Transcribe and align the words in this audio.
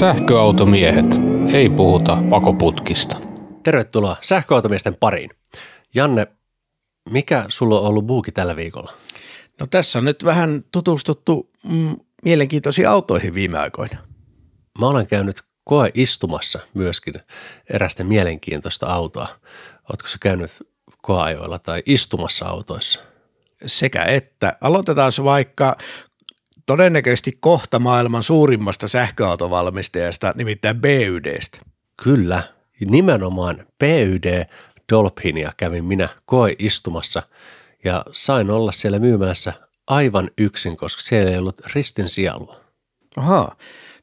Sähköautomiehet. 0.00 1.06
Ei 1.52 1.70
puhuta 1.70 2.18
pakoputkista. 2.30 3.20
Tervetuloa 3.62 4.16
sähköautomiesten 4.20 4.96
pariin. 4.96 5.30
Janne, 5.94 6.26
mikä 7.10 7.44
sulla 7.48 7.80
on 7.80 7.86
ollut 7.86 8.06
buuki 8.06 8.32
tällä 8.32 8.56
viikolla? 8.56 8.92
No 9.60 9.66
tässä 9.66 9.98
on 9.98 10.04
nyt 10.04 10.24
vähän 10.24 10.64
tutustuttu 10.72 11.50
mm, 11.64 11.96
mielenkiintoisiin 12.24 12.88
autoihin 12.88 13.34
viime 13.34 13.58
aikoina. 13.58 13.98
Mä 14.78 14.86
olen 14.86 15.06
käynyt 15.06 15.42
koe 15.64 15.90
istumassa 15.94 16.58
myöskin 16.74 17.14
erästä 17.70 18.04
mielenkiintoista 18.04 18.86
autoa. 18.86 19.28
Oletko 19.90 20.08
sä 20.08 20.16
käynyt 20.20 20.50
koeajoilla 21.02 21.58
tai 21.58 21.82
istumassa 21.86 22.46
autoissa? 22.46 23.00
Sekä 23.66 24.04
että. 24.04 24.56
Aloitetaan 24.60 25.12
vaikka 25.24 25.76
todennäköisesti 26.70 27.36
kohta 27.40 27.78
maailman 27.78 28.22
suurimmasta 28.22 28.88
sähköautovalmistajasta, 28.88 30.32
nimittäin 30.36 30.80
BYDstä. 30.80 31.58
Kyllä, 32.02 32.42
nimenomaan 32.90 33.66
BYD 33.78 34.44
Dolphinia 34.92 35.52
kävin 35.56 35.84
minä 35.84 36.08
koe 36.24 36.54
istumassa 36.58 37.22
ja 37.84 38.04
sain 38.12 38.50
olla 38.50 38.72
siellä 38.72 38.98
myymässä 38.98 39.52
aivan 39.86 40.30
yksin, 40.38 40.76
koska 40.76 41.02
siellä 41.02 41.30
ei 41.30 41.38
ollut 41.38 41.60
ristin 41.74 42.08
sielua. 42.08 42.60
Ahaa, 43.16 43.56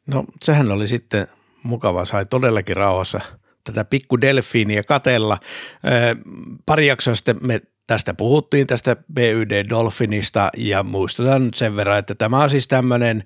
no 0.07 0.25
sehän 0.43 0.71
oli 0.71 0.87
sitten 0.87 1.27
mukava, 1.63 2.05
sai 2.05 2.25
todellakin 2.25 2.77
rauhassa 2.77 3.21
tätä 3.63 3.85
pikku 3.85 4.21
delfiiniä 4.21 4.83
katella. 4.83 5.37
Pari 6.65 6.87
jaksoa 6.87 7.15
sitten 7.15 7.37
me 7.41 7.61
tästä 7.87 8.13
puhuttiin, 8.13 8.67
tästä 8.67 8.95
BYD 9.13 9.69
Dolphinista 9.69 10.49
ja 10.57 10.83
muistutan 10.83 11.49
sen 11.55 11.75
verran, 11.75 11.99
että 11.99 12.15
tämä 12.15 12.43
on 12.43 12.49
siis 12.49 12.67
tämmöinen 12.67 13.23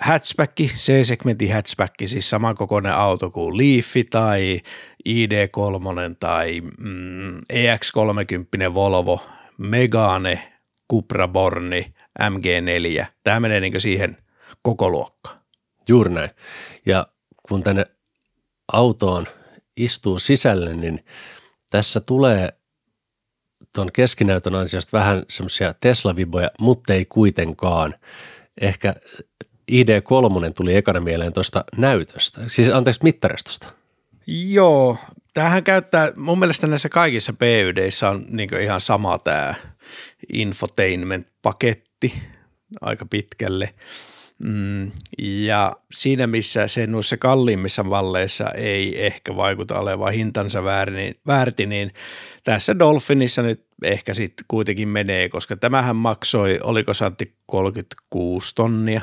hatchback, 0.00 0.60
C-segmentin 0.60 1.54
hatchback, 1.54 1.94
siis 2.06 2.30
samankokoinen 2.30 2.94
auto 2.94 3.30
kuin 3.30 3.56
Leaf 3.56 4.06
tai 4.10 4.60
ID3 5.08 6.16
tai 6.20 6.60
mm, 6.60 7.38
EX30 7.38 8.74
Volvo, 8.74 9.20
Megane, 9.58 10.52
Cupra 10.90 11.28
Borni, 11.28 11.94
MG4. 12.20 13.06
Tämä 13.24 13.40
menee 13.40 13.60
niin 13.60 13.80
siihen 13.80 14.16
koko 14.62 14.90
luokkaan. 14.90 15.38
Juuri 15.88 16.10
näin. 16.10 16.30
Ja 16.86 17.06
kun 17.48 17.62
tänne 17.62 17.86
autoon 18.72 19.26
istuu 19.76 20.18
sisälle, 20.18 20.76
niin 20.76 21.04
tässä 21.70 22.00
tulee 22.00 22.57
tuon 23.78 23.92
keskinäytön 23.92 24.54
ansiosta 24.54 24.98
vähän 24.98 25.22
semmoisia 25.28 25.74
Tesla-viboja, 25.80 26.50
mutta 26.60 26.94
ei 26.94 27.04
kuitenkaan. 27.04 27.94
Ehkä 28.60 28.94
ID3 29.72 30.52
tuli 30.56 30.76
ekana 30.76 31.00
mieleen 31.00 31.32
tuosta 31.32 31.64
näytöstä, 31.76 32.40
siis 32.46 32.70
anteeksi 32.70 33.00
mittaristosta. 33.02 33.72
Joo, 34.26 34.96
tämähän 35.34 35.64
käyttää, 35.64 36.12
mun 36.16 36.38
mielestä 36.38 36.66
näissä 36.66 36.88
kaikissa 36.88 37.32
PYDissä 37.32 38.08
on 38.08 38.26
niin 38.28 38.60
ihan 38.62 38.80
sama 38.80 39.18
tämä 39.18 39.54
infotainment-paketti 40.32 42.14
aika 42.80 43.06
pitkälle. 43.06 43.74
Mm, 44.44 44.90
ja 45.18 45.76
siinä, 45.92 46.26
missä 46.26 46.68
se 46.68 46.86
noissa 46.86 47.16
kalliimmissa 47.16 47.82
malleissa 47.82 48.48
ei 48.54 49.06
ehkä 49.06 49.36
vaikuta 49.36 49.78
olevan 49.78 50.12
hintansa 50.12 50.64
väärti, 51.26 51.66
niin 51.66 51.92
tässä 52.48 52.78
Dolphinissa 52.78 53.42
nyt 53.42 53.66
ehkä 53.82 54.14
sitten 54.14 54.44
kuitenkin 54.48 54.88
menee, 54.88 55.28
koska 55.28 55.56
tämähän 55.56 55.96
maksoi, 55.96 56.60
oliko 56.62 56.94
Santti 56.94 57.34
36 57.46 58.54
tonnia? 58.54 59.00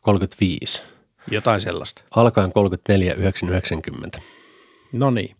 35. 0.00 0.82
Jotain 1.30 1.60
sellaista. 1.60 2.02
Alkaen 2.10 2.52
34, 2.52 3.14
990. 3.14 4.18
No 4.92 5.10
niin. 5.10 5.36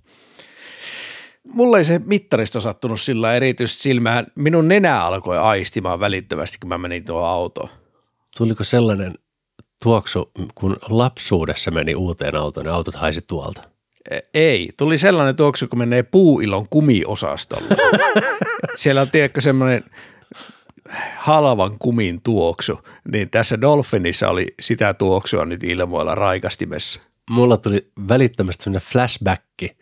Mulla 1.45 1.79
ei 1.79 1.85
se 1.85 2.01
mittaristo 2.05 2.61
sattunut 2.61 3.01
sillä 3.01 3.35
erityisesti 3.35 3.83
silmään. 3.83 4.27
Minun 4.35 4.69
nenä 4.69 5.05
alkoi 5.05 5.39
aistimaan 5.39 6.01
välittömästi, 6.01 6.59
kun 6.61 6.69
mä 6.69 6.79
menin 6.79 7.05
tuohon 7.05 7.29
autoon. 7.29 7.69
Tuliko 8.37 8.65
sellainen 8.65 9.15
tuoksu, 9.83 10.31
kun 10.55 10.77
lapsuudessa 10.89 11.71
meni 11.71 11.95
uuteen 11.95 12.35
autoon 12.35 12.67
ja 12.67 12.75
autot 12.75 12.95
haisi 12.95 13.21
tuolta? 13.27 13.63
Ei, 14.35 14.71
tuli 14.77 14.99
sellainen 14.99 15.37
tuoksu, 15.37 15.69
kun 15.69 15.79
menee 15.79 16.03
puuilon 16.03 16.69
kumiosastolle. 16.69 17.77
Siellä 18.77 19.01
on, 19.01 19.11
tiedätkö, 19.11 19.41
semmoinen 19.41 19.85
halvan 21.17 21.79
kumin 21.79 22.23
tuoksu, 22.23 22.81
niin 23.13 23.31
tässä 23.31 23.61
Dolphinissa 23.61 24.29
oli 24.29 24.55
sitä 24.61 24.95
tuoksua 24.95 25.45
nyt 25.45 25.65
ilmoilla 25.65 26.15
raikastimessa. 26.15 27.01
Mulla 27.31 27.57
tuli 27.57 27.91
välittömästi 28.09 28.65
semmoinen 28.65 28.89
flashbacki, 28.89 29.77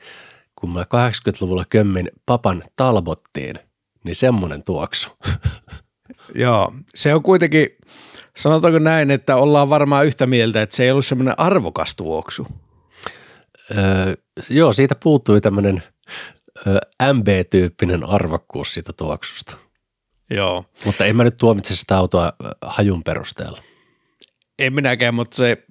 kun 0.56 0.70
mä 0.70 0.82
80-luvulla 0.82 1.64
kömmin 1.70 2.10
papan 2.26 2.62
talbottiin, 2.76 3.56
niin 4.04 4.14
semmoinen 4.14 4.62
tuoksu. 4.62 5.10
Joo, 6.34 6.72
se 6.94 7.14
on 7.14 7.22
kuitenkin, 7.22 7.68
sanotaanko 8.36 8.78
näin, 8.78 9.10
että 9.10 9.36
ollaan 9.36 9.70
varmaan 9.70 10.06
yhtä 10.06 10.26
mieltä, 10.26 10.62
että 10.62 10.76
se 10.76 10.84
ei 10.84 10.90
ollut 10.90 11.06
semmoinen 11.06 11.40
arvokas 11.40 11.96
tuoksu. 11.96 12.46
Öö, 13.70 14.14
joo, 14.50 14.72
siitä 14.72 14.94
puuttui 14.94 15.40
tämmöinen 15.40 15.82
MB-tyyppinen 17.12 18.04
arvokkuus 18.04 18.74
siitä 18.74 18.92
tuoksusta. 18.92 19.56
Joo. 20.30 20.64
Mutta 20.84 21.04
en 21.04 21.16
mä 21.16 21.24
nyt 21.24 21.36
tuomitse 21.36 21.76
sitä 21.76 21.98
autoa 21.98 22.32
hajun 22.62 23.04
perusteella. 23.04 23.62
En 24.58 24.72
minäkään, 24.72 25.14
mutta 25.14 25.36
se, 25.36 25.64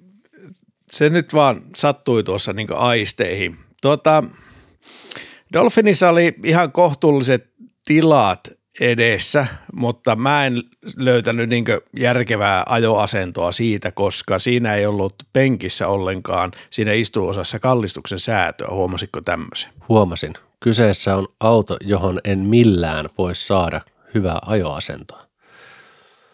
se 0.92 1.10
nyt 1.10 1.34
vaan 1.34 1.62
sattui 1.76 2.24
tuossa 2.24 2.52
niin 2.52 2.72
aisteihin. 2.72 3.56
Tuota, 3.82 4.24
Dolphinissa 5.52 6.10
oli 6.10 6.34
ihan 6.44 6.72
kohtuulliset 6.72 7.52
tilat 7.84 8.55
edessä, 8.80 9.46
mutta 9.72 10.16
mä 10.16 10.46
en 10.46 10.62
löytänyt 10.96 11.48
niin 11.48 11.64
järkevää 11.98 12.62
ajoasentoa 12.66 13.52
siitä, 13.52 13.92
koska 13.92 14.38
siinä 14.38 14.74
ei 14.74 14.86
ollut 14.86 15.14
penkissä 15.32 15.88
ollenkaan 15.88 16.52
siinä 16.70 16.92
istuosassa 16.92 17.58
kallistuksen 17.58 18.18
säätöä. 18.18 18.68
Huomasitko 18.70 19.20
tämmöisen? 19.20 19.70
Huomasin. 19.88 20.34
Kyseessä 20.60 21.16
on 21.16 21.28
auto, 21.40 21.76
johon 21.80 22.20
en 22.24 22.44
millään 22.44 23.06
voi 23.18 23.34
saada 23.34 23.80
hyvää 24.14 24.38
ajoasentoa. 24.46 25.26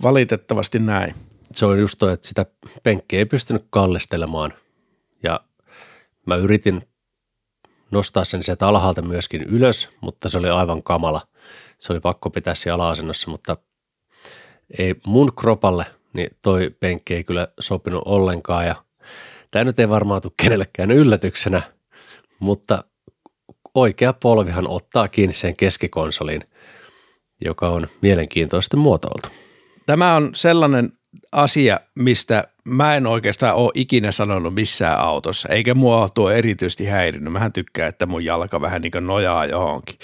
Valitettavasti 0.03 0.79
näin. 0.79 1.15
Se 1.53 1.67
on 1.67 1.79
just 1.79 1.99
toi, 1.99 2.13
että 2.13 2.29
sitä 2.29 2.47
penkkiä 2.83 3.19
ei 3.19 3.25
pystynyt 3.27 3.67
kallistelemaan 3.71 4.53
ja 5.23 5.41
mä 6.27 6.37
yritin 6.37 6.83
nostaa 7.91 8.25
sen 8.25 8.43
sieltä 8.43 8.69
alhaalta 8.69 9.03
myöskin 9.03 9.43
ylös, 9.43 9.89
mutta 10.01 10.29
se 10.29 10.39
oli 10.39 10.51
aivan 10.51 10.83
kamala– 10.83 11.21
se 11.82 11.93
oli 11.93 12.00
pakko 12.00 12.31
pitää 12.31 12.54
siellä 12.54 12.88
asennossa, 12.88 13.31
mutta 13.31 13.56
ei 14.78 14.94
mun 15.06 15.32
kropalle, 15.37 15.87
niin 16.12 16.37
toi 16.43 16.70
penkki 16.81 17.15
ei 17.15 17.25
kyllä 17.25 17.48
sopinut 17.60 18.03
ollenkaan 18.04 18.66
ja 18.66 18.84
tämä 19.50 19.65
nyt 19.65 19.78
ei 19.78 19.88
varmaan 19.88 20.22
tule 20.22 20.32
kenellekään 20.43 20.91
yllätyksenä, 20.91 21.62
mutta 22.38 22.84
oikea 23.75 24.12
polvihan 24.12 24.69
ottaa 24.69 25.09
kiinni 25.09 25.32
sen 25.32 25.56
keskikonsoliin, 25.56 26.44
joka 27.41 27.69
on 27.69 27.87
mielenkiintoisesti 28.03 28.76
muotoiltu. 28.76 29.28
Tämä 29.87 30.16
on 30.16 30.31
sellainen 30.34 30.91
asia, 31.32 31.81
mistä 31.94 32.49
mä 32.69 32.97
en 32.97 33.06
oikeastaan 33.06 33.56
ole 33.56 33.71
ikinä 33.75 34.12
sanonut 34.12 34.55
missään 34.55 34.99
autossa, 34.99 35.49
eikä 35.49 35.75
mua 35.75 36.09
tuo 36.15 36.31
erityisesti 36.31 36.87
häirinyt. 36.87 37.33
Mähän 37.33 37.53
tykkään, 37.53 37.89
että 37.89 38.06
mun 38.06 38.25
jalka 38.25 38.61
vähän 38.61 38.83
niin 38.83 38.93
kuin 38.93 39.06
nojaa 39.06 39.47
johonkin. 39.47 39.99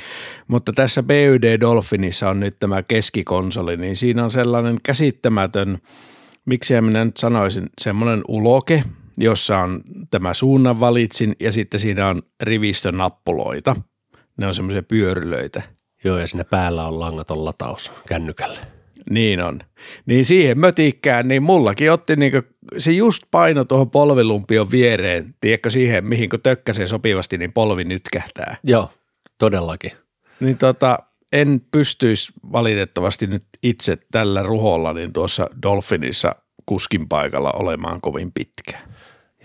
Mutta 0.48 0.72
tässä 0.72 1.02
BYD 1.02 1.60
Dolphinissa 1.60 2.28
on 2.28 2.40
nyt 2.40 2.58
tämä 2.58 2.82
keskikonsoli, 2.82 3.76
niin 3.76 3.96
siinä 3.96 4.24
on 4.24 4.30
sellainen 4.30 4.76
käsittämätön, 4.82 5.78
miksi 6.44 6.80
minä 6.80 7.04
nyt 7.04 7.16
sanoisin, 7.16 7.66
semmoinen 7.80 8.22
uloke, 8.28 8.82
jossa 9.18 9.58
on 9.58 9.80
tämä 10.10 10.34
suunnan 10.34 10.80
valitsin 10.80 11.36
ja 11.40 11.52
sitten 11.52 11.80
siinä 11.80 12.08
on 12.08 12.22
rivistön 12.42 12.96
nappuloita. 12.96 13.76
Ne 14.36 14.46
on 14.46 14.54
semmoisia 14.54 14.82
pyörylöitä. 14.82 15.62
Joo, 16.04 16.18
ja 16.18 16.28
siinä 16.28 16.44
päällä 16.44 16.86
on 16.86 17.00
langaton 17.00 17.44
lataus 17.44 17.92
kännykälle. 18.08 18.77
Niin 19.10 19.40
on. 19.40 19.60
Niin 20.06 20.24
siihen 20.24 20.58
mötikkään, 20.58 21.28
niin 21.28 21.42
mullakin 21.42 21.92
otti 21.92 22.16
niinku, 22.16 22.42
se 22.78 22.92
just 22.92 23.22
paino 23.30 23.64
tuohon 23.64 23.90
polvilumpion 23.90 24.70
viereen, 24.70 25.34
tiedätkö 25.40 25.70
siihen, 25.70 26.04
mihin 26.04 26.28
kun 26.28 26.40
tökkäsee 26.42 26.88
sopivasti, 26.88 27.38
niin 27.38 27.52
polvi 27.52 27.84
nytkähtää. 27.84 28.56
Joo, 28.64 28.90
todellakin. 29.38 29.92
Niin 30.40 30.58
tota, 30.58 30.98
en 31.32 31.60
pystyisi 31.70 32.32
valitettavasti 32.52 33.26
nyt 33.26 33.42
itse 33.62 33.98
tällä 34.10 34.42
ruholla 34.42 34.92
niin 34.92 35.12
tuossa 35.12 35.50
Dolphinissa 35.62 36.34
kuskin 36.66 37.08
paikalla 37.08 37.52
olemaan 37.52 38.00
kovin 38.00 38.32
pitkään. 38.32 38.88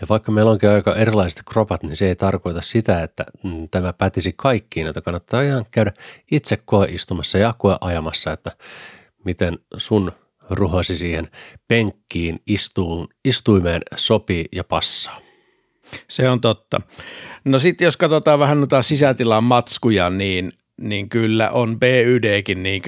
Ja 0.02 0.08
vaikka 0.10 0.32
meillä 0.32 0.52
onkin 0.52 0.70
aika 0.70 0.96
erilaiset 0.96 1.42
kropat, 1.50 1.84
niin 1.84 1.96
se 1.96 2.08
ei 2.08 2.16
tarkoita 2.16 2.62
sitä, 2.62 3.04
että 3.04 3.26
mm, 3.44 3.70
tämä 3.72 3.94
pätisi 3.94 4.34
kaikkiin, 4.38 4.88
että 4.88 5.02
kannattaa 5.02 5.42
ihan 5.42 5.66
käydä 5.72 5.94
itse 6.32 6.58
koeistumassa 6.66 7.38
ja 7.38 7.54
koeajamassa, 7.58 8.32
että 8.32 8.52
miten 9.26 9.60
sun 9.78 10.12
ruhosi 10.50 10.98
siihen 10.98 11.30
penkkiin 11.68 12.40
istuun, 12.48 13.08
istuimeen 13.26 13.82
sopii 13.96 14.46
ja 14.52 14.64
passaa. 14.64 15.20
Se 16.10 16.30
on 16.30 16.42
totta. 16.42 16.82
No 17.46 17.60
sitten 17.60 17.86
jos 17.86 17.98
katsotaan 17.98 18.40
vähän 18.40 18.60
noita 18.60 18.82
sisätilan 18.82 19.44
matskuja, 19.44 20.10
niin, 20.10 20.52
niin 20.82 21.10
kyllä 21.10 21.50
on 21.50 21.80
BYDkin 21.80 22.64
niin 22.64 22.82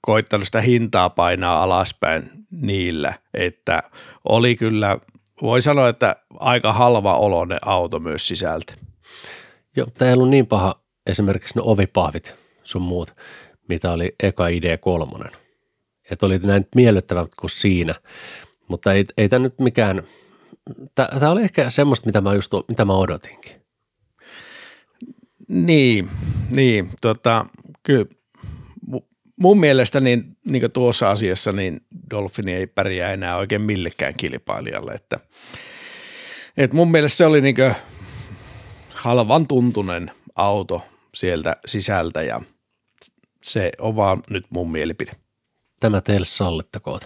koittanut 0.00 0.46
sitä 0.46 0.60
hintaa 0.60 1.10
painaa 1.10 1.62
alaspäin 1.62 2.30
niillä, 2.50 3.14
että 3.34 3.82
oli 4.28 4.56
kyllä, 4.56 4.98
voi 5.42 5.62
sanoa, 5.62 5.88
että 5.88 6.16
aika 6.34 6.72
halva 6.72 7.16
oloinen 7.16 7.58
auto 7.62 7.98
myös 7.98 8.28
sisältä. 8.28 8.74
Joo, 9.76 9.86
tämä 9.98 10.08
ei 10.08 10.14
ollut 10.14 10.28
niin 10.28 10.46
paha 10.46 10.80
esimerkiksi 11.06 11.58
ne 11.58 11.62
ovipahvit 11.64 12.34
sun 12.64 12.82
muut, 12.82 13.14
mitä 13.68 13.92
oli 13.92 14.14
eka 14.22 14.44
ID3. 14.48 15.45
Että 16.10 16.26
oli 16.26 16.38
näin 16.38 16.66
miellyttävät 16.74 17.34
kuin 17.40 17.50
siinä, 17.50 17.94
mutta 18.68 18.92
ei, 18.92 19.04
ei 19.16 19.28
tämä 19.28 19.42
nyt 19.42 19.58
mikään, 19.58 20.02
tämä 20.94 21.30
oli 21.30 21.42
ehkä 21.42 21.70
semmoista, 21.70 22.06
mitä 22.06 22.20
mä, 22.20 22.34
just, 22.34 22.52
mitä 22.68 22.84
mä 22.84 22.92
odotinkin. 22.92 23.52
Niin, 25.48 26.10
niin 26.50 26.90
tota, 27.00 27.46
kyllä 27.82 28.06
mun 29.36 29.60
mielestä 29.60 30.00
niin, 30.00 30.36
niin 30.44 30.70
tuossa 30.72 31.10
asiassa 31.10 31.52
niin 31.52 31.80
Dolphini 32.10 32.54
ei 32.54 32.66
pärjää 32.66 33.12
enää 33.12 33.36
oikein 33.36 33.62
millekään 33.62 34.14
kilpailijalle, 34.14 34.92
että, 34.92 35.20
että 36.56 36.76
mun 36.76 36.90
mielestä 36.90 37.16
se 37.16 37.26
oli 37.26 37.40
niin 37.40 37.56
halvan 38.90 39.46
tuntunen 39.46 40.10
auto 40.34 40.82
sieltä 41.14 41.56
sisältä 41.66 42.22
ja 42.22 42.40
se 43.42 43.72
on 43.78 43.96
vaan 43.96 44.22
nyt 44.30 44.46
mun 44.50 44.72
mielipide. 44.72 45.12
Tämä 45.80 46.00
teille 46.00 46.26
sallittakoon. 46.26 47.00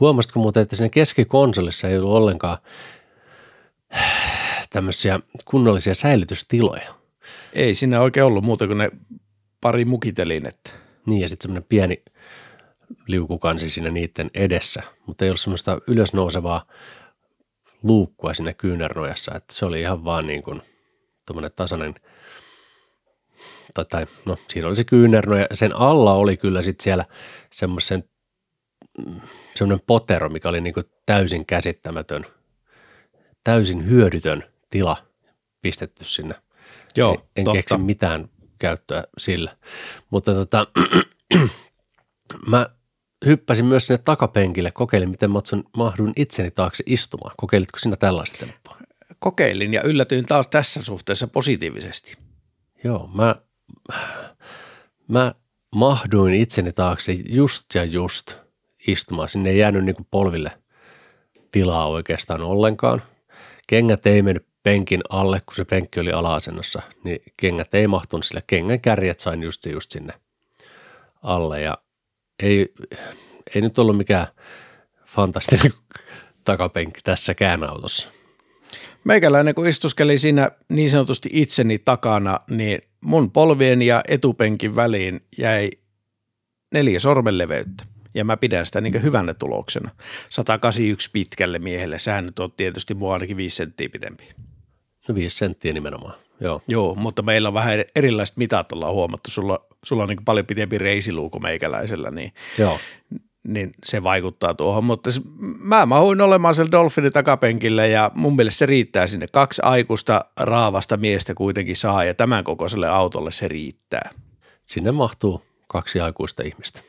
Huomasitko 0.00 0.40
muuten, 0.40 0.62
että 0.62 0.76
siinä 0.76 0.88
keskikonsolissa 0.88 1.88
ei 1.88 1.98
ollut 1.98 2.10
ollenkaan 2.10 2.58
tämmöisiä 4.70 5.20
kunnollisia 5.44 5.94
säilytystiloja? 5.94 6.94
Ei 7.52 7.74
siinä 7.74 8.00
oikein 8.00 8.26
ollut 8.26 8.44
muuta 8.44 8.66
kuin 8.66 8.78
ne 8.78 8.90
pari 9.60 9.84
mukitelinettä. 9.84 10.70
Niin 11.06 11.20
ja 11.20 11.28
sitten 11.28 11.44
semmoinen 11.44 11.68
pieni 11.68 12.02
liukukansi 13.06 13.70
siinä 13.70 13.90
niiden 13.90 14.30
edessä, 14.34 14.82
mutta 15.06 15.24
ei 15.24 15.28
ollut 15.28 15.40
semmoista 15.40 15.78
ylösnousevaa 15.86 16.66
luukkua 17.82 18.34
siinä 18.34 18.52
kyynärnojassa, 18.52 19.34
että 19.34 19.54
se 19.54 19.64
oli 19.66 19.80
ihan 19.80 20.04
vaan 20.04 20.26
niin 20.26 20.42
kuin 20.42 20.62
tuommoinen 21.26 21.50
tasainen, 21.56 21.94
tai, 23.74 23.84
tai 23.84 24.06
no 24.26 24.36
siinä 24.48 24.68
oli 24.68 24.76
se 24.76 24.84
kyynärnoja, 24.84 25.46
sen 25.52 25.76
alla 25.76 26.14
oli 26.14 26.36
kyllä 26.36 26.62
sitten 26.62 26.84
siellä 26.84 27.04
semmoisen 27.52 28.04
semmoinen 29.54 29.84
potero, 29.86 30.28
mikä 30.28 30.48
oli 30.48 30.60
niin 30.60 30.74
täysin 31.06 31.46
käsittämätön, 31.46 32.26
täysin 33.44 33.86
hyödytön 33.86 34.44
tila 34.70 34.96
pistetty 35.62 36.04
sinne. 36.04 36.34
Joo, 36.96 37.12
en, 37.36 37.46
en 37.48 37.52
keksi 37.52 37.78
mitään 37.78 38.28
käyttöä 38.58 39.04
sillä. 39.18 39.56
Mutta 40.10 40.34
tota, 40.34 40.66
mä 42.46 42.66
hyppäsin 43.26 43.64
myös 43.64 43.86
sinne 43.86 44.02
takapenkille, 44.04 44.70
kokeilin 44.70 45.10
miten 45.10 45.30
Matson 45.30 45.64
mahdun 45.76 46.12
itseni 46.16 46.50
taakse 46.50 46.84
istumaan. 46.86 47.34
Kokeilitko 47.36 47.78
sinä 47.78 47.96
tällaista 47.96 48.38
temppua? 48.38 48.76
Kokeilin 49.18 49.74
ja 49.74 49.82
yllätyin 49.82 50.26
taas 50.26 50.48
tässä 50.48 50.84
suhteessa 50.84 51.28
positiivisesti. 51.28 52.16
Joo, 52.84 53.10
mä, 53.14 53.36
mä 55.08 55.34
mahduin 55.74 56.34
itseni 56.34 56.72
taakse 56.72 57.12
just 57.12 57.74
ja 57.74 57.84
just 57.84 58.34
istumaan. 58.86 59.28
Sinne 59.28 59.50
ei 59.50 59.58
jäänyt 59.58 59.84
niin 59.84 59.96
polville 60.10 60.50
tilaa 61.52 61.88
oikeastaan 61.88 62.42
ollenkaan. 62.42 63.02
Kengät 63.66 64.06
ei 64.06 64.22
mennyt 64.22 64.46
penkin 64.62 65.00
alle, 65.08 65.40
kun 65.46 65.56
se 65.56 65.64
penkki 65.64 66.00
oli 66.00 66.12
ala-asennossa, 66.12 66.82
niin 67.04 67.18
kengät 67.36 67.74
ei 67.74 67.86
mahtunut 67.86 68.24
sille. 68.24 68.42
Kengän 68.46 68.80
kärjet 68.80 69.20
sain 69.20 69.42
just, 69.42 69.66
just 69.66 69.90
sinne 69.90 70.12
alle 71.22 71.60
ja 71.60 71.78
ei, 72.42 72.74
ei 73.54 73.62
nyt 73.62 73.78
ollut 73.78 73.96
mikään 73.96 74.26
fantastinen 75.06 75.72
takapenkki 76.44 77.00
tässäkään 77.04 77.64
autossa. 77.64 78.08
Meikäläinen, 79.04 79.54
kun 79.54 79.68
istuskeli 79.68 80.18
siinä 80.18 80.50
niin 80.68 80.90
sanotusti 80.90 81.28
itseni 81.32 81.78
takana, 81.78 82.40
niin 82.50 82.82
mun 83.04 83.30
polvien 83.30 83.82
ja 83.82 84.00
etupenkin 84.08 84.76
väliin 84.76 85.20
jäi 85.38 85.70
neljä 86.74 87.00
sormenleveyttä 87.00 87.84
ja 88.14 88.24
mä 88.24 88.36
pidän 88.36 88.66
sitä 88.66 88.80
niin 88.80 89.02
hyvänä 89.02 89.34
tuloksena. 89.34 89.90
181 90.28 91.10
pitkälle 91.12 91.58
miehelle, 91.58 91.98
sehän 91.98 92.26
nyt 92.26 92.38
on 92.38 92.52
tietysti 92.52 92.94
mua 92.94 93.12
ainakin 93.12 93.36
5 93.36 93.56
senttiä 93.56 93.88
pitempi. 93.88 94.24
No 95.08 95.14
5 95.14 95.36
senttiä 95.36 95.72
nimenomaan, 95.72 96.14
joo. 96.40 96.62
Joo, 96.68 96.94
mutta 96.94 97.22
meillä 97.22 97.48
on 97.48 97.54
vähän 97.54 97.84
erilaiset 97.96 98.36
mitat 98.36 98.72
ollaan 98.72 98.94
huomattu. 98.94 99.30
Sulla, 99.30 99.66
sulla 99.84 100.02
on 100.02 100.08
niin 100.08 100.24
paljon 100.24 100.46
pitempi 100.46 100.78
reisiluuko 100.78 101.38
meikäläisellä, 101.38 102.10
niin, 102.10 102.32
joo. 102.58 102.78
Niin 103.48 103.72
se 103.84 104.02
vaikuttaa 104.02 104.54
tuohon. 104.54 104.84
Mutta 104.84 105.10
mä 105.58 105.86
mahuin 105.86 106.20
olemaan 106.20 106.54
siellä 106.54 106.72
Dolphinin 106.72 107.12
takapenkille 107.12 107.88
ja 107.88 108.10
mun 108.14 108.36
mielestä 108.36 108.58
se 108.58 108.66
riittää 108.66 109.06
sinne. 109.06 109.26
Kaksi 109.32 109.62
aikuista 109.64 110.24
raavasta 110.40 110.96
miestä 110.96 111.34
kuitenkin 111.34 111.76
saa 111.76 112.04
ja 112.04 112.14
tämän 112.14 112.44
kokoiselle 112.44 112.88
autolle 112.88 113.32
se 113.32 113.48
riittää. 113.48 114.10
Sinne 114.64 114.92
mahtuu 114.92 115.42
kaksi 115.68 116.00
aikuista 116.00 116.42
ihmistä. 116.42 116.80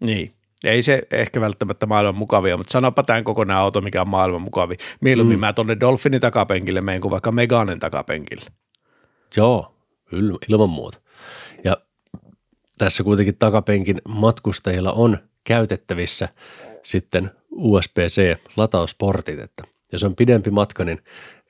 Niin. 0.00 0.32
Ei 0.64 0.82
se 0.82 1.02
ehkä 1.10 1.40
välttämättä 1.40 1.86
maailman 1.86 2.14
mukavia, 2.14 2.56
mutta 2.56 2.72
sanopa 2.72 3.02
tämän 3.02 3.24
kokonaan 3.24 3.60
auto, 3.60 3.80
mikä 3.80 4.00
on 4.00 4.08
maailman 4.08 4.42
mukavi. 4.42 4.74
Mieluummin 5.00 5.36
mm. 5.36 5.40
mä 5.40 5.52
tonne 5.52 5.76
Dolphinin 5.80 6.20
takapenkille 6.20 6.80
menen 6.80 7.00
kuin 7.00 7.10
vaikka 7.10 7.32
Meganen 7.32 7.78
takapenkille. 7.78 8.46
Joo, 9.36 9.74
ilman 10.48 10.70
muuta. 10.70 10.98
Ja 11.64 11.76
tässä 12.78 13.04
kuitenkin 13.04 13.36
takapenkin 13.38 14.02
matkustajilla 14.08 14.92
on 14.92 15.18
käytettävissä 15.46 16.28
sitten 16.82 17.30
USB-C-latausportit, 17.50 19.38
että 19.38 19.64
jos 19.92 20.02
on 20.02 20.16
pidempi 20.16 20.50
matka, 20.50 20.84
niin 20.84 21.02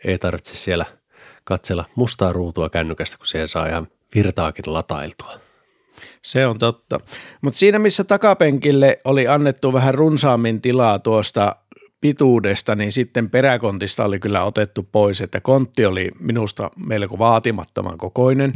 ei 0.04 0.18
tarvitse 0.18 0.56
siellä 0.56 0.86
katsella 1.44 1.84
mustaa 1.94 2.32
ruutua 2.32 2.70
kännykästä, 2.70 3.16
kun 3.16 3.26
siihen 3.26 3.48
saa 3.48 3.66
ihan 3.66 3.88
virtaakin 4.14 4.72
latailtua. 4.72 5.40
Se 6.22 6.46
on 6.46 6.58
totta. 6.58 7.00
Mutta 7.42 7.58
siinä, 7.58 7.78
missä 7.78 8.04
takapenkille 8.04 8.98
oli 9.04 9.28
annettu 9.28 9.72
vähän 9.72 9.94
runsaammin 9.94 10.60
tilaa 10.60 10.98
tuosta 10.98 11.56
pituudesta, 12.00 12.74
niin 12.74 12.92
sitten 12.92 13.30
peräkontista 13.30 14.04
oli 14.04 14.18
kyllä 14.18 14.44
otettu 14.44 14.82
pois, 14.82 15.20
että 15.20 15.40
kontti 15.40 15.86
oli 15.86 16.10
minusta 16.20 16.70
melko 16.76 17.18
vaatimattoman 17.18 17.98
kokoinen 17.98 18.54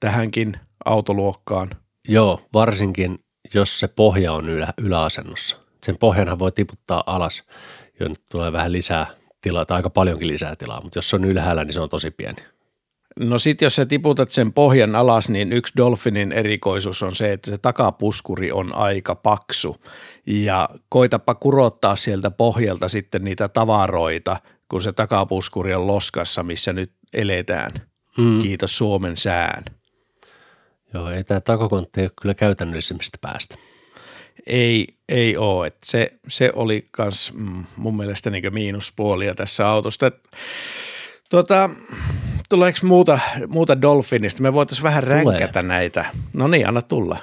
tähänkin 0.00 0.56
autoluokkaan. 0.84 1.70
Joo, 2.08 2.40
varsinkin 2.54 3.18
jos 3.54 3.80
se 3.80 3.88
pohja 3.88 4.32
on 4.32 4.48
ylä, 4.48 4.74
yläasennossa. 4.78 5.56
Sen 5.82 5.98
pohjanhan 5.98 6.38
voi 6.38 6.52
tiputtaa 6.52 7.02
alas, 7.06 7.42
jonne 8.00 8.16
tulee 8.28 8.52
vähän 8.52 8.72
lisää 8.72 9.06
tilaa, 9.40 9.66
tai 9.66 9.76
aika 9.76 9.90
paljonkin 9.90 10.28
lisää 10.28 10.56
tilaa, 10.56 10.80
mutta 10.80 10.98
jos 10.98 11.10
se 11.10 11.16
on 11.16 11.24
ylhäällä, 11.24 11.64
niin 11.64 11.72
se 11.74 11.80
on 11.80 11.88
tosi 11.88 12.10
pieni. 12.10 12.42
No 13.20 13.38
sit 13.38 13.60
jos 13.60 13.76
sä 13.76 13.86
tiputat 13.86 14.30
sen 14.30 14.52
pohjan 14.52 14.96
alas, 14.96 15.28
niin 15.28 15.52
yksi 15.52 15.72
Dolphinin 15.76 16.32
erikoisuus 16.32 17.02
on 17.02 17.14
se, 17.14 17.32
että 17.32 17.50
se 17.50 17.58
takapuskuri 17.58 18.52
on 18.52 18.74
aika 18.74 19.14
paksu 19.14 19.76
ja 20.26 20.68
koitapa 20.88 21.34
kurottaa 21.34 21.96
sieltä 21.96 22.30
pohjalta 22.30 22.88
sitten 22.88 23.24
niitä 23.24 23.48
tavaroita, 23.48 24.36
kun 24.68 24.82
se 24.82 24.92
takapuskuri 24.92 25.74
on 25.74 25.86
loskassa, 25.86 26.42
missä 26.42 26.72
nyt 26.72 26.92
eletään. 27.14 27.72
Mm. 28.18 28.42
Kiitos 28.42 28.76
Suomen 28.78 29.16
sään. 29.16 29.64
Joo, 30.94 31.10
ei 31.10 31.24
tämä 31.24 31.40
takakontti 31.40 32.00
ole 32.00 32.10
kyllä 32.20 32.34
käytännöllisimmistä 32.34 33.18
päästä. 33.20 33.56
Ei, 34.46 34.86
ei 35.08 35.36
ole. 35.36 35.66
Et 35.66 35.76
se, 35.84 36.12
se 36.28 36.52
oli 36.54 36.88
myös 36.98 37.32
mm, 37.34 37.64
mun 37.76 37.96
mielestä 37.96 38.30
niin 38.30 38.54
miinuspuolia 38.54 39.34
tässä 39.34 39.68
autosta. 39.68 40.12
Tuota, 41.30 41.70
tuleeko 42.48 42.78
muuta, 42.82 43.18
muuta 43.48 43.82
Dolphinista? 43.82 44.42
Me 44.42 44.52
voitaisiin 44.52 44.84
vähän 44.84 45.02
ränkätä 45.04 45.52
Tulee. 45.52 45.68
näitä. 45.68 46.04
No 46.32 46.48
niin, 46.48 46.68
anna 46.68 46.82
tulla. 46.82 47.18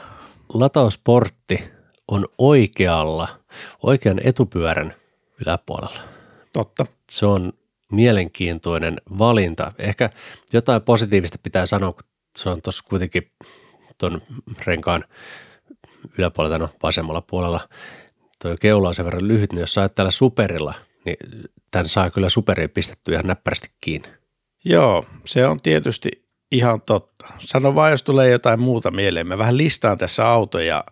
Latausportti 0.54 1.64
on 2.08 2.26
oikealla, 2.38 3.28
oikean 3.84 4.22
etupyörän 4.24 4.94
yläpuolella. 5.46 6.00
Totta. 6.54 6.86
Se 7.12 7.26
on 7.26 7.54
mielenkiintoinen 7.92 9.02
valinta. 9.18 9.72
Ehkä 9.80 10.10
jotain 10.54 10.82
positiivista 10.82 11.38
pitää 11.44 11.66
sanoa, 11.66 11.94
kun 11.94 12.04
se 12.38 12.50
on 12.50 12.62
tuossa 12.62 12.84
kuitenkin 12.90 13.32
tuon 13.98 14.22
renkaan 14.66 15.06
yläpuolella, 16.18 16.58
no 16.58 16.70
vasemmalla 16.84 17.22
puolella. 17.22 17.70
Tuo 18.42 18.56
keula 18.62 18.88
on 18.88 18.96
sen 18.96 19.06
verran 19.06 19.28
lyhyt, 19.28 19.54
niin 19.54 19.60
jos 19.60 19.74
sä 19.74 19.90
tällä 19.90 20.12
superilla, 20.12 20.74
niin 21.06 21.18
tämän 21.72 21.90
saa 21.90 22.10
kyllä 22.10 22.30
superiin 22.30 22.70
pistetty 22.70 23.12
ihan 23.12 23.28
näppärästi 23.28 23.68
kiinni. 23.82 24.08
Joo, 24.66 25.06
se 25.26 25.48
on 25.48 25.58
tietysti 25.64 26.28
ihan 26.52 26.82
totta. 26.82 27.28
Sano 27.40 27.76
vaan, 27.76 27.92
jos 27.92 28.04
tulee 28.04 28.30
jotain 28.30 28.60
muuta 28.60 28.92
mieleen. 28.92 29.28
Mä 29.28 29.38
vähän 29.38 29.58
listaan 29.58 29.98
tässä 29.98 30.28
autoja, 30.28 30.84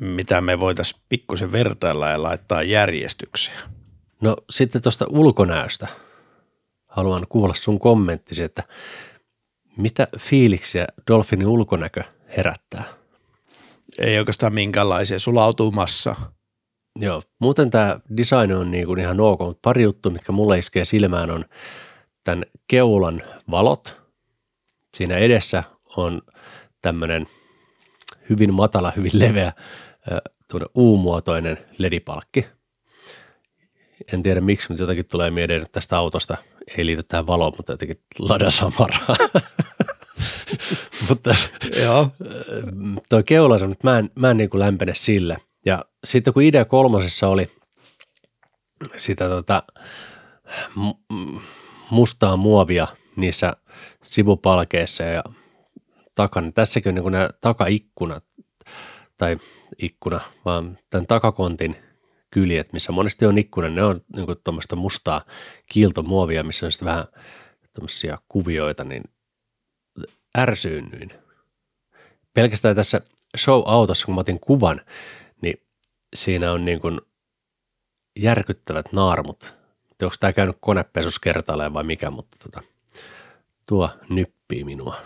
mitä 0.00 0.40
me 0.40 0.60
voitaisiin 0.60 1.00
pikkusen 1.08 1.52
vertailla 1.52 2.08
ja 2.08 2.22
laittaa 2.22 2.62
järjestykseen. 2.62 3.58
No 4.20 4.36
sitten 4.50 4.82
tuosta 4.82 5.06
ulkonäöstä. 5.08 5.88
haluan 6.86 7.26
kuulla 7.28 7.54
sun 7.54 7.78
kommenttisi, 7.78 8.42
että 8.42 8.62
mitä 9.78 10.08
fiiliksiä 10.18 10.86
Dolphinin 11.10 11.46
ulkonäkö 11.46 12.02
herättää? 12.36 12.84
Ei 13.98 14.18
oikeastaan 14.18 14.54
minkäänlaisia, 14.54 15.18
sulautuu 15.18 15.70
massa. 15.70 16.16
Joo, 16.96 17.22
muuten 17.38 17.70
tämä 17.70 18.00
design 18.16 18.52
on 18.52 18.70
niin 18.70 18.86
kuin 18.86 19.00
ihan 19.00 19.20
ok, 19.20 19.40
mutta 19.40 19.60
pari 19.62 19.82
juttua, 19.82 20.12
mitkä 20.12 20.32
mulle 20.32 20.58
iskee 20.58 20.84
silmään 20.84 21.30
on 21.30 21.44
tämän 22.24 22.44
keulan 22.68 23.22
valot. 23.50 24.00
Siinä 24.96 25.16
edessä 25.16 25.64
on 25.96 26.22
tämmöinen 26.82 27.26
hyvin 28.30 28.54
matala, 28.54 28.92
hyvin 28.96 29.10
leveä 29.14 29.52
U-muotoinen 30.76 31.58
ledipalkki. 31.78 32.46
En 34.12 34.22
tiedä 34.22 34.40
miksi, 34.40 34.68
mutta 34.68 34.82
jotakin 34.82 35.06
tulee 35.06 35.30
mieleen 35.30 35.62
että 35.62 35.72
tästä 35.72 35.98
autosta. 35.98 36.36
Ei 36.78 36.86
liity 36.86 37.02
tähän 37.02 37.26
valoon, 37.26 37.52
mutta 37.56 37.72
jotenkin 37.72 38.00
Lada 38.18 38.50
Samaraa. 38.50 39.16
mutta 41.08 41.30
Joo. 41.82 42.08
tuo 43.08 43.22
keula 43.22 43.54
on, 43.54 43.72
että 43.72 43.90
mä 43.90 43.98
en, 43.98 44.10
mä 44.14 44.30
en 44.30 44.36
niin 44.36 44.50
kuin 44.50 44.58
lämpene 44.58 44.94
sille. 44.94 45.36
Ja 45.66 45.84
sitten 46.04 46.34
kun 46.34 46.42
idea 46.42 46.64
kolmosessa 46.64 47.28
oli 47.28 47.50
sitä 48.96 49.28
tota, 49.28 49.62
mustaa 51.90 52.36
muovia 52.36 52.86
niissä 53.16 53.56
sivupalkeissa 54.04 55.02
ja 55.02 55.24
takana, 56.14 56.52
tässäkin 56.52 56.90
on 56.90 56.94
niin 56.94 57.02
kuin 57.02 57.12
nämä 57.12 57.30
takaikkunat 57.40 58.24
tai 59.16 59.36
ikkuna, 59.82 60.20
vaan 60.44 60.78
tämän 60.90 61.06
takakontin 61.06 61.76
kyljet, 62.30 62.72
missä 62.72 62.92
monesti 62.92 63.26
on 63.26 63.38
ikkuna, 63.38 63.68
ne 63.68 63.82
on 63.82 64.00
niin 64.16 64.26
tuommoista 64.44 64.76
mustaa 64.76 65.24
kiiltomuovia, 65.66 66.44
missä 66.44 66.66
on 66.66 66.72
sitten 66.72 66.86
vähän 66.86 67.06
tämmöisiä 67.72 68.18
kuvioita, 68.28 68.84
niin 68.84 69.02
ärsyynnyin. 70.38 71.12
Pelkästään 72.34 72.76
tässä 72.76 73.00
show-autossa, 73.36 74.06
kun 74.06 74.14
mä 74.14 74.20
otin 74.20 74.40
kuvan, 74.40 74.80
niin 75.42 75.62
siinä 76.14 76.52
on 76.52 76.64
niin 76.64 76.80
kuin 76.80 77.00
järkyttävät 78.18 78.92
naarmut. 78.92 79.54
Onko 80.02 80.14
tämä 80.20 80.32
käynyt 80.32 80.56
konepesus 80.60 81.18
kertaalleen 81.18 81.72
vai 81.72 81.84
mikä, 81.84 82.10
mutta 82.10 82.36
tota, 82.42 82.62
tuo 83.66 83.90
nyppii 84.08 84.64
minua. 84.64 84.96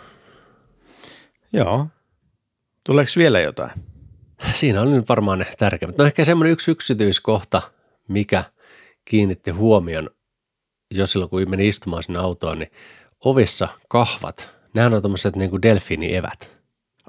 Joo. 1.53 1.87
Tuleeko 2.83 3.11
vielä 3.17 3.39
jotain? 3.39 3.71
Siinä 4.53 4.81
on 4.81 4.91
nyt 4.91 5.09
varmaan 5.09 5.39
ne 5.39 5.45
tärkeimmät. 5.57 5.97
No 5.97 6.05
ehkä 6.05 6.25
semmoinen 6.25 6.53
yksi 6.53 6.71
yksityiskohta, 6.71 7.61
mikä 8.07 8.43
kiinnitti 9.05 9.51
huomion 9.51 10.09
jo 10.91 11.07
silloin, 11.07 11.29
kun 11.29 11.49
meni 11.49 11.67
istumaan 11.67 12.03
sinne 12.03 12.19
autoon, 12.19 12.59
niin 12.59 12.71
ovissa 13.25 13.67
kahvat, 13.87 14.55
nehän 14.73 14.93
on 14.93 15.01
tämmöiset 15.01 15.35
niin 15.35 15.49
kuin 15.49 15.61
delfiinievät. 15.61 16.51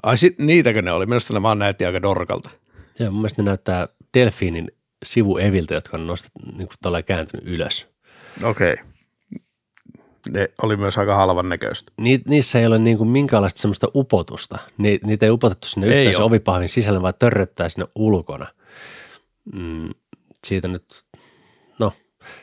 Ai 0.03 0.17
sit, 0.17 0.39
niitäkö 0.39 0.81
ne 0.81 0.91
oli? 0.91 1.05
Minusta 1.05 1.33
ne 1.33 1.41
vaan 1.41 1.59
näytti 1.59 1.85
aika 1.85 2.01
dorkalta. 2.01 2.49
Joo, 2.99 3.11
mun 3.11 3.21
mielestä 3.21 3.43
ne 3.43 3.45
näyttää 3.45 3.87
delfiinin 4.13 4.71
sivueviltä, 5.05 5.73
jotka 5.73 5.97
on 5.97 6.07
nostettu 6.07 6.39
niin 6.57 6.67
kuin 6.67 7.03
kääntynyt 7.03 7.47
ylös. 7.47 7.87
Okei. 8.43 8.73
Okay. 8.73 8.85
Ne 10.29 10.49
oli 10.61 10.77
myös 10.77 10.97
aika 10.97 11.15
halvan 11.15 11.49
näköistä. 11.49 11.91
Ni, 11.97 12.21
niissä 12.27 12.59
ei 12.59 12.65
ole 12.65 12.79
niin 12.79 12.97
kuin 12.97 13.09
minkäänlaista 13.09 13.61
semmoista 13.61 13.87
upotusta. 13.95 14.57
Ni, 14.77 14.99
niitä 15.03 15.25
ei 15.25 15.29
upotettu 15.29 15.67
sinne 15.67 15.87
ei 15.87 16.05
yhtään 16.05 16.25
ovipahvin 16.25 16.69
sisällä, 16.69 17.01
vaan 17.01 17.13
törröttää 17.19 17.69
sinne 17.69 17.87
ulkona. 17.95 18.47
Mm, 19.53 19.89
siitä 20.43 20.67
nyt, 20.67 21.05
no, 21.79 21.93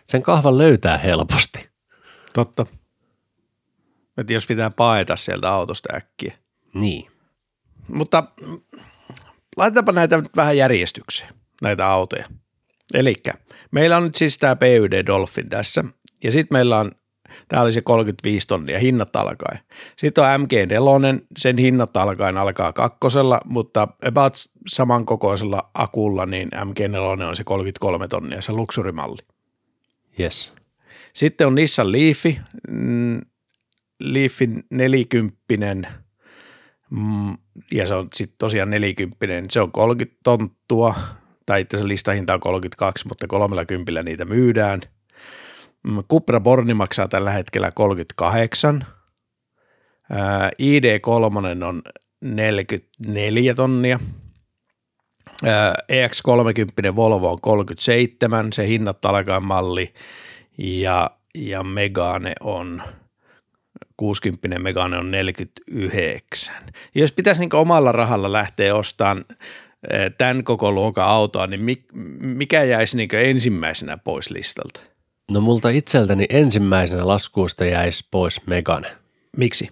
sen 0.04 0.22
kahvan 0.22 0.58
löytää 0.58 0.98
helposti. 0.98 1.68
Totta. 2.32 2.66
Että 4.18 4.32
jos 4.32 4.46
pitää 4.46 4.70
paeta 4.70 5.16
sieltä 5.16 5.50
autosta 5.50 5.96
äkkiä. 5.96 6.38
Niin. 6.74 7.10
Mutta 7.88 8.24
laitetaanpa 9.56 9.92
näitä 9.92 10.16
nyt 10.16 10.36
vähän 10.36 10.56
järjestykseen, 10.56 11.34
näitä 11.62 11.86
autoja. 11.86 12.28
Eli 12.94 13.16
meillä 13.70 13.96
on 13.96 14.02
nyt 14.02 14.14
siis 14.14 14.38
tämä 14.38 14.56
PYD 14.56 15.06
Dolphin 15.06 15.48
tässä, 15.48 15.84
ja 16.24 16.32
sitten 16.32 16.54
meillä 16.54 16.78
on, 16.78 16.92
tämä 17.48 17.62
oli 17.62 17.72
se 17.72 17.80
35 17.80 18.46
tonnia 18.46 18.78
hinnat 18.78 19.16
alkaen. 19.16 19.58
Sitten 19.96 20.24
on 20.24 20.40
MG4, 20.40 21.24
sen 21.36 21.58
hinnat 21.58 21.96
alkaen 21.96 22.36
alkaa 22.36 22.72
kakkosella, 22.72 23.40
mutta 23.44 23.88
about 24.06 24.34
samankokoisella 24.68 25.70
akulla, 25.74 26.26
niin 26.26 26.48
MG4 26.54 27.22
on 27.28 27.36
se 27.36 27.44
33 27.44 28.08
tonnia, 28.08 28.42
se 28.42 28.52
luksurimalli. 28.52 29.18
Yes. 30.20 30.52
Sitten 31.12 31.46
on 31.46 31.54
Nissan 31.54 31.92
Leaf, 31.92 32.24
mm, 32.68 33.20
Leafin 34.00 34.64
40 34.70 35.92
mm, 36.90 37.36
ja 37.72 37.86
se 37.86 37.94
on 37.94 38.08
sitten 38.14 38.36
tosiaan 38.38 38.70
40, 38.70 39.16
se 39.50 39.60
on 39.60 39.72
30 39.72 40.20
tonttua, 40.24 40.94
tai 41.46 41.60
itse 41.60 41.76
asiassa 41.76 41.88
listahinta 41.88 42.34
on 42.34 42.40
32, 42.40 43.08
mutta 43.08 43.26
30 43.26 44.02
niitä 44.02 44.24
myydään. 44.24 44.80
Cupra 46.10 46.40
Borni 46.40 46.74
maksaa 46.74 47.08
tällä 47.08 47.30
hetkellä 47.30 47.70
38. 47.70 48.86
ID3 50.62 51.64
on 51.66 51.82
44 52.24 53.54
tonnia. 53.54 54.00
EX30 55.92 56.96
Volvo 56.96 57.32
on 57.32 57.40
37, 57.40 58.52
se 58.52 58.66
hinnat 58.66 59.04
alkaa 59.04 59.40
malli, 59.40 59.94
ja, 60.58 61.10
ja 61.34 61.62
Megane 61.62 62.32
on 62.40 62.82
60 63.96 64.58
Megane 64.58 64.98
on 64.98 65.08
49. 65.08 66.54
Jos 66.94 67.12
pitäisi 67.12 67.40
niin 67.40 67.54
omalla 67.54 67.92
rahalla 67.92 68.32
lähteä 68.32 68.74
ostamaan 68.74 69.24
tämän 70.18 70.44
koko 70.44 70.72
luokan 70.72 71.06
autoa, 71.06 71.46
niin 71.46 71.84
mikä 72.20 72.62
jäisi 72.62 72.96
niin 72.96 73.08
ensimmäisenä 73.12 73.96
pois 73.96 74.30
listalta? 74.30 74.91
No 75.30 75.40
multa 75.40 75.68
itseltäni 75.68 76.26
ensimmäisenä 76.28 77.06
laskuusta 77.06 77.64
jäisi 77.64 78.08
pois 78.10 78.46
Megane. 78.46 78.96
Miksi? 79.36 79.68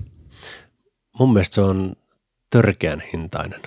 Mun 1.19 1.33
mielestä 1.33 1.55
se 1.55 1.61
on 1.61 1.97
törkeän 2.51 3.03
hintainen. 3.13 3.61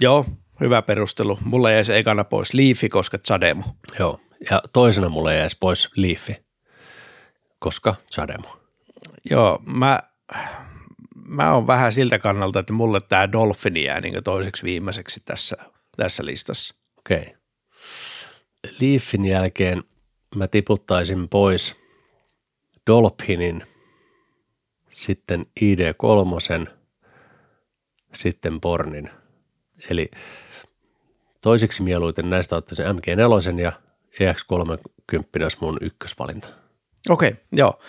Joo, 0.00 0.26
hyvä 0.60 0.82
perustelu. 0.82 1.38
Mulla 1.44 1.70
jäisi 1.70 1.94
ekana 1.94 2.24
pois 2.24 2.54
Leafi, 2.54 2.88
koska 2.88 3.18
Zademo. 3.26 3.64
Joo, 3.98 4.20
ja 4.50 4.62
toisena 4.72 5.08
mulla 5.08 5.32
jäisi 5.32 5.56
pois 5.60 5.90
Leafi, 5.96 6.36
koska 7.58 7.94
Zademo. 8.14 8.56
Joo, 9.30 9.62
mä, 9.66 10.00
mä 11.14 11.52
oon 11.54 11.66
vähän 11.66 11.92
siltä 11.92 12.18
kannalta, 12.18 12.58
että 12.58 12.72
mulle 12.72 12.98
tämä 13.08 13.32
Dolphini 13.32 13.84
jää 13.84 14.00
niin 14.00 14.24
toiseksi 14.24 14.62
viimeiseksi 14.62 15.22
tässä, 15.24 15.56
tässä 15.96 16.24
listassa. 16.24 16.74
Okei. 16.98 17.20
Okay. 17.20 17.34
Leafin 18.80 19.24
jälkeen 19.24 19.84
mä 20.36 20.48
tiputtaisin 20.48 21.28
pois 21.28 21.76
Dolphinin, 22.86 23.62
sitten 24.90 25.44
ID3, 25.60 26.70
sitten 28.14 28.60
Pornin. 28.60 29.10
Eli 29.90 30.10
toiseksi 31.40 31.82
mieluiten 31.82 32.30
näistä 32.30 32.56
ottaisin 32.56 32.84
MG4 32.84 33.60
ja 33.60 33.72
EX30 34.20 35.42
olisi 35.42 35.58
mun 35.60 35.78
ykkösvalinta. 35.80 36.48
Okei, 37.08 37.28
okay, 37.28 37.42
joo. 37.52 37.80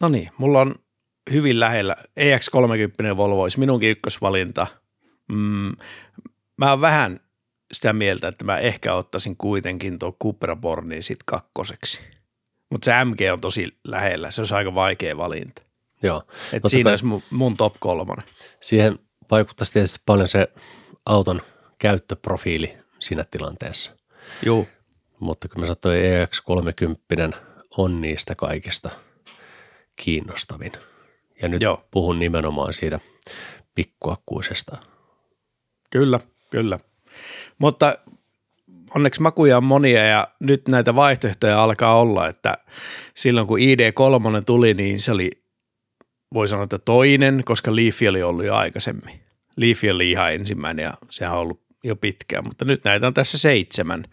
No 0.00 0.08
niin, 0.08 0.30
mulla 0.38 0.60
on 0.60 0.74
hyvin 1.32 1.60
lähellä. 1.60 1.96
EX30 2.20 3.16
Volvo 3.16 3.42
olisi 3.42 3.58
minunkin 3.58 3.90
ykkösvalinta. 3.90 4.66
Mm, 5.32 5.76
mä 6.56 6.70
oon 6.70 6.80
vähän 6.80 7.20
sitä 7.72 7.92
mieltä, 7.92 8.28
että 8.28 8.44
mä 8.44 8.58
ehkä 8.58 8.94
ottaisin 8.94 9.36
kuitenkin 9.36 9.98
tuo 9.98 10.16
Cupra 10.22 10.56
Bornin 10.56 11.02
sit 11.02 11.18
kakkoseksi. 11.24 12.00
Mutta 12.70 12.84
se 12.84 13.04
MG 13.04 13.18
on 13.32 13.40
tosi 13.40 13.78
lähellä, 13.84 14.30
se 14.30 14.40
olisi 14.40 14.54
aika 14.54 14.74
vaikea 14.74 15.16
valinta. 15.16 15.62
Joo. 16.02 16.22
Et 16.52 16.62
siinä 16.66 16.90
olisi 16.90 17.04
mun, 17.04 17.22
mun 17.30 17.56
top 17.56 17.74
kolmonen. 17.80 18.24
Siihen 18.60 18.98
vaikuttaisi 19.30 19.72
tietysti 19.72 20.00
paljon 20.06 20.28
se 20.28 20.48
auton 21.06 21.42
käyttöprofiili 21.78 22.76
siinä 22.98 23.24
tilanteessa. 23.30 23.96
Joo. 24.42 24.66
Mutta 25.20 25.48
kun 25.48 25.60
mä 25.60 25.66
sanoin, 25.66 26.00
EX30 27.32 27.36
on 27.76 28.00
niistä 28.00 28.34
kaikista 28.34 28.90
kiinnostavin. 29.96 30.72
Ja 31.42 31.48
nyt 31.48 31.62
Joo. 31.62 31.84
puhun 31.90 32.18
nimenomaan 32.18 32.74
siitä 32.74 33.00
pikkuakkuisesta. 33.74 34.76
Kyllä, 35.90 36.20
kyllä. 36.50 36.78
Mutta 37.58 37.98
onneksi 38.94 39.22
makuja 39.22 39.56
on 39.56 39.64
monia 39.64 40.04
ja 40.04 40.28
nyt 40.40 40.68
näitä 40.68 40.94
vaihtoehtoja 40.94 41.62
alkaa 41.62 42.00
olla, 42.00 42.28
että 42.28 42.58
silloin 43.14 43.46
kun 43.46 43.58
ID3 43.58 44.42
tuli, 44.46 44.74
niin 44.74 45.00
se 45.00 45.12
oli, 45.12 45.30
voi 46.34 46.48
sanoa, 46.48 46.64
että 46.64 46.78
toinen, 46.78 47.42
koska 47.44 47.76
Leaf 47.76 47.96
oli 48.08 48.22
ollut 48.22 48.44
jo 48.44 48.54
aikaisemmin. 48.54 49.20
Leaf 49.56 49.80
oli 49.92 50.10
ihan 50.10 50.34
ensimmäinen 50.34 50.82
ja 50.82 50.94
sehän 51.10 51.34
on 51.34 51.40
ollut 51.40 51.60
jo 51.84 51.96
pitkään, 51.96 52.44
mutta 52.44 52.64
nyt 52.64 52.84
näitä 52.84 53.06
on 53.06 53.14
tässä 53.14 53.38
seitsemän 53.38 54.04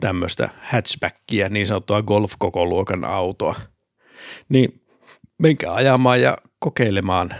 tämmöistä 0.00 0.48
hatchbackia, 0.62 1.48
niin 1.48 1.66
sanottua 1.66 2.02
golf-koko 2.02 2.66
luokan 2.66 3.04
autoa. 3.04 3.54
Niin 4.48 4.82
menkää 5.38 5.74
ajamaan 5.74 6.20
ja 6.22 6.38
kokeilemaan. 6.58 7.34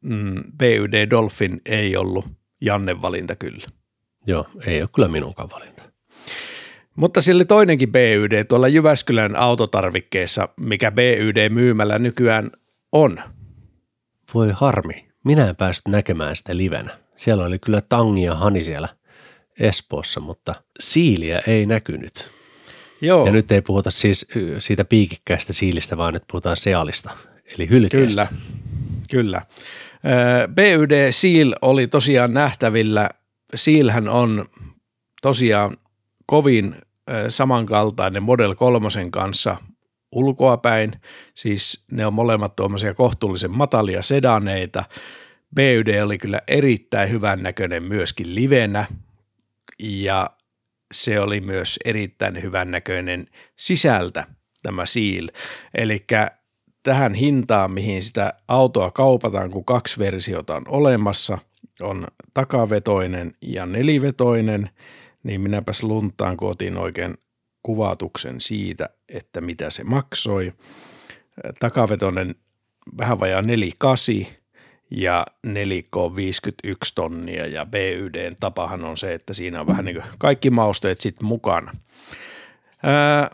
Mm, 0.00 0.42
BYD 0.58 1.10
Dolphin 1.10 1.60
ei 1.66 1.96
ollut 1.96 2.26
Janne 2.60 3.02
valinta 3.02 3.36
kyllä. 3.36 3.66
Joo, 4.26 4.46
ei 4.66 4.82
ole 4.82 4.88
kyllä 4.94 5.08
minunkaan 5.08 5.50
valinta. 5.50 5.82
Mutta 6.96 7.22
sillä 7.22 7.44
toinenkin 7.44 7.92
BYD 7.92 8.44
tuolla 8.44 8.68
Jyväskylän 8.68 9.36
autotarvikkeessa, 9.36 10.48
mikä 10.56 10.90
BYD 10.90 11.48
myymällä 11.48 11.98
nykyään 11.98 12.50
on. 12.92 13.18
Voi 14.34 14.50
harmi, 14.54 15.08
minä 15.24 15.48
en 15.48 15.56
päässyt 15.56 15.88
näkemään 15.88 16.36
sitä 16.36 16.56
livenä. 16.56 16.90
Siellä 17.16 17.44
oli 17.44 17.58
kyllä 17.58 17.80
Tangi 17.80 18.22
ja 18.22 18.34
Hani 18.34 18.62
siellä 18.62 18.88
Espoossa, 19.60 20.20
mutta 20.20 20.54
siiliä 20.80 21.42
ei 21.46 21.66
näkynyt. 21.66 22.30
Joo, 23.00 23.26
Ja 23.26 23.32
nyt 23.32 23.52
ei 23.52 23.62
puhuta 23.62 23.90
siis 23.90 24.26
siitä 24.58 24.84
piikikkäistä 24.84 25.52
siilistä, 25.52 25.96
vaan 25.96 26.14
nyt 26.14 26.24
puhutaan 26.30 26.56
sealista, 26.56 27.10
eli 27.54 27.68
hylkeestä. 27.70 28.26
kyllä, 28.30 28.40
kyllä. 29.10 29.42
BYD 30.54 31.12
Seal 31.12 31.54
oli 31.62 31.86
tosiaan 31.86 32.34
nähtävillä. 32.34 33.08
Sealhän 33.54 34.08
on 34.08 34.46
tosiaan 35.22 35.76
kovin 36.26 36.74
samankaltainen 37.28 38.22
Model 38.22 38.54
3 38.54 38.88
kanssa 39.10 39.56
ulkoapäin, 40.12 40.92
siis 41.34 41.84
ne 41.92 42.06
on 42.06 42.14
molemmat 42.14 42.56
tuommoisia 42.56 42.94
kohtuullisen 42.94 43.50
matalia 43.50 44.02
sedaneita. 44.02 44.84
BYD 45.54 46.02
oli 46.02 46.18
kyllä 46.18 46.40
erittäin 46.48 47.10
hyvän 47.10 47.42
näköinen 47.42 47.82
myöskin 47.82 48.34
livenä 48.34 48.84
ja 49.78 50.30
se 50.94 51.20
oli 51.20 51.40
myös 51.40 51.78
erittäin 51.84 52.42
hyvän 52.42 52.70
näköinen 52.70 53.26
sisältä 53.56 54.26
tämä 54.62 54.86
Seal. 54.86 55.28
Eli 55.74 56.06
tähän 56.82 57.14
hintaan, 57.14 57.72
mihin 57.72 58.02
sitä 58.02 58.32
autoa 58.48 58.90
kaupataan, 58.90 59.50
kun 59.50 59.64
kaksi 59.64 59.98
versiota 59.98 60.54
on 60.54 60.64
olemassa, 60.68 61.38
on 61.82 62.06
takavetoinen 62.34 63.32
ja 63.42 63.66
nelivetoinen, 63.66 64.70
niin 65.22 65.40
minäpäs 65.40 65.82
luntaan, 65.82 66.36
kun 66.36 66.56
oikein 66.78 67.14
kuvatuksen 67.62 68.40
siitä, 68.40 68.88
että 69.08 69.40
mitä 69.40 69.70
se 69.70 69.84
maksoi. 69.84 70.52
Takavetoinen 71.60 72.34
vähän 72.98 73.20
vajaa 73.20 73.42
48 73.42 74.14
ja 74.90 75.26
nelikko 75.46 76.04
on 76.04 76.16
51 76.16 76.94
tonnia 76.94 77.46
ja 77.46 77.66
BYDn 77.66 78.36
tapahan 78.40 78.84
on 78.84 78.96
se, 78.96 79.14
että 79.14 79.34
siinä 79.34 79.60
on 79.60 79.66
vähän 79.66 79.84
niin 79.84 79.96
kuin 79.96 80.06
kaikki 80.18 80.50
mausteet 80.50 81.00
sitten 81.00 81.26
mukana. 81.26 81.72
Ää, 82.82 83.30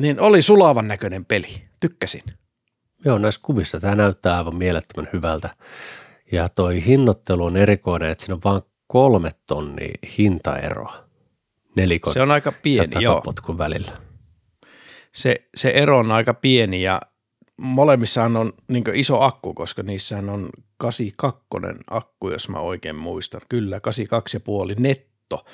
niin 0.00 0.20
oli 0.20 0.42
sulavan 0.42 0.88
näköinen 0.88 1.24
peli, 1.24 1.62
tykkäsin. 1.80 2.22
Joo, 3.04 3.18
näissä 3.18 3.40
kuvissa 3.44 3.80
tämä 3.80 3.94
näyttää 3.94 4.36
aivan 4.36 4.56
mielettömän 4.56 5.08
hyvältä. 5.12 5.56
Ja 6.32 6.48
toi 6.48 6.84
hinnoittelu 6.84 7.44
on 7.44 7.56
erikoinen, 7.56 8.10
että 8.10 8.24
siinä 8.24 8.34
on 8.34 8.40
vain 8.44 8.62
kolme 8.86 9.30
tonnia 9.46 9.98
hintaeroa 10.18 11.04
nelikon 11.76 12.12
Se 12.12 12.20
on 12.20 12.30
aika 12.30 12.52
pieni, 12.52 12.92
joo. 13.00 13.22
välillä. 13.58 13.92
Se, 15.12 15.48
se 15.54 15.70
ero 15.70 15.98
on 15.98 16.12
aika 16.12 16.34
pieni 16.34 16.82
ja 16.82 17.00
molemmissahan 17.60 18.36
on 18.36 18.52
niin 18.68 18.84
iso 18.94 19.20
akku, 19.20 19.54
koska 19.54 19.82
niissähän 19.82 20.30
on 20.30 20.48
82 20.76 21.42
akku, 21.90 22.30
jos 22.30 22.48
mä 22.48 22.58
oikein 22.58 22.96
muistan. 22.96 23.40
Kyllä, 23.48 23.80
82,5 24.74 24.80
netto. 24.80 25.44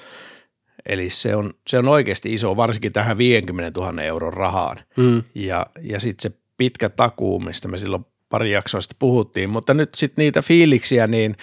Eli 0.86 1.10
se 1.10 1.36
on, 1.36 1.54
se 1.66 1.78
on 1.78 1.88
oikeasti 1.88 2.34
iso, 2.34 2.56
varsinkin 2.56 2.92
tähän 2.92 3.18
50 3.18 3.80
000 3.80 4.02
euron 4.02 4.32
rahaan. 4.32 4.76
Mm. 4.96 5.22
Ja, 5.34 5.66
ja 5.80 6.00
sitten 6.00 6.32
se 6.32 6.38
pitkä 6.56 6.88
takuu, 6.88 7.40
mistä 7.40 7.68
me 7.68 7.78
silloin 7.78 8.06
pari 8.28 8.50
jaksoa 8.50 8.80
sitten 8.80 8.96
puhuttiin, 8.98 9.50
mutta 9.50 9.74
nyt 9.74 9.94
sitten 9.94 10.22
niitä 10.22 10.42
fiiliksiä, 10.42 11.06
niin 11.06 11.36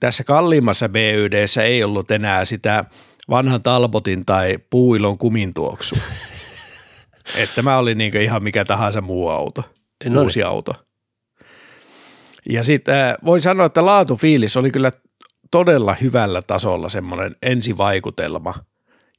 tässä 0.00 0.24
kalliimmassa 0.24 0.88
BYDssä 0.88 1.62
ei 1.62 1.84
ollut 1.84 2.10
enää 2.10 2.44
sitä 2.44 2.84
vanhan 3.30 3.62
Talbotin 3.62 4.26
tai 4.26 4.58
puuilon 4.70 5.18
kumintuoksu. 5.18 5.96
että 7.40 7.54
tämä 7.54 7.78
oli 7.78 7.94
niinku 7.94 8.18
ihan 8.18 8.42
mikä 8.42 8.64
tahansa 8.64 9.00
muu 9.00 9.28
auto, 9.28 9.62
No 10.08 10.22
uusi 10.22 10.42
auto. 10.42 10.74
Ja 12.50 12.62
sitten 12.64 12.94
äh, 12.94 13.14
voin 13.24 13.42
sanoa, 13.42 13.66
että 13.66 13.86
laatufiilis 13.86 14.56
oli 14.56 14.70
kyllä 14.70 14.92
todella 15.50 15.96
hyvällä 16.00 16.42
tasolla 16.42 16.88
semmoinen 16.88 17.36
ensivaikutelma. 17.42 18.54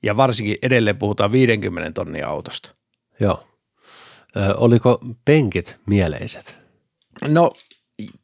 Ja 0.04 0.18
varsinkin 0.18 0.58
edelleen 0.62 0.98
puhutaan 0.98 1.32
50 1.32 1.92
tonnia 1.92 2.28
autosta. 2.28 2.76
Joo. 3.20 3.48
Ö, 4.38 4.56
oliko 4.58 5.00
penkit 5.26 5.80
mieleiset? 5.86 6.61
No 7.28 7.52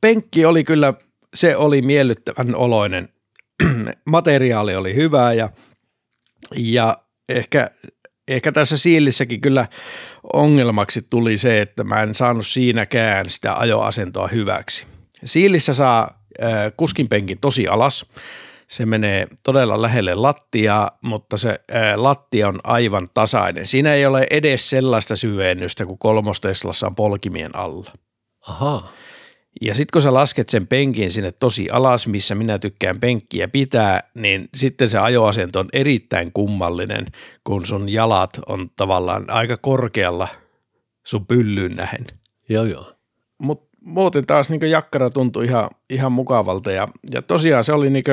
penkki 0.02 0.46
oli 0.46 0.64
kyllä, 0.64 0.94
se 1.36 1.56
oli 1.56 1.82
miellyttävän 1.82 2.56
oloinen. 2.56 3.10
Materiaali 4.06 4.76
oli 4.76 4.96
hyvää 4.96 5.34
ja, 5.34 5.50
ja 6.56 6.98
ehkä, 7.30 7.70
ehkä 8.28 8.52
tässä 8.52 8.78
siilissäkin 8.78 9.42
kyllä 9.42 9.68
ongelmaksi 10.34 11.08
tuli 11.10 11.38
se, 11.38 11.62
että 11.62 11.84
mä 11.84 12.02
en 12.04 12.16
saanut 12.16 12.48
siinäkään 12.48 13.30
sitä 13.30 13.56
ajoasentoa 13.56 14.28
hyväksi. 14.28 14.86
Siilissä 15.26 15.74
saa 15.74 16.24
äh, 16.44 16.50
kuskinpenkin 16.78 17.40
tosi 17.40 17.68
alas. 17.68 18.06
Se 18.68 18.86
menee 18.86 19.28
todella 19.44 19.82
lähelle 19.82 20.16
lattiaa, 20.16 20.98
mutta 21.02 21.38
se 21.38 21.60
lattia 21.96 22.48
on 22.48 22.60
aivan 22.64 23.10
tasainen. 23.14 23.68
Siinä 23.68 23.94
ei 23.94 24.06
ole 24.06 24.28
edes 24.30 24.70
sellaista 24.70 25.16
syvennystä 25.16 25.86
kuin 25.86 26.00
kolmosteslassa 26.00 26.88
on 26.88 26.96
polkimien 26.96 27.56
alla. 27.56 27.92
Ahaa. 28.50 28.92
Ja 29.62 29.76
sitten 29.76 29.94
kun 29.94 30.02
sä 30.02 30.14
lasket 30.14 30.50
sen 30.50 30.68
penkin 30.68 31.12
sinne 31.12 31.32
tosi 31.32 31.70
alas, 31.70 32.08
missä 32.08 32.36
minä 32.36 32.60
tykkään 32.60 33.00
penkkiä 33.00 33.48
pitää, 33.48 34.04
niin 34.14 34.50
sitten 34.56 34.90
se 34.90 34.98
ajoasento 34.98 35.60
on 35.60 35.70
erittäin 35.74 36.32
kummallinen, 36.34 37.06
kun 37.44 37.66
sun 37.66 37.90
jalat 37.90 38.40
on 38.48 38.70
tavallaan 38.76 39.30
aika 39.30 39.58
korkealla 39.58 40.28
sun 41.06 41.26
pyllyyn 41.26 41.76
nähen. 41.76 42.06
Joo, 42.50 42.66
joo. 42.66 42.94
Mutta 43.38 43.78
muuten 43.82 44.26
taas 44.26 44.50
niin 44.50 44.70
jakkara 44.70 45.10
tuntui 45.10 45.46
ihan, 45.46 45.70
ihan 45.90 46.12
mukavalta 46.12 46.72
ja, 46.72 46.88
ja 47.14 47.22
tosiaan 47.22 47.64
se 47.64 47.74
oli 47.74 47.90
niin 47.90 48.04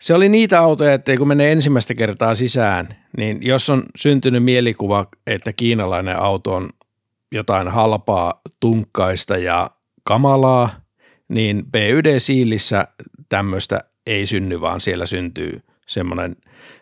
se 0.00 0.14
oli 0.14 0.28
niitä 0.28 0.60
autoja, 0.60 0.94
että 0.94 1.16
kun 1.16 1.28
menee 1.28 1.52
ensimmäistä 1.52 1.94
kertaa 1.94 2.34
sisään, 2.34 2.88
niin 3.16 3.38
jos 3.42 3.70
on 3.70 3.82
syntynyt 3.96 4.44
mielikuva, 4.44 5.06
että 5.26 5.52
kiinalainen 5.52 6.18
auto 6.18 6.54
on 6.54 6.70
jotain 7.34 7.68
halpaa, 7.68 8.40
tunkkaista 8.60 9.36
ja 9.36 9.70
kamalaa, 10.04 10.80
niin 11.28 11.64
BYD-siilissä 11.70 12.88
tämmöistä 13.28 13.84
ei 14.06 14.26
synny, 14.26 14.60
vaan 14.60 14.80
siellä 14.80 15.06
syntyy 15.06 15.62
semmoinen 15.86 16.36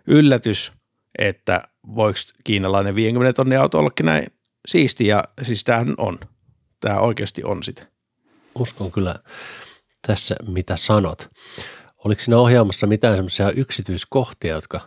yllätys, 0.06 0.72
että 1.18 1.62
voiko 1.96 2.18
kiinalainen 2.44 2.94
50 2.94 3.32
tonnin 3.32 3.60
auto 3.60 3.78
ollakin 3.78 4.06
näin 4.06 4.26
siisti, 4.68 5.06
ja 5.06 5.24
siis 5.42 5.64
tämähän 5.64 5.94
on. 5.98 6.18
Tämä 6.80 7.00
oikeasti 7.00 7.44
on 7.44 7.62
sitä. 7.62 7.86
Uskon 8.54 8.92
kyllä 8.92 9.14
tässä, 10.06 10.36
mitä 10.48 10.76
sanot. 10.76 11.30
Oliko 12.04 12.20
siinä 12.20 12.38
ohjaamassa 12.38 12.86
mitään 12.86 13.16
semmoisia 13.16 13.50
yksityiskohtia, 13.50 14.54
jotka 14.54 14.80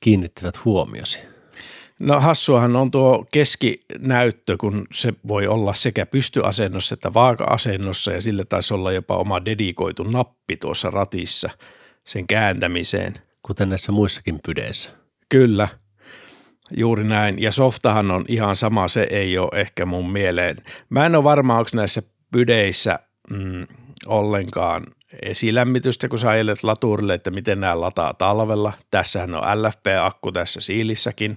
kiinnittivät 0.00 0.64
huomiosi? 0.64 1.33
No 1.98 2.20
hassuahan 2.20 2.76
on 2.76 2.90
tuo 2.90 3.26
keskinäyttö, 3.32 4.56
kun 4.56 4.86
se 4.92 5.12
voi 5.28 5.46
olla 5.46 5.74
sekä 5.74 6.06
pystyasennossa 6.06 6.94
että 6.94 7.14
vaaka-asennossa 7.14 8.12
ja 8.12 8.20
sille 8.20 8.44
taisi 8.44 8.74
olla 8.74 8.92
jopa 8.92 9.16
oma 9.16 9.44
dedikoitu 9.44 10.02
nappi 10.02 10.56
tuossa 10.56 10.90
ratissa 10.90 11.50
sen 12.04 12.26
kääntämiseen. 12.26 13.14
Kuten 13.42 13.68
näissä 13.68 13.92
muissakin 13.92 14.40
pydeissä. 14.46 14.90
Kyllä, 15.28 15.68
juuri 16.76 17.04
näin. 17.04 17.42
Ja 17.42 17.52
softahan 17.52 18.10
on 18.10 18.24
ihan 18.28 18.56
sama, 18.56 18.88
se 18.88 19.06
ei 19.10 19.38
ole 19.38 19.60
ehkä 19.60 19.86
mun 19.86 20.12
mieleen. 20.12 20.56
Mä 20.90 21.06
en 21.06 21.14
ole 21.14 21.24
varma, 21.24 21.58
onko 21.58 21.70
näissä 21.74 22.02
pydeissä 22.32 22.98
mm, 23.30 23.66
ollenkaan 24.06 24.84
esilämmitystä, 25.22 26.08
kun 26.08 26.18
sä 26.18 26.30
ajelet 26.30 26.64
laturille, 26.64 27.14
että 27.14 27.30
miten 27.30 27.60
nämä 27.60 27.80
lataa 27.80 28.14
talvella. 28.14 28.72
Tässähän 28.90 29.34
on 29.34 29.42
LFP-akku 29.42 30.32
tässä 30.32 30.60
siilissäkin. 30.60 31.36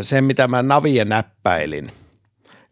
Sen, 0.00 0.24
mitä 0.24 0.48
mä 0.48 0.62
navia 0.62 1.04
näppäilin, 1.04 1.90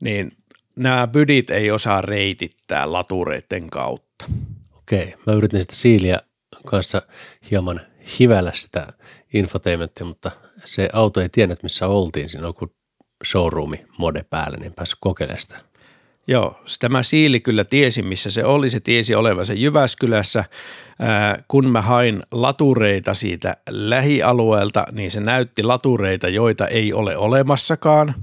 niin 0.01 0.33
nämä 0.77 1.07
bydit 1.07 1.51
ei 1.51 1.71
osaa 1.71 2.01
reitittää 2.01 2.93
latureiden 2.93 3.71
kautta. 3.71 4.25
Okei, 4.73 5.15
mä 5.27 5.33
yritin 5.33 5.63
sitä 5.63 5.75
siiliä 5.75 6.19
kanssa 6.67 7.03
hieman 7.51 7.81
hivellä 8.19 8.53
sitä 8.55 8.93
infotainmenttia, 9.35 10.07
mutta 10.07 10.31
se 10.65 10.89
auto 10.93 11.21
ei 11.21 11.29
tiennyt, 11.29 11.63
missä 11.63 11.87
oltiin. 11.87 12.31
Siinä 12.31 12.49
on 12.49 12.55
kuin 12.55 12.75
showroomi 13.27 13.87
mode 13.99 14.25
päällä, 14.31 14.57
niin 14.57 14.73
päässyt 14.73 14.99
kokeilemaan 15.01 15.41
sitä. 15.41 15.72
Joo, 16.29 16.61
tämä 16.81 17.03
siili 17.03 17.41
kyllä 17.41 17.65
tiesi, 17.65 18.03
missä 18.03 18.31
se 18.31 18.45
oli. 18.45 18.71
Se 18.71 18.81
tiesi 18.81 19.15
olevansa 19.15 19.53
Jyväskylässä. 19.53 20.45
Ää, 20.99 21.43
kun 21.49 21.69
mä 21.69 21.83
hain 21.83 22.23
latureita 22.31 23.15
siitä 23.15 23.57
lähialueelta, 23.71 24.85
niin 24.93 25.11
se 25.11 25.21
näytti 25.21 25.63
latureita, 25.63 26.29
joita 26.29 26.67
ei 26.67 26.93
ole 26.93 27.17
olemassakaan. 27.17 28.15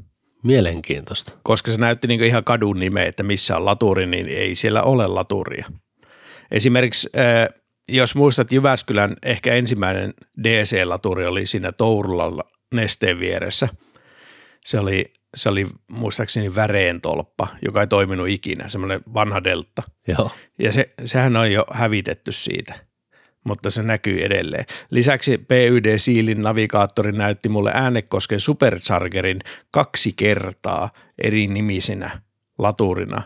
Mielenkiintoista. 0.43 1.31
koska 1.43 1.71
se 1.71 1.77
näytti 1.77 2.07
niin 2.07 2.23
ihan 2.23 2.43
kadun 2.43 2.79
nimeä, 2.79 3.05
että 3.05 3.23
missä 3.23 3.57
on 3.57 3.65
laturi, 3.65 4.05
niin 4.05 4.27
ei 4.27 4.55
siellä 4.55 4.83
ole 4.83 5.07
laturia. 5.07 5.65
Esimerkiksi 6.51 7.09
äh, 7.17 7.59
jos 7.89 8.15
muistat 8.15 8.51
Jyväskylän 8.51 9.15
ehkä 9.23 9.53
ensimmäinen 9.53 10.13
DC-laturi 10.43 11.25
oli 11.25 11.45
siinä 11.45 11.71
Tourulalla 11.71 12.43
nesteen 12.73 13.19
vieressä. 13.19 13.67
Se 14.65 14.79
oli, 14.79 15.13
se 15.35 15.49
oli 15.49 15.67
muistaakseni 15.91 16.55
väreen 16.55 17.01
tolppa, 17.01 17.47
joka 17.65 17.81
ei 17.81 17.87
toiminut 17.87 18.27
ikinä, 18.27 18.69
semmoinen 18.69 19.01
vanha 19.13 19.43
delta. 19.43 19.83
Joo. 20.07 20.31
Ja 20.59 20.71
se, 20.71 20.89
sehän 21.05 21.37
on 21.37 21.51
jo 21.51 21.65
hävitetty 21.71 22.31
siitä, 22.31 22.73
mutta 23.43 23.69
se 23.69 23.83
näkyy 23.83 24.23
edelleen. 24.23 24.65
Lisäksi 24.89 25.37
PYD 25.37 25.97
Siilin 25.97 26.41
navigaattori 26.41 27.11
näytti 27.11 27.49
mulle 27.49 27.71
äänekosken 27.73 28.39
Superchargerin 28.39 29.39
kaksi 29.71 30.11
kertaa 30.17 30.89
eri 31.23 31.47
nimisenä 31.47 32.21
laturina. 32.57 33.21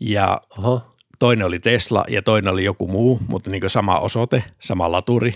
Ja 0.00 0.40
Oho. 0.58 0.82
toinen 1.18 1.46
oli 1.46 1.58
Tesla 1.58 2.04
ja 2.08 2.22
toinen 2.22 2.52
oli 2.52 2.64
joku 2.64 2.86
muu, 2.86 3.20
mutta 3.28 3.50
niin 3.50 3.70
sama 3.70 3.98
osoite, 3.98 4.44
sama 4.58 4.92
laturi. 4.92 5.34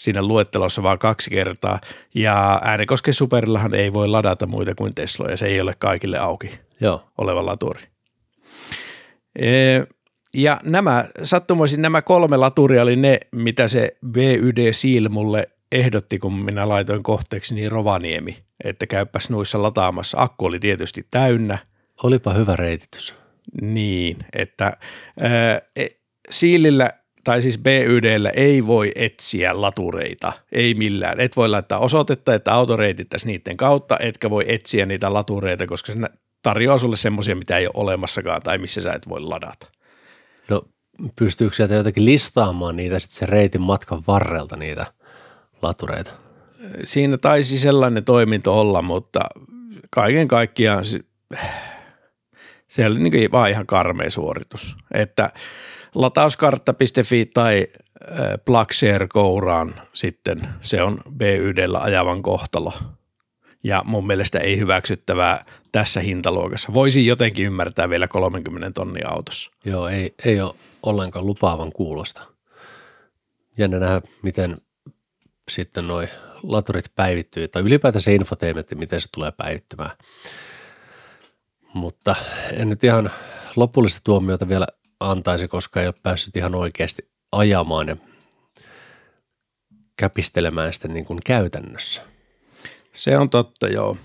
Siinä 0.00 0.22
luettelossa 0.22 0.82
vaan 0.82 0.98
kaksi 0.98 1.30
kertaa. 1.30 1.80
Ja 2.14 2.60
Äänekosken 2.64 3.14
Superillahan 3.14 3.74
ei 3.74 3.92
voi 3.92 4.08
ladata 4.08 4.46
muita 4.46 4.74
kuin 4.74 4.94
Tesloja, 4.94 5.36
se 5.36 5.46
ei 5.46 5.60
ole 5.60 5.74
kaikille 5.78 6.18
auki 6.18 6.50
Joo. 6.80 7.04
oleva 7.18 7.46
laturi. 7.46 7.82
Ee, 9.38 9.86
Ja 10.34 10.60
nämä, 10.64 11.04
sattumoisin 11.22 11.82
nämä 11.82 12.02
kolme 12.02 12.36
laturia 12.36 12.82
oli 12.82 12.96
ne, 12.96 13.20
mitä 13.32 13.68
se 13.68 13.96
VYD 14.14 14.72
Seal 14.72 15.08
mulle 15.08 15.48
ehdotti, 15.72 16.18
kun 16.18 16.34
minä 16.34 16.68
laitoin 16.68 17.02
kohteeksi 17.02 17.54
niin 17.54 17.72
Rovaniemi, 17.72 18.42
että 18.64 18.86
käypäs 18.86 19.30
noissa 19.30 19.62
lataamassa. 19.62 20.18
Akku 20.20 20.46
oli 20.46 20.58
tietysti 20.60 21.06
täynnä, 21.10 21.58
Olipa 22.02 22.34
hyvä 22.34 22.56
reititys. 22.56 23.14
niin, 23.62 24.16
että 24.32 24.76
e, 25.76 25.86
Siilillä 26.30 26.90
tai 27.24 27.42
siis 27.42 27.58
BYDllä 27.58 28.30
ei 28.30 28.66
voi 28.66 28.92
etsiä 28.94 29.60
latureita, 29.60 30.32
ei 30.52 30.74
millään. 30.74 31.20
Et 31.20 31.36
voi 31.36 31.48
laittaa 31.48 31.78
osoitetta, 31.78 32.34
että 32.34 32.52
auto 32.52 32.76
reitittäisi 32.76 33.26
niiden 33.26 33.56
kautta, 33.56 33.96
etkä 34.00 34.30
voi 34.30 34.44
etsiä 34.46 34.86
niitä 34.86 35.12
latureita, 35.12 35.66
koska 35.66 35.92
se 35.92 35.98
tarjoaa 36.42 36.78
sulle 36.78 36.96
semmoisia, 36.96 37.36
mitä 37.36 37.58
ei 37.58 37.66
ole 37.66 37.74
olemassakaan 37.74 38.42
tai 38.42 38.58
missä 38.58 38.80
sä 38.80 38.92
et 38.92 39.08
voi 39.08 39.20
ladata. 39.20 39.66
No 40.48 40.62
pystyykö 41.16 41.56
sieltä 41.56 41.74
jotenkin 41.74 42.04
listaamaan 42.04 42.76
niitä 42.76 42.98
sitten 42.98 43.18
se 43.18 43.26
reitin 43.26 43.60
matkan 43.62 44.02
varrelta 44.06 44.56
niitä 44.56 44.86
latureita? 45.62 46.10
Siinä 46.84 47.18
taisi 47.18 47.58
sellainen 47.58 48.04
toiminto 48.04 48.60
olla, 48.60 48.82
mutta 48.82 49.20
kaiken 49.90 50.28
kaikkiaan 50.28 50.84
se, 50.84 51.00
se 52.68 52.86
oli 52.86 52.98
niin 52.98 53.32
vaan 53.32 53.50
ihan 53.50 53.66
karmea 53.66 54.10
suoritus. 54.10 54.76
Että 54.94 55.30
latauskartta.fi 55.94 57.26
tai 57.34 57.66
Plugshare 58.44 59.06
kouraan 59.08 59.74
sitten 59.92 60.48
se 60.62 60.82
on 60.82 61.00
BYDllä 61.16 61.78
ajavan 61.80 62.22
kohtalo. 62.22 62.72
Ja 63.64 63.82
mun 63.86 64.06
mielestä 64.06 64.38
ei 64.38 64.58
hyväksyttävää 64.58 65.44
tässä 65.72 66.00
hintaluokassa. 66.00 66.74
Voisin 66.74 67.06
jotenkin 67.06 67.46
ymmärtää 67.46 67.90
vielä 67.90 68.08
30 68.08 68.70
tonnia 68.70 69.08
autossa. 69.08 69.50
Joo, 69.64 69.88
ei, 69.88 70.14
ei 70.24 70.40
ole 70.40 70.54
ollenkaan 70.82 71.26
lupaavan 71.26 71.72
kuulosta. 71.72 72.20
Jännä 73.58 73.78
nähdä, 73.78 74.02
miten 74.22 74.56
sitten 75.50 75.86
noi 75.86 76.08
laturit 76.42 76.84
päivittyy, 76.96 77.48
tai 77.48 77.62
ylipäätään 77.62 78.02
se 78.02 78.14
infotainmentti, 78.14 78.74
miten 78.74 79.00
se 79.00 79.08
tulee 79.14 79.32
päivittymään. 79.36 79.90
Mutta 81.74 82.16
en 82.52 82.68
nyt 82.68 82.84
ihan 82.84 83.10
lopullista 83.56 84.00
tuomiota 84.04 84.48
vielä 84.48 84.66
antaisi, 85.00 85.48
koska 85.48 85.80
ei 85.80 85.86
ole 85.86 85.94
päässyt 86.02 86.36
ihan 86.36 86.54
oikeasti 86.54 87.10
ajamaan 87.32 87.88
ja 87.88 87.96
käpistelemään 89.96 90.72
sitä 90.72 90.88
niin 90.88 91.04
kuin 91.04 91.18
käytännössä. 91.26 92.02
Se 92.92 93.18
on 93.18 93.30
totta, 93.30 93.68
joo. 93.68 93.96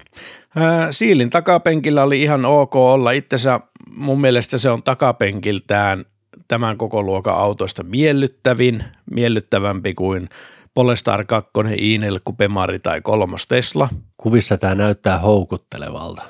Ää, 0.56 0.92
Siilin 0.92 1.30
takapenkillä 1.30 2.04
oli 2.04 2.22
ihan 2.22 2.46
ok 2.46 2.76
olla. 2.76 3.12
Itsensä 3.12 3.60
mun 3.96 4.22
mielestä 4.22 4.58
se 4.58 4.70
on 4.70 4.84
takapenkiltään 4.84 6.06
tämän 6.48 6.78
koko 6.78 7.04
luokan 7.04 7.36
autoista 7.36 7.84
miellyttävin, 7.84 8.84
miellyttävämpi 9.12 9.94
kuin 9.94 10.30
Polestar 10.74 11.26
2, 11.26 11.52
Iinel, 11.82 12.20
Kupemari 12.26 12.80
tai 12.80 13.02
kolmos 13.02 13.48
Tesla. 13.48 13.90
Kuvissa 14.18 14.58
tämä 14.58 14.76
näyttää 14.76 15.20
houkuttelevalta. 15.20 16.24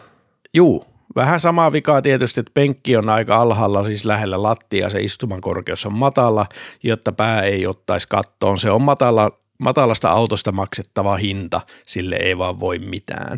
Juu, 0.54 0.86
vähän 1.15 1.39
samaa 1.39 1.71
vikaa 1.71 2.01
tietysti, 2.01 2.39
että 2.39 2.51
penkki 2.54 2.97
on 2.97 3.10
aika 3.10 3.38
alhaalla, 3.38 3.86
siis 3.86 4.06
lähellä 4.06 4.43
lattia, 4.43 4.89
se 4.89 5.01
istuman 5.01 5.41
korkeus 5.41 5.86
on 5.86 5.93
matala, 5.93 6.45
jotta 6.84 7.12
pää 7.12 7.41
ei 7.41 7.67
ottaisi 7.67 8.08
kattoon. 8.08 8.60
Se 8.60 8.71
on 8.71 8.82
matala, 8.82 9.32
matalasta 9.58 10.12
autosta 10.12 10.51
maksettava 10.51 11.15
hinta, 11.17 11.62
sille 11.86 12.15
ei 12.15 12.38
vaan 12.38 12.60
voi 12.60 12.80
mitään, 12.80 13.38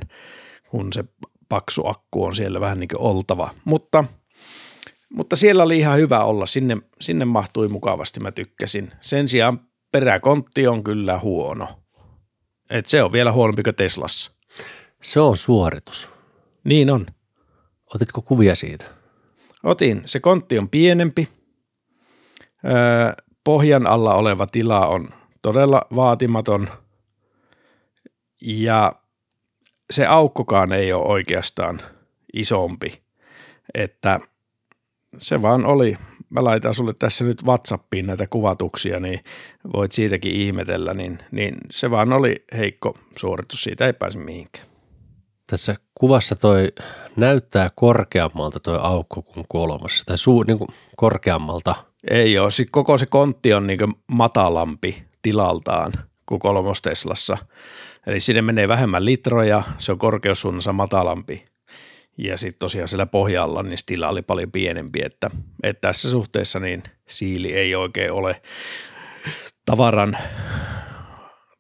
kun 0.70 0.94
se 0.94 1.04
paksu 1.50 1.88
akku 1.88 2.26
on 2.26 2.36
siellä 2.36 2.60
vähän 2.60 2.80
niin 2.80 2.88
kuin 2.88 3.02
oltava. 3.02 3.50
Mutta, 3.66 4.04
mutta 5.13 5.36
siellä 5.36 5.63
oli 5.63 5.78
ihan 5.78 5.98
hyvä 5.98 6.24
olla, 6.24 6.46
sinne, 6.46 6.78
sinne 7.02 7.26
mahtui 7.26 7.68
mukavasti, 7.68 8.20
mä 8.20 8.32
tykkäsin. 8.32 8.92
Sen 9.02 9.28
sijaan 9.28 9.60
peräkontti 9.92 10.68
on 10.68 10.84
kyllä 10.84 11.20
huono. 11.20 11.68
Et 12.70 12.86
se 12.86 13.04
on 13.04 13.12
vielä 13.12 13.32
huonompi 13.32 13.63
kuin 13.63 13.76
Teslassa. 13.76 14.32
Se 15.02 15.20
on 15.20 15.38
suoritus. 15.38 16.10
Niin 16.63 16.90
on. 16.90 17.06
Otitko 17.95 18.21
kuvia 18.21 18.56
siitä? 18.56 18.86
Otin. 19.63 20.02
Se 20.06 20.19
kontti 20.19 20.60
on 20.60 20.69
pienempi. 20.69 21.28
Pohjan 23.43 23.88
alla 23.88 24.15
oleva 24.15 24.47
tila 24.47 24.88
on 24.88 25.10
todella 25.41 25.82
vaatimaton. 25.95 26.69
Ja 28.41 28.95
se 29.91 30.06
aukkokaan 30.06 30.71
ei 30.71 30.93
ole 30.93 31.06
oikeastaan 31.06 31.82
isompi. 32.34 33.02
Että 33.73 34.19
se 35.17 35.41
vaan 35.41 35.65
oli. 35.65 35.97
Mä 36.30 36.43
laitan 36.43 36.73
sulle 36.73 36.93
tässä 37.00 37.23
nyt 37.23 37.43
WhatsAppiin 37.43 38.06
näitä 38.06 38.28
kuvatuksia, 38.28 39.00
niin 39.00 39.23
voit 39.73 39.91
siitäkin 39.91 40.32
ihmetellä. 40.32 40.93
Niin, 40.93 41.19
niin 41.32 41.58
se 41.71 41.91
vaan 41.91 42.13
oli 42.13 42.45
heikko 42.58 42.97
suoritus. 43.15 43.63
Siitä 43.63 43.86
ei 43.86 43.93
pääse 43.93 44.17
mihinkään. 44.17 44.67
Tässä 45.47 45.75
kuvassa 45.95 46.36
toi 46.36 46.71
näyttää 47.15 47.69
korkeammalta 47.75 48.60
toi 48.60 48.79
aukko 48.81 49.21
kuin 49.21 49.45
kolmassa, 49.49 50.05
tai 50.05 50.17
suu, 50.17 50.43
niin 50.43 50.57
kuin 50.57 50.69
korkeammalta. 50.95 51.75
Ei 52.10 52.39
ole. 52.39 52.51
Sitten 52.51 52.71
koko 52.71 52.97
se 52.97 53.05
kontti 53.05 53.53
on 53.53 53.67
niin 53.67 53.79
matalampi 54.07 55.03
tilaltaan 55.21 55.93
kuin 56.25 56.39
kolmos 56.39 56.81
Teslassa. 56.81 57.38
Eli 58.07 58.19
sinne 58.19 58.41
menee 58.41 58.67
vähemmän 58.67 59.05
litroja, 59.05 59.63
se 59.77 59.91
on 59.91 59.97
korkeussuunnassa 59.97 60.73
matalampi. 60.73 61.45
Ja 62.17 62.38
sitten 62.38 62.60
tosiaan 62.60 62.88
siellä 62.88 63.05
pohjalla 63.05 63.63
niin 63.63 63.79
tila 63.86 64.10
oli 64.10 64.21
paljon 64.21 64.51
pienempi, 64.51 64.99
että, 65.03 65.29
että 65.63 65.88
tässä 65.88 66.12
suhteessa 66.12 66.60
niin 66.60 66.83
siili 67.10 67.53
ei 67.53 67.75
oikein 67.75 68.12
ole 68.12 68.41
tavaran, 69.65 70.17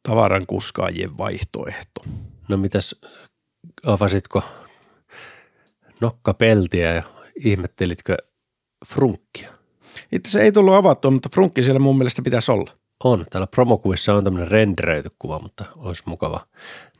tavaran 0.03 0.45
kuskaajien 0.47 1.17
vaihtoehto. 1.17 2.03
No 2.47 2.57
mitäs, 2.57 2.95
avasitko 3.85 4.43
nokkapeltiä 6.01 6.93
ja 6.93 7.03
ihmettelitkö 7.35 8.17
frunkkia? 8.87 9.53
Itse 10.11 10.31
se 10.31 10.41
ei 10.41 10.51
tullut 10.51 10.73
avattua, 10.73 11.11
mutta 11.11 11.29
frunkki 11.33 11.63
siellä 11.63 11.79
mun 11.79 11.97
mielestä 11.97 12.21
pitäisi 12.21 12.51
olla. 12.51 12.77
On. 13.03 13.25
Täällä 13.29 13.47
promokuvissa 13.47 14.13
on 14.13 14.23
tämmöinen 14.23 14.51
renderöity 14.51 15.09
kuva, 15.19 15.39
mutta 15.39 15.65
olisi 15.75 16.03
mukava 16.05 16.47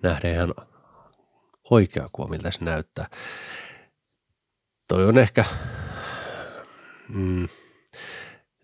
nähdä 0.02 0.32
ihan 0.32 0.54
oikea 1.70 2.08
kuva, 2.12 2.28
miltä 2.28 2.52
se 2.52 2.66
näyttää. 2.66 3.10
Toi 4.88 5.06
on 5.06 5.18
ehkä, 5.18 5.46
mm, 7.10 7.48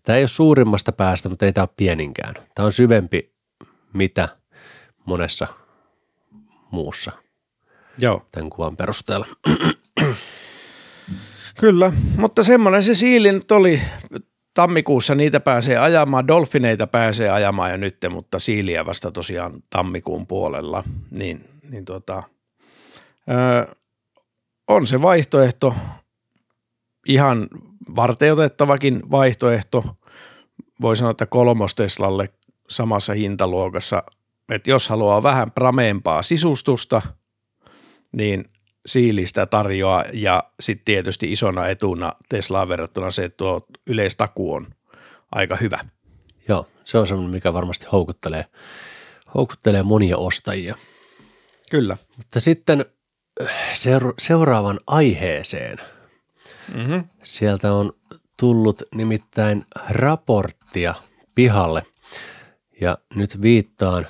tämä 0.02 0.16
ei 0.16 0.22
ole 0.22 0.28
suurimmasta 0.28 0.92
päästä, 0.92 1.28
mutta 1.28 1.46
ei 1.46 1.52
tämä 1.52 1.62
ole 1.62 1.74
pieninkään. 1.76 2.34
Tämä 2.54 2.66
on 2.66 2.72
syvempi 2.72 3.34
mitä 3.92 4.28
monessa 5.04 5.46
muussa 6.70 7.12
Joo. 7.98 8.26
tämän 8.30 8.50
kuvan 8.50 8.76
perusteella. 8.76 9.26
Kyllä, 11.60 11.92
mutta 12.16 12.42
semmoinen 12.42 12.82
se 12.82 12.94
siili 12.94 13.32
nyt 13.32 13.52
oli. 13.52 13.80
Tammikuussa 14.54 15.14
niitä 15.14 15.40
pääsee 15.40 15.78
ajamaan, 15.78 16.28
dolfineita 16.28 16.86
pääsee 16.86 17.30
ajamaan 17.30 17.70
jo 17.70 17.76
nyt, 17.76 17.96
mutta 18.10 18.38
siiliä 18.38 18.86
vasta 18.86 19.10
tosiaan 19.10 19.52
tammikuun 19.70 20.26
puolella. 20.26 20.84
Niin, 21.18 21.48
niin 21.70 21.84
tota, 21.84 22.22
öö, 23.30 23.74
on 24.68 24.86
se 24.86 25.02
vaihtoehto, 25.02 25.74
ihan 27.08 27.48
varteutettavakin 27.96 29.10
vaihtoehto. 29.10 29.84
Voi 30.80 30.96
sanoa, 30.96 31.10
että 31.10 31.26
kolmos 31.26 31.74
Teslalle 31.74 32.28
samassa 32.68 33.12
hintaluokassa, 33.12 34.02
että 34.48 34.70
jos 34.70 34.88
haluaa 34.88 35.22
vähän 35.22 35.50
prameempaa 35.50 36.22
sisustusta, 36.22 37.02
niin 38.16 38.44
siilistä 38.86 39.46
tarjoaa 39.46 40.04
ja 40.12 40.44
sitten 40.60 40.84
tietysti 40.84 41.32
isona 41.32 41.68
etuna 41.68 42.12
Teslaan 42.28 42.68
verrattuna 42.68 43.10
se, 43.10 43.24
että 43.24 43.36
tuo 43.36 43.66
yleistaku 43.86 44.54
on 44.54 44.66
aika 45.32 45.56
hyvä. 45.56 45.78
Joo, 46.48 46.66
se 46.84 46.98
on 46.98 47.06
semmoinen, 47.06 47.34
mikä 47.34 47.52
varmasti 47.52 47.86
houkuttelee, 47.92 48.46
houkuttelee 49.34 49.82
monia 49.82 50.16
ostajia. 50.16 50.76
Kyllä. 51.70 51.96
Mutta 52.16 52.40
sitten 52.40 52.84
seura- 53.72 54.14
seuraavan 54.18 54.80
aiheeseen. 54.86 55.78
Mm-hmm. 56.74 57.04
Sieltä 57.22 57.72
on 57.72 57.92
tullut 58.36 58.82
nimittäin 58.94 59.64
raporttia 59.88 60.94
pihalle 61.34 61.82
ja 62.80 62.98
nyt 63.14 63.42
viittaan 63.42 64.06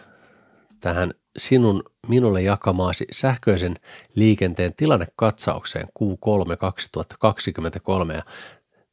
tähän 0.81 1.15
sinun 1.39 1.83
minulle 2.09 2.43
jakamaasi 2.43 3.05
sähköisen 3.11 3.77
liikenteen 4.15 4.75
tilannekatsaukseen 4.75 5.87
Q3 5.87 6.57
2023. 6.57 8.15
Ja 8.15 8.23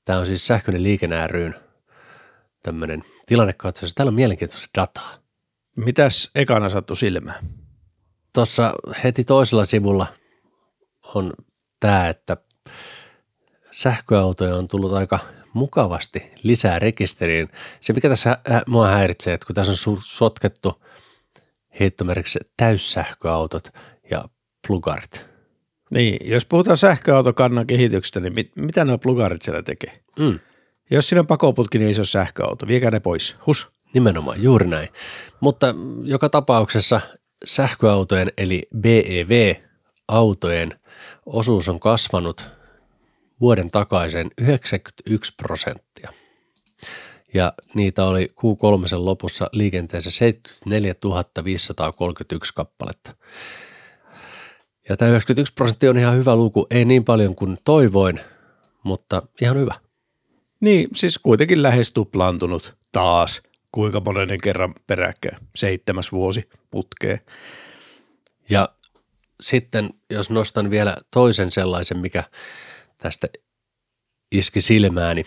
tämä 0.05 0.19
on 0.19 0.25
siis 0.25 0.47
sähköinen 0.47 0.83
liikenne 0.83 1.27
ryn 1.27 1.55
tämmöinen 2.63 3.03
tilannekatsaus. 3.25 3.93
Täällä 3.93 4.09
on 4.09 4.15
mielenkiintoista 4.15 4.81
dataa. 4.81 5.11
Mitäs 5.75 6.31
ekana 6.35 6.69
sattui 6.69 6.97
silmään? 6.97 7.45
Tuossa 8.33 8.73
heti 9.03 9.23
toisella 9.23 9.65
sivulla 9.65 10.07
on 11.15 11.33
tämä, 11.79 12.09
että 12.09 12.37
sähköautoja 13.71 14.55
on 14.55 14.67
tullut 14.67 14.93
aika 14.93 15.19
mukavasti 15.53 16.31
lisää 16.43 16.79
rekisteriin. 16.79 17.49
Se, 17.81 17.93
mikä 17.93 18.09
tässä 18.09 18.37
mua 18.67 18.87
häiritsee, 18.87 19.33
että 19.33 19.47
kun 19.47 19.55
tässä 19.55 19.89
on 19.91 19.97
sotkettu 20.03 20.83
heittomerkiksi 21.79 22.39
täyssähköautot 22.57 23.67
ja 24.11 24.23
plugarit. 24.67 25.25
Niin, 25.91 26.31
jos 26.31 26.45
puhutaan 26.45 26.77
sähköautokannan 26.77 27.67
kehityksestä, 27.67 28.19
niin 28.19 28.33
mit, 28.33 28.51
mitä 28.55 28.85
nuo 28.85 28.97
plugarit 28.97 29.41
siellä 29.41 29.63
tekee? 29.63 30.01
Mm. 30.19 30.39
Jos 30.91 31.09
siinä 31.09 31.19
on 31.19 31.27
pakoputki, 31.27 31.77
niin 31.77 31.87
ei 31.87 31.93
se 31.93 31.99
ole 31.99 32.05
sähköauto. 32.05 32.67
Viekää 32.67 32.91
ne 32.91 32.99
pois. 32.99 33.37
Hus. 33.47 33.71
Nimenomaan, 33.93 34.43
juuri 34.43 34.67
näin. 34.67 34.89
Mutta 35.39 35.75
joka 36.03 36.29
tapauksessa 36.29 37.01
sähköautojen 37.45 38.31
eli 38.37 38.67
BEV-autojen 38.77 40.69
osuus 41.25 41.69
on 41.69 41.79
kasvanut 41.79 42.49
vuoden 43.41 43.71
takaisin 43.71 44.31
91 44.37 45.33
prosenttia. 45.37 46.13
Ja 47.33 47.53
niitä 47.73 48.05
oli 48.05 48.33
Q3 48.39 48.95
lopussa 48.97 49.49
liikenteessä 49.51 50.11
74 50.11 50.95
531 51.43 52.53
kappaletta. 52.53 53.15
Ja 54.89 54.97
tämä 54.97 55.11
91 55.11 55.53
prosenttia 55.53 55.89
on 55.89 55.97
ihan 55.97 56.17
hyvä 56.17 56.35
luku, 56.35 56.67
ei 56.69 56.85
niin 56.85 57.03
paljon 57.03 57.35
kuin 57.35 57.57
toivoin, 57.65 58.19
mutta 58.83 59.21
ihan 59.41 59.59
hyvä. 59.59 59.79
Niin, 60.59 60.89
siis 60.95 61.17
kuitenkin 61.17 61.63
lähes 61.63 61.93
tuplaantunut 61.93 62.75
taas. 62.91 63.41
Kuinka 63.71 63.99
monen 63.99 64.37
kerran 64.43 64.73
peräkkäin? 64.87 65.37
Seitsemäs 65.55 66.11
vuosi 66.11 66.49
putkeen. 66.71 67.19
Ja 68.49 68.69
sitten 69.39 69.89
jos 70.09 70.29
nostan 70.29 70.69
vielä 70.69 70.97
toisen 71.11 71.51
sellaisen, 71.51 71.97
mikä 71.97 72.23
tästä 72.97 73.27
iski 74.31 74.61
silmääni, 74.61 75.23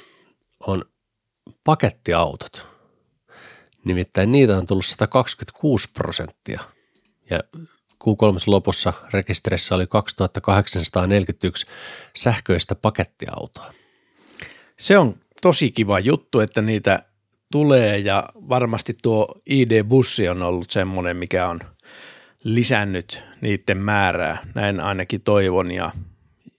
on 0.67 0.85
pakettiautot. 1.65 2.67
Nimittäin 3.85 4.33
niitä 4.33 4.57
on 4.57 4.67
tullut 4.67 4.87
126 4.87 5.89
prosenttia 5.93 6.61
ja 7.31 7.41
Q3 8.05 8.43
lopussa 8.47 8.93
rekisterissä 9.13 9.75
oli 9.75 9.87
2841 9.87 11.67
sähköistä 12.17 12.75
pakettiautoa. 12.75 13.75
Se 14.79 14.99
on 14.99 15.15
tosi 15.43 15.71
kiva 15.71 15.99
juttu, 15.99 16.41
että 16.41 16.63
niitä 16.63 17.03
tulee 17.53 17.99
ja 17.99 18.25
varmasti 18.35 18.97
tuo 19.03 19.35
ID-bussi 19.47 20.29
on 20.29 20.43
ollut 20.43 20.71
semmoinen, 20.71 21.17
mikä 21.17 21.49
on 21.49 21.61
lisännyt 22.45 23.25
niiden 23.41 23.79
määrää. 23.79 24.39
Näin 24.55 24.81
ainakin 24.81 25.21
toivon 25.21 25.71
ja, 25.71 25.91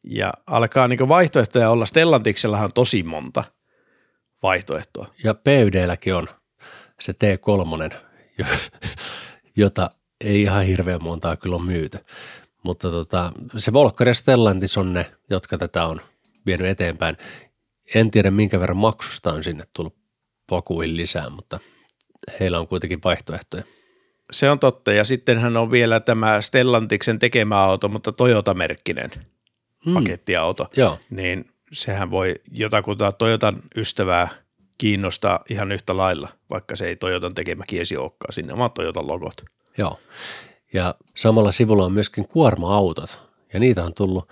ja 0.03 0.33
alkaa 0.47 0.87
niin 0.87 1.07
vaihtoehtoja 1.07 1.69
olla. 1.69 1.85
Stellantiksellahan 1.85 2.65
on 2.65 2.73
tosi 2.73 3.03
monta 3.03 3.43
vaihtoehtoa. 4.45 5.07
Ja 5.23 5.33
PYDlläkin 5.33 6.15
on 6.15 6.27
se 6.99 7.11
T3, 7.11 7.95
jota 9.55 9.89
ei 10.21 10.41
ihan 10.41 10.65
hirveän 10.65 11.03
montaa 11.03 11.35
kyllä 11.35 11.55
ole 11.55 11.65
myyty. 11.65 11.97
Mutta 12.63 12.91
tota, 12.91 13.31
se 13.57 13.73
Volkkari 13.73 14.09
ja 14.09 14.13
Stellantis 14.13 14.77
on 14.77 14.93
ne, 14.93 15.11
jotka 15.29 15.57
tätä 15.57 15.85
on 15.85 16.01
vienyt 16.45 16.67
eteenpäin. 16.67 17.17
En 17.95 18.11
tiedä 18.11 18.31
minkä 18.31 18.59
verran 18.59 18.77
maksusta 18.77 19.33
on 19.33 19.43
sinne 19.43 19.63
tullut 19.73 19.95
pakuihin 20.49 20.97
lisää, 20.97 21.29
mutta 21.29 21.59
heillä 22.39 22.59
on 22.59 22.67
kuitenkin 22.67 22.99
vaihtoehtoja. 23.03 23.63
Se 24.31 24.49
on 24.49 24.59
totta, 24.59 24.93
ja 24.93 25.03
sittenhän 25.03 25.57
on 25.57 25.71
vielä 25.71 25.99
tämä 25.99 26.41
Stellantiksen 26.41 27.19
tekemä 27.19 27.63
auto, 27.63 27.87
mutta 27.87 28.11
Toyota-merkkinen 28.11 29.11
hmm. 29.85 29.93
pakettiauto. 29.93 30.67
Joo. 30.77 30.99
Niin 31.09 31.54
sehän 31.75 32.11
voi 32.11 32.35
jotakuta 32.51 33.11
Toyotan 33.11 33.61
ystävää 33.75 34.27
kiinnostaa 34.77 35.39
ihan 35.49 35.71
yhtä 35.71 35.97
lailla, 35.97 36.29
vaikka 36.49 36.75
se 36.75 36.85
ei 36.85 36.95
Toyotan 36.95 37.35
tekemä 37.35 37.63
kiesi 37.67 37.97
olekaan, 37.97 38.33
sinne 38.33 38.53
omat 38.53 38.73
Toyotan 38.73 39.07
logot. 39.07 39.45
Joo, 39.77 39.99
ja 40.73 40.95
samalla 41.15 41.51
sivulla 41.51 41.85
on 41.85 41.93
myöskin 41.93 42.27
kuorma-autot, 42.27 43.19
ja 43.53 43.59
niitä 43.59 43.83
on 43.83 43.93
tullut 43.93 44.29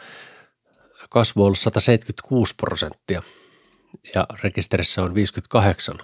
kasvu 1.10 1.43
ollut 1.43 1.60
176 1.60 2.56
prosenttia, 2.56 3.21
ja 4.15 4.27
rekisterissä 4.43 5.01
on 5.01 5.15
58 5.15 5.97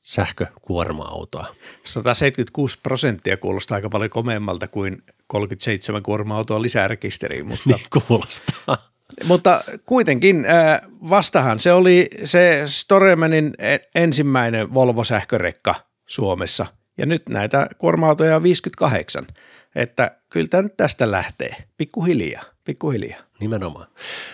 sähkökuorma-autoa. 0.00 1.46
176 1.84 2.78
prosenttia 2.82 3.36
kuulostaa 3.36 3.74
aika 3.76 3.88
paljon 3.88 4.10
komeammalta 4.10 4.68
kuin 4.68 5.02
37 5.26 6.02
kuorma-autoa 6.02 6.62
lisää 6.62 6.88
rekisteriin. 6.88 7.46
Mutta... 7.46 7.62
niin 7.70 7.80
kuulostaa. 8.08 8.97
Mutta 9.24 9.64
kuitenkin 9.86 10.46
äh, 10.46 10.80
vastahan 11.10 11.60
se 11.60 11.72
oli 11.72 12.08
se 12.24 12.62
Storemanin 12.66 13.54
e- 13.58 13.78
ensimmäinen 13.94 14.74
Volvo-sähkörekka 14.74 15.74
Suomessa. 16.06 16.66
Ja 16.98 17.06
nyt 17.06 17.28
näitä 17.28 17.68
kuorma-autoja 17.78 18.36
on 18.36 18.42
58. 18.42 19.26
Että 19.74 20.16
kyllä 20.30 20.48
tämä 20.48 20.62
nyt 20.62 20.76
tästä 20.76 21.10
lähtee. 21.10 21.56
Pikkuhiljaa, 21.76 22.42
pikkuhiljaa. 22.64 23.20
Nimenomaan. 23.40 23.86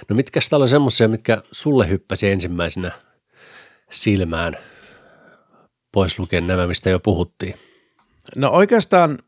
No 0.09 0.17
mitkä 0.17 0.41
täällä 0.51 0.65
on 0.65 0.69
semmoisia, 0.69 1.09
mitkä 1.09 1.43
sulle 1.53 1.89
hyppäsi 1.89 2.31
ensimmäisenä 2.31 2.91
silmään, 3.91 4.57
pois 5.93 6.19
lukien 6.19 6.47
nämä, 6.47 6.67
mistä 6.67 6.91
jo 6.91 7.01
puhuttiin? 7.01 7.55
No 8.37 8.51
oikeastaan 8.51 9.19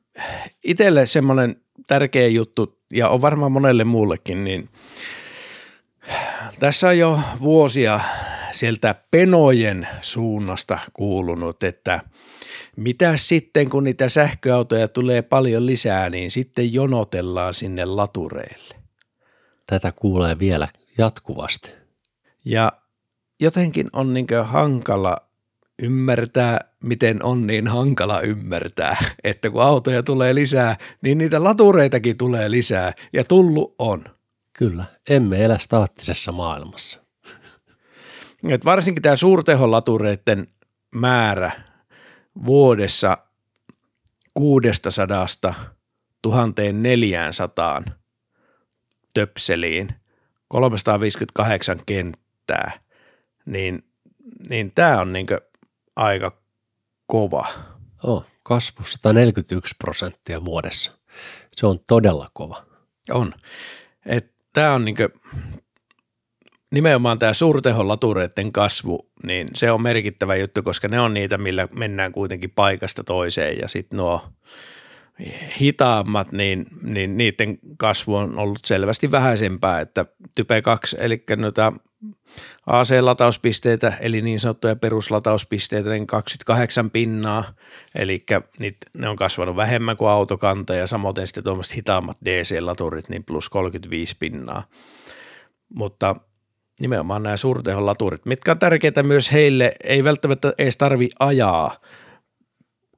itselle 0.64 1.06
semmoinen 1.06 1.56
tärkeä 1.86 2.28
juttu, 2.28 2.78
ja 2.90 3.08
on 3.08 3.22
varmaan 3.22 3.52
monelle 3.52 3.84
muullekin, 3.84 4.44
niin 4.44 4.68
tässä 6.60 6.88
on 6.88 6.98
jo 6.98 7.20
vuosia 7.40 8.00
sieltä 8.52 8.94
penojen 9.10 9.88
suunnasta 10.00 10.78
kuulunut, 10.92 11.62
että 11.62 12.00
mitä 12.76 13.16
sitten 13.16 13.70
kun 13.70 13.84
niitä 13.84 14.08
sähköautoja 14.08 14.88
tulee 14.88 15.22
paljon 15.22 15.66
lisää, 15.66 16.10
niin 16.10 16.30
sitten 16.30 16.72
jonotellaan 16.72 17.54
sinne 17.54 17.84
latureille. 17.84 18.74
Tätä 19.66 19.92
kuulee 19.92 20.38
vielä 20.38 20.68
jatkuvasti. 20.98 21.70
Ja 22.44 22.72
jotenkin 23.40 23.90
on 23.92 24.14
niin 24.14 24.26
hankala 24.42 25.16
ymmärtää, 25.82 26.60
miten 26.82 27.22
on 27.22 27.46
niin 27.46 27.68
hankala 27.68 28.20
ymmärtää, 28.20 28.96
että 29.24 29.50
kun 29.50 29.62
autoja 29.62 30.02
tulee 30.02 30.34
lisää, 30.34 30.76
niin 31.02 31.18
niitä 31.18 31.44
latureitakin 31.44 32.16
tulee 32.16 32.50
lisää 32.50 32.92
ja 33.12 33.24
tullu 33.24 33.74
on. 33.78 34.15
Kyllä, 34.58 34.84
emme 35.08 35.44
elä 35.44 35.58
staattisessa 35.58 36.32
maailmassa. 36.32 36.98
Et 38.48 38.64
varsinkin 38.64 39.02
tämä 39.02 39.16
suurteholatureiden 39.16 40.46
määrä 40.94 41.50
vuodessa 42.46 43.18
600 44.34 45.54
1400 46.22 47.82
töpseliin, 49.14 49.88
358 50.48 51.80
kenttää, 51.86 52.80
niin, 53.46 53.84
niin 54.48 54.72
tämä 54.74 55.00
on 55.00 55.12
niinku 55.12 55.34
aika 55.96 56.42
kova. 57.06 57.48
Oh, 58.02 58.26
kasvu 58.42 58.84
141 58.84 59.74
prosenttia 59.78 60.44
vuodessa. 60.44 60.92
Se 61.54 61.66
on 61.66 61.78
todella 61.86 62.30
kova. 62.32 62.66
On. 63.10 63.34
Tämä 64.56 64.74
on 64.74 64.84
niinku, 64.84 65.02
nimenomaan 66.72 67.18
tämä 67.18 67.34
suurtehon 67.34 67.88
latureiden 67.88 68.52
kasvu, 68.52 69.10
niin 69.22 69.48
se 69.54 69.70
on 69.70 69.82
merkittävä 69.82 70.36
juttu, 70.36 70.62
koska 70.62 70.88
ne 70.88 71.00
on 71.00 71.14
niitä, 71.14 71.38
millä 71.38 71.68
mennään 71.74 72.12
kuitenkin 72.12 72.50
paikasta 72.50 73.04
toiseen 73.04 73.58
ja 73.58 73.68
sitten 73.68 73.96
nuo 73.96 74.22
hitaammat, 75.60 76.32
niin, 76.32 76.66
niin 76.82 77.16
niiden 77.16 77.58
kasvu 77.76 78.14
on 78.16 78.38
ollut 78.38 78.64
selvästi 78.64 79.10
vähäisempää, 79.10 79.80
että 79.80 80.06
Type 80.34 80.62
2, 80.62 80.96
eli 81.00 81.24
noita 81.36 81.72
AC-latauspisteitä, 82.66 83.92
eli 84.00 84.22
niin 84.22 84.40
sanottuja 84.40 84.76
peruslatauspisteitä, 84.76 85.90
niin 85.90 86.06
28 86.06 86.90
pinnaa, 86.90 87.44
eli 87.94 88.24
niitä, 88.58 88.86
ne 88.94 89.08
on 89.08 89.16
kasvanut 89.16 89.56
vähemmän 89.56 89.96
kuin 89.96 90.10
autokanta, 90.10 90.74
ja 90.74 90.86
samoin 90.86 91.14
sitten 91.24 91.44
tuommoiset 91.44 91.76
hitaammat 91.76 92.18
DC-laturit, 92.24 93.08
niin 93.08 93.24
plus 93.24 93.48
35 93.48 94.16
pinnaa. 94.18 94.62
Mutta 95.74 96.16
nimenomaan 96.80 97.22
nämä 97.22 97.36
suurtehon 97.36 97.86
laturit, 97.86 98.26
mitkä 98.26 98.52
on 98.52 98.58
tärkeitä 98.58 99.02
myös 99.02 99.32
heille, 99.32 99.72
ei 99.84 100.04
välttämättä 100.04 100.52
edes 100.58 100.76
tarvi 100.76 101.08
ajaa 101.18 101.80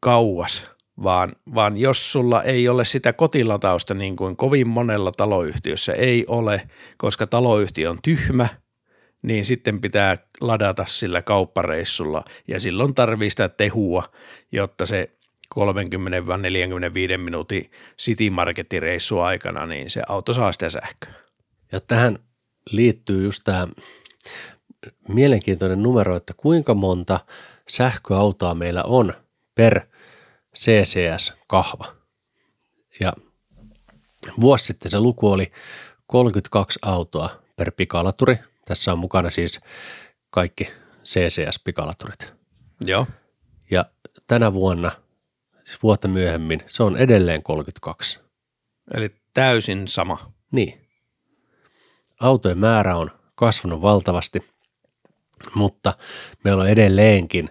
kauas, 0.01 0.78
vaan, 1.03 1.33
vaan 1.55 1.77
jos 1.77 2.13
sulla 2.13 2.43
ei 2.43 2.69
ole 2.69 2.85
sitä 2.85 3.13
kotilatausta 3.13 3.95
niin 3.95 4.17
kuin 4.17 4.37
kovin 4.37 4.69
monella 4.69 5.13
taloyhtiössä 5.13 5.93
ei 5.93 6.25
ole, 6.29 6.69
koska 6.97 7.27
taloyhtiö 7.27 7.91
on 7.91 7.99
tyhmä, 8.03 8.49
niin 9.23 9.45
sitten 9.45 9.81
pitää 9.81 10.19
ladata 10.41 10.85
sillä 10.87 11.23
kauppareissulla 11.23 12.25
ja 12.49 12.61
silloin 12.61 12.95
tarvii 12.95 13.31
sitä 13.31 13.49
tehua, 13.49 14.05
jotta 14.53 14.87
se 14.87 15.11
30-45 15.55 15.61
minuutin 17.17 17.71
City 17.99 18.31
Marketin 18.31 18.83
aikana, 19.25 19.67
niin 19.67 19.91
se 19.91 20.03
auto 20.09 20.35
saa 20.35 20.53
sitä 20.53 20.71
sähköä. 20.71 21.13
Ja 21.73 21.81
tähän 21.81 22.19
liittyy 22.71 23.25
just 23.25 23.43
tämä 23.45 23.69
mielenkiintoinen 25.09 25.83
numero, 25.83 26.17
että 26.17 26.35
kuinka 26.37 26.75
monta 26.75 27.21
sähköautoa 27.69 28.55
meillä 28.55 28.83
on 28.83 29.15
per 29.55 29.81
CCS-kahva. 30.59 31.97
Ja 33.01 33.13
vuosi 34.41 34.65
sitten 34.65 34.91
se 34.91 35.01
luku 35.01 35.33
oli 35.33 35.53
32 36.07 36.79
autoa 36.83 37.43
per 37.57 37.73
pikalaturi. 37.73 38.39
Tässä 38.65 38.93
on 38.93 38.99
mukana 38.99 39.31
siis 39.31 39.61
kaikki 40.31 40.69
CCS-pikalaturit. 41.05 42.33
Joo. 42.87 43.07
Ja 43.71 43.85
tänä 44.27 44.53
vuonna, 44.53 44.91
siis 45.65 45.83
vuotta 45.83 46.09
myöhemmin, 46.09 46.63
se 46.67 46.83
on 46.83 46.97
edelleen 46.97 47.43
32. 47.43 48.21
Eli 48.95 49.15
täysin 49.35 49.89
sama. 49.89 50.33
Niin. 50.51 50.89
Autojen 52.21 52.59
määrä 52.59 52.97
on 52.97 53.11
kasvanut 53.35 53.83
valtavasti, 53.83 54.51
mutta 55.55 55.95
meillä 56.45 56.63
on 56.63 56.69
edelleenkin 56.69 57.49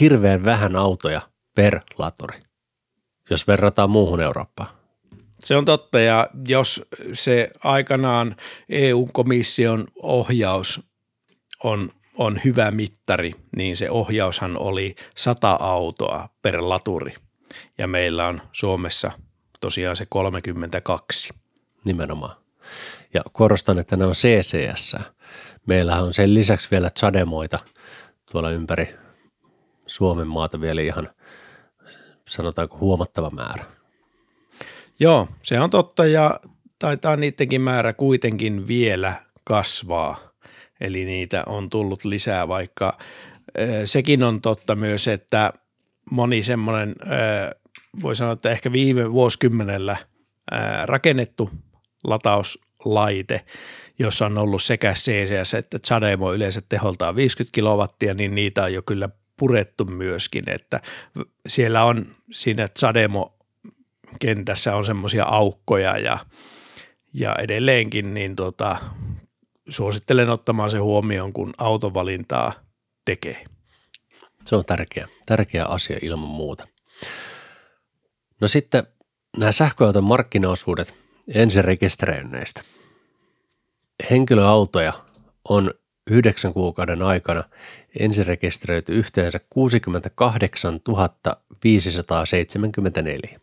hirveän 0.00 0.44
vähän 0.44 0.76
autoja 0.76 1.29
per 1.54 1.80
laturi, 1.98 2.40
jos 3.30 3.46
verrataan 3.46 3.90
muuhun 3.90 4.20
Eurooppaan. 4.20 4.70
Se 5.38 5.56
on 5.56 5.64
totta 5.64 6.00
ja 6.00 6.28
jos 6.48 6.82
se 7.12 7.50
aikanaan 7.64 8.36
EU-komission 8.68 9.84
ohjaus 10.02 10.80
on, 11.64 11.90
on 12.14 12.40
hyvä 12.44 12.70
mittari, 12.70 13.32
niin 13.56 13.76
se 13.76 13.90
ohjaushan 13.90 14.56
oli 14.56 14.94
100 15.16 15.56
autoa 15.60 16.28
per 16.42 16.68
laturi 16.68 17.14
ja 17.78 17.86
meillä 17.86 18.26
on 18.26 18.42
Suomessa 18.52 19.10
tosiaan 19.60 19.96
se 19.96 20.06
32. 20.08 21.34
Nimenomaan. 21.84 22.36
Ja 23.14 23.20
korostan, 23.32 23.78
että 23.78 23.96
ne 23.96 24.04
on 24.04 24.12
CCS. 24.12 24.96
Meillä 25.66 26.02
on 26.02 26.12
sen 26.12 26.34
lisäksi 26.34 26.68
vielä 26.70 26.90
chademoita 26.90 27.58
tuolla 28.32 28.50
ympäri 28.50 28.94
Suomen 29.90 30.26
maata 30.28 30.60
vielä 30.60 30.80
ihan 30.80 31.10
sanotaanko 32.28 32.78
huomattava 32.78 33.30
määrä. 33.30 33.64
Joo, 35.00 35.28
se 35.42 35.60
on 35.60 35.70
totta 35.70 36.06
ja 36.06 36.40
taitaa 36.78 37.16
niidenkin 37.16 37.60
määrä 37.60 37.92
kuitenkin 37.92 38.68
vielä 38.68 39.14
kasvaa. 39.44 40.18
Eli 40.80 41.04
niitä 41.04 41.42
on 41.46 41.70
tullut 41.70 42.04
lisää, 42.04 42.48
vaikka 42.48 42.98
sekin 43.84 44.22
on 44.22 44.40
totta 44.40 44.74
myös, 44.74 45.08
että 45.08 45.52
moni 46.10 46.42
semmoinen, 46.42 46.96
voi 48.02 48.16
sanoa, 48.16 48.32
että 48.32 48.50
ehkä 48.50 48.72
viime 48.72 49.12
vuosikymmenellä 49.12 49.96
rakennettu 50.84 51.50
latauslaite, 52.04 53.44
jossa 53.98 54.26
on 54.26 54.38
ollut 54.38 54.62
sekä 54.62 54.92
CCS 54.92 55.54
että 55.54 55.78
Chademo 55.78 56.32
yleensä 56.32 56.60
teholtaan 56.68 57.16
50 57.16 57.54
kilowattia, 57.54 58.14
niin 58.14 58.34
niitä 58.34 58.64
on 58.64 58.72
jo 58.72 58.82
kyllä 58.82 59.08
purettu 59.40 59.84
myöskin, 59.84 60.50
että 60.50 60.80
siellä 61.48 61.84
on 61.84 62.06
siinä 62.32 62.68
Chademo 62.68 63.36
kentässä 64.18 64.76
on 64.76 64.84
semmoisia 64.84 65.24
aukkoja 65.24 65.98
ja, 65.98 66.18
ja 67.14 67.36
edelleenkin 67.36 68.14
niin 68.14 68.36
tota, 68.36 68.76
suosittelen 69.68 70.30
ottamaan 70.30 70.70
se 70.70 70.78
huomioon, 70.78 71.32
kun 71.32 71.54
autovalintaa 71.58 72.52
tekee. 73.04 73.44
Se 74.44 74.56
on 74.56 74.64
tärkeä, 74.64 75.08
tärkeä 75.26 75.64
asia 75.64 75.98
ilman 76.02 76.28
muuta. 76.28 76.68
No 78.40 78.48
sitten 78.48 78.86
nämä 79.36 79.52
sähköauton 79.52 80.04
markkinaosuudet 80.04 80.94
ensirekisteröinneistä. 81.34 82.62
Henkilöautoja 84.10 84.92
on 85.48 85.74
yhdeksän 86.10 86.52
kuukauden 86.52 87.02
aikana 87.02 87.44
ensirekisteröity 87.98 88.92
yhteensä 88.92 89.40
68 89.50 90.80
574, 91.64 93.40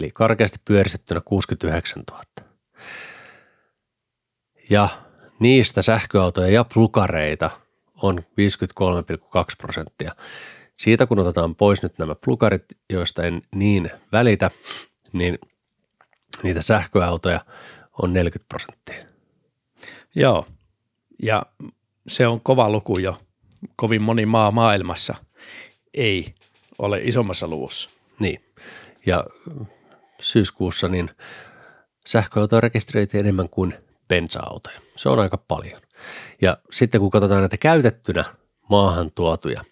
eli 0.00 0.10
karkeasti 0.10 0.58
pyöristettynä 0.64 1.20
69 1.24 2.02
000. 2.10 2.22
Ja 4.70 4.88
niistä 5.38 5.82
sähköautoja 5.82 6.48
ja 6.48 6.64
plukareita 6.64 7.50
on 8.02 8.18
53,2 8.18 8.24
prosenttia. 9.58 10.12
Siitä 10.74 11.06
kun 11.06 11.18
otetaan 11.18 11.54
pois 11.54 11.82
nyt 11.82 11.98
nämä 11.98 12.14
plukarit, 12.14 12.64
joista 12.90 13.22
en 13.22 13.42
niin 13.54 13.90
välitä, 14.12 14.50
niin 15.12 15.38
niitä 16.42 16.62
sähköautoja 16.62 17.40
on 18.02 18.12
40 18.12 18.48
prosenttia. 18.48 19.12
Joo, 20.14 20.46
ja 21.22 21.42
se 22.08 22.26
on 22.26 22.40
kova 22.40 22.70
luku 22.70 22.98
jo. 22.98 23.18
Kovin 23.76 24.02
moni 24.02 24.26
maa 24.26 24.50
maailmassa 24.50 25.14
ei 25.94 26.34
ole 26.78 27.00
isommassa 27.02 27.48
luvussa. 27.48 27.90
Niin, 28.18 28.44
ja 29.06 29.24
syyskuussa 30.20 30.88
niin 30.88 31.10
sähköautoja 32.06 32.60
rekisteröitiin 32.60 33.20
enemmän 33.20 33.48
kuin 33.48 33.74
bensa-autoja. 34.08 34.80
Se 34.96 35.08
on 35.08 35.18
aika 35.18 35.36
paljon. 35.36 35.82
Ja 36.42 36.58
sitten 36.70 37.00
kun 37.00 37.10
katsotaan 37.10 37.40
näitä 37.40 37.56
käytettynä 37.56 38.24
maahan 38.70 39.10
tuotuja, 39.10 39.64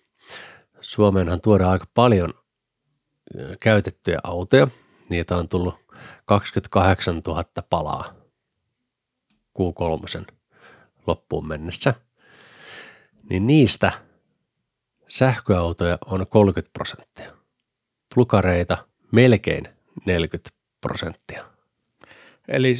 Suomeenhan 0.81 1.41
tuodaan 1.41 1.71
aika 1.71 1.87
paljon 1.95 2.35
käytettyjä 3.61 4.19
autoja. 4.25 4.69
Niitä 5.09 5.37
on 5.37 5.49
tullut 5.49 5.75
28 6.25 7.23
000 7.27 7.45
palaa 7.71 8.15
Q3 9.59 10.25
loppuun 11.07 11.49
mennessä– 11.49 11.95
niin 13.31 13.47
niistä 13.47 13.93
sähköautoja 15.09 15.99
on 16.07 16.27
30 16.31 16.73
prosenttia. 16.73 17.31
Plukareita 18.15 18.79
melkein 19.13 19.65
40 20.07 20.51
prosenttia. 20.81 21.45
Eli 22.49 22.75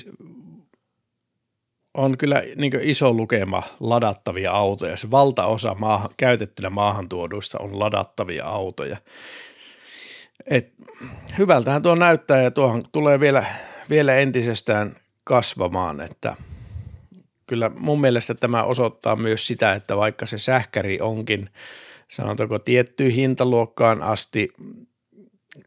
on 1.95 2.19
kyllä 2.19 2.43
niin 2.57 2.73
iso 2.83 3.13
lukema 3.13 3.63
ladattavia 3.81 4.53
autoja. 4.53 4.97
Se 4.97 5.11
valtaosa 5.11 5.75
maahan, 5.75 6.11
käytettynä 6.17 6.71
maahantuoduista 6.71 7.59
on 7.59 7.81
ladattavia 7.81 8.47
autoja. 8.47 8.97
Et 10.47 10.73
hyvältähän 11.39 11.83
tuo 11.83 11.95
näyttää 11.95 12.43
ja 12.43 12.51
tuohon 12.51 12.83
tulee 12.93 13.21
vielä, 13.21 13.45
vielä 13.91 14.15
entisestään 14.15 14.97
kasvamaan, 15.25 16.01
että– 16.01 16.37
kyllä 17.51 17.71
mun 17.79 18.01
mielestä 18.01 18.35
tämä 18.35 18.65
osoittaa 18.65 19.17
myös 19.17 19.47
sitä, 19.47 19.73
että 19.73 19.97
vaikka 19.97 20.27
se 20.27 20.39
sähkäri 20.39 21.01
onkin 21.01 21.51
sanotaanko 22.09 22.59
tiettyyn 22.59 23.11
hintaluokkaan 23.11 24.03
asti 24.03 24.49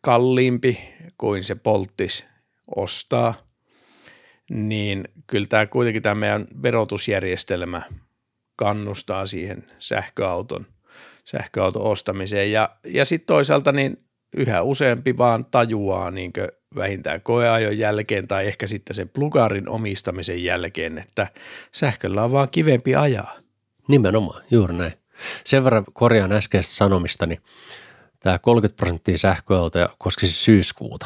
kalliimpi 0.02 0.80
kuin 1.18 1.44
se 1.44 1.56
polttis 1.56 2.26
ostaa, 2.76 3.34
niin 4.50 5.08
kyllä 5.28 5.48
tämä 5.48 5.66
kuitenkin 5.66 6.02
tämä 6.02 6.16
meidän 6.16 6.48
verotusjärjestelmä 6.62 7.82
kannustaa 8.56 9.26
siihen 9.26 9.64
sähköauton, 9.80 10.66
sähköauton 11.26 11.82
ostamiseen. 11.82 12.52
Ja, 12.52 12.70
ja 12.86 13.06
sitten 13.06 13.28
toisaalta 13.28 13.72
niin 13.72 13.98
yhä 14.38 14.62
useampi 14.62 15.18
vaan 15.18 15.46
tajuaa 15.52 16.12
niin 16.12 16.34
vähintään 16.76 17.22
koeajon 17.22 17.78
jälkeen 17.78 18.28
tai 18.28 18.48
ehkä 18.48 18.68
sitten 18.68 18.96
sen 18.96 19.10
plugarin 19.10 19.70
omistamisen 19.70 20.44
jälkeen, 20.44 20.98
että 20.98 21.28
sähköllä 21.72 22.24
on 22.24 22.32
vaan 22.32 22.50
kivempi 22.50 22.96
ajaa. 22.96 23.36
Nimenomaan, 23.88 24.44
juuri 24.52 24.74
näin. 24.74 24.94
Sen 25.46 25.64
verran 25.64 25.86
korjaan 25.94 26.32
äskeistä 26.32 26.74
sanomista, 26.76 27.26
niin 27.26 27.42
tämä 28.20 28.40
30 28.40 28.78
prosenttia 28.78 29.18
sähköautoja 29.18 29.90
koskisi 29.98 30.34
syyskuuta. 30.34 31.06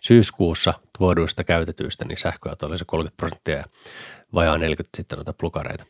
syyskuussa 0.00 0.74
tuoduista 0.98 1.44
käytetyistä, 1.44 2.04
niin 2.04 2.18
sähköauto 2.18 2.66
oli 2.66 2.78
se 2.78 2.84
30 2.84 3.16
prosenttia 3.16 3.56
ja 3.56 3.64
vajaa 4.34 4.58
40 4.58 4.96
sitten 4.96 5.16
noita 5.16 5.32
plukareita. 5.32 5.84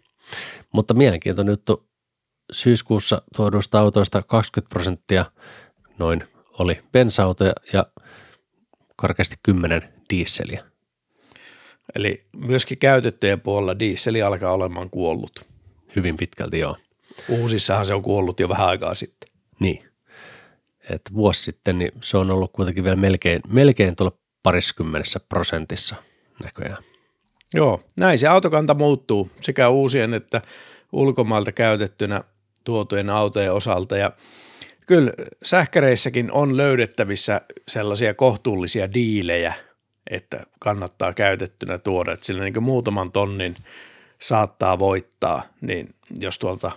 Mutta 0.72 0.94
mielenkiintoinen 0.94 1.52
juttu, 1.52 1.88
syyskuussa 2.52 3.22
tuoduista 3.36 3.80
autoista 3.80 4.22
20 4.22 4.70
prosenttia 4.70 5.24
noin 5.98 6.24
oli 6.58 6.80
bensa-autoja 6.92 7.52
ja 7.72 7.86
karkeasti 9.00 9.36
10 9.42 9.92
diisseliä. 10.10 10.64
Eli 11.94 12.24
myöskin 12.36 12.78
käytettyjen 12.78 13.40
puolella 13.40 13.78
diisseli 13.78 14.22
alkaa 14.22 14.52
olemaan 14.52 14.90
kuollut. 14.90 15.44
Hyvin 15.96 16.16
pitkälti 16.16 16.58
joo. 16.58 16.76
Uusissahan 17.28 17.86
se 17.86 17.94
on 17.94 18.02
kuollut 18.02 18.40
jo 18.40 18.48
vähän 18.48 18.66
aikaa 18.66 18.94
sitten. 18.94 19.30
Niin. 19.60 19.84
Et 20.90 21.02
vuosi 21.14 21.42
sitten 21.42 21.78
niin 21.78 21.92
se 22.02 22.16
on 22.16 22.30
ollut 22.30 22.52
kuitenkin 22.52 22.84
vielä 22.84 22.96
melkein, 22.96 23.40
melkein 23.48 23.96
tuolla 23.96 24.16
pariskymmenessä 24.42 25.20
prosentissa 25.28 25.96
näköjään. 26.44 26.82
Joo, 27.54 27.84
näin 27.96 28.18
se 28.18 28.26
autokanta 28.28 28.74
muuttuu 28.74 29.30
sekä 29.40 29.68
uusien 29.68 30.14
että 30.14 30.42
ulkomailta 30.92 31.52
käytettynä 31.52 32.24
tuotujen 32.64 33.10
autojen 33.10 33.52
osalta 33.52 33.96
ja 33.96 34.12
kyllä 34.90 35.12
sähkäreissäkin 35.44 36.32
on 36.32 36.56
löydettävissä 36.56 37.40
sellaisia 37.68 38.14
kohtuullisia 38.14 38.94
diilejä, 38.94 39.54
että 40.10 40.40
kannattaa 40.58 41.12
käytettynä 41.12 41.78
tuoda, 41.78 42.12
että 42.12 42.26
sillä 42.26 42.44
niin 42.44 42.62
muutaman 42.62 43.12
tonnin 43.12 43.56
saattaa 44.18 44.78
voittaa, 44.78 45.42
niin 45.60 45.94
jos 46.20 46.38
tuolta 46.38 46.70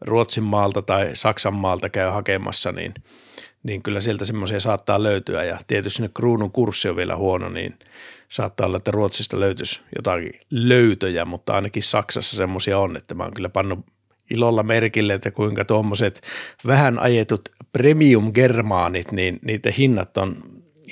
Ruotsin 0.00 0.42
maalta 0.42 0.82
tai 0.82 1.10
Saksan 1.14 1.54
maalta 1.54 1.88
käy 1.88 2.10
hakemassa, 2.10 2.72
niin, 2.72 2.94
niin 3.62 3.82
kyllä 3.82 4.00
sieltä 4.00 4.24
semmoisia 4.24 4.60
saattaa 4.60 5.02
löytyä. 5.02 5.44
Ja 5.44 5.58
tietysti 5.66 6.02
ne 6.02 6.10
kruunun 6.14 6.52
kurssi 6.52 6.88
on 6.88 6.96
vielä 6.96 7.16
huono, 7.16 7.48
niin 7.48 7.78
saattaa 8.28 8.66
olla, 8.66 8.76
että 8.76 8.90
Ruotsista 8.90 9.40
löytyisi 9.40 9.80
jotakin 9.96 10.40
löytöjä, 10.50 11.24
mutta 11.24 11.54
ainakin 11.54 11.82
Saksassa 11.82 12.36
semmoisia 12.36 12.78
on, 12.78 12.96
että 12.96 13.14
mä 13.14 13.22
oon 13.22 13.34
kyllä 13.34 13.48
pannut 13.48 13.86
ilolla 14.30 14.62
merkille, 14.62 15.14
että 15.14 15.30
kuinka 15.30 15.64
tuommoiset 15.64 16.20
vähän 16.66 16.98
ajetut 16.98 17.48
premium 17.72 18.32
germaanit, 18.32 19.12
niin 19.12 19.38
niiden 19.42 19.72
hinnat 19.72 20.16
on 20.16 20.36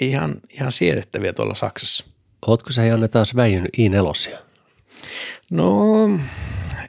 ihan, 0.00 0.34
ihan 0.50 0.72
siedettäviä 0.72 1.32
tuolla 1.32 1.54
Saksassa. 1.54 2.04
Ootko 2.46 2.72
sä 2.72 2.84
Janne 2.84 3.08
taas 3.08 3.36
väijynyt 3.36 3.70
i4? 3.78 4.36
No 5.50 5.84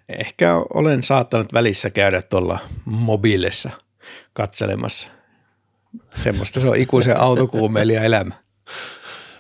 ehkä 0.10 0.56
olen 0.74 1.04
saattanut 1.04 1.54
välissä 1.54 1.90
käydä 1.90 2.22
tuolla 2.22 2.60
mobiilissa 2.86 3.70
katselemassa. 4.34 5.08
Semmoista 6.24 6.60
se 6.60 6.68
on 6.68 6.76
ikuisen 6.76 7.20
autokuumelia 7.20 8.04
elämä. 8.04 8.36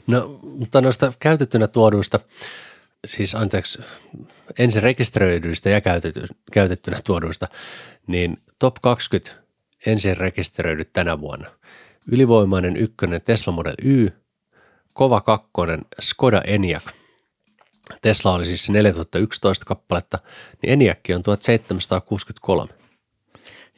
No, 0.07 0.39
mutta 0.43 0.81
noista 0.81 1.13
käytettynä 1.19 1.67
tuoduista, 1.67 2.19
siis 3.05 3.35
anteeksi, 3.35 3.79
ensin 4.59 4.83
rekisteröidyistä 4.83 5.69
ja 5.69 5.81
käytetty, 5.81 6.25
käytettynä 6.51 6.97
tuoduista, 7.05 7.47
niin 8.07 8.37
top 8.59 8.75
20 8.81 9.31
ensin 9.85 10.17
rekisteröidyt 10.17 10.93
tänä 10.93 11.19
vuonna. 11.19 11.49
Ylivoimainen 12.11 12.77
ykkönen 12.77 13.21
Tesla 13.21 13.53
Model 13.53 13.75
Y, 13.81 14.09
kova 14.93 15.21
kakkonen 15.21 15.81
Skoda 16.01 16.41
Enyaq. 16.45 16.83
Tesla 18.01 18.33
oli 18.33 18.45
siis 18.45 18.69
4011 18.69 19.65
kappaletta, 19.65 20.19
niin 20.61 20.73
Enyaq 20.73 21.15
on 21.15 21.23
1763. 21.23 22.73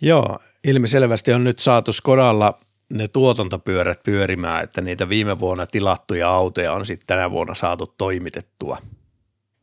Joo, 0.02 0.40
ilmiselvästi 0.64 1.34
on 1.34 1.44
nyt 1.44 1.60
saatu 1.60 1.94
Skodalla 1.94 2.60
ne 2.90 3.08
tuotantopyörät 3.08 4.04
pyörimään, 4.04 4.64
että 4.64 4.82
niitä 4.82 5.10
viime 5.10 5.40
vuonna 5.40 5.66
tilattuja 5.66 6.30
autoja 6.30 6.74
on 6.74 6.86
sitten 6.86 7.08
tänä 7.08 7.32
vuonna 7.32 7.54
saatu 7.54 7.94
toimitettua. 7.98 8.78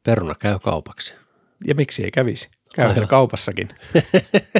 Peruna 0.03 0.35
käy 0.35 0.59
kaupaksi. 0.59 1.15
Ja 1.65 1.75
miksi 1.75 2.05
ei 2.05 2.11
kävisi? 2.11 2.51
Käy 2.75 3.07
kaupassakin. 3.07 3.69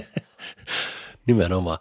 Nimenomaan. 1.27 1.79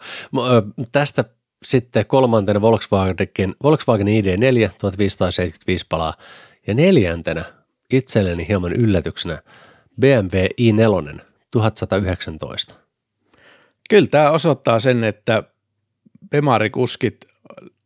Tästä 0.91 1.25
sitten 1.63 2.07
kolmantena 2.07 2.61
Volkswagen, 2.61 3.55
Volkswagen 3.63 4.07
ID4 4.07 4.71
1575 4.77 5.85
palaa 5.89 6.13
ja 6.67 6.73
neljäntenä 6.73 7.45
itselleni 7.91 8.47
hieman 8.47 8.73
yllätyksenä 8.73 9.41
BMW 9.99 10.45
i4 10.61 11.19
1119. 11.51 12.73
Kyllä 13.89 14.07
tämä 14.07 14.31
osoittaa 14.31 14.79
sen, 14.79 15.03
että 15.03 15.43
Pemarikuskit 16.29 17.17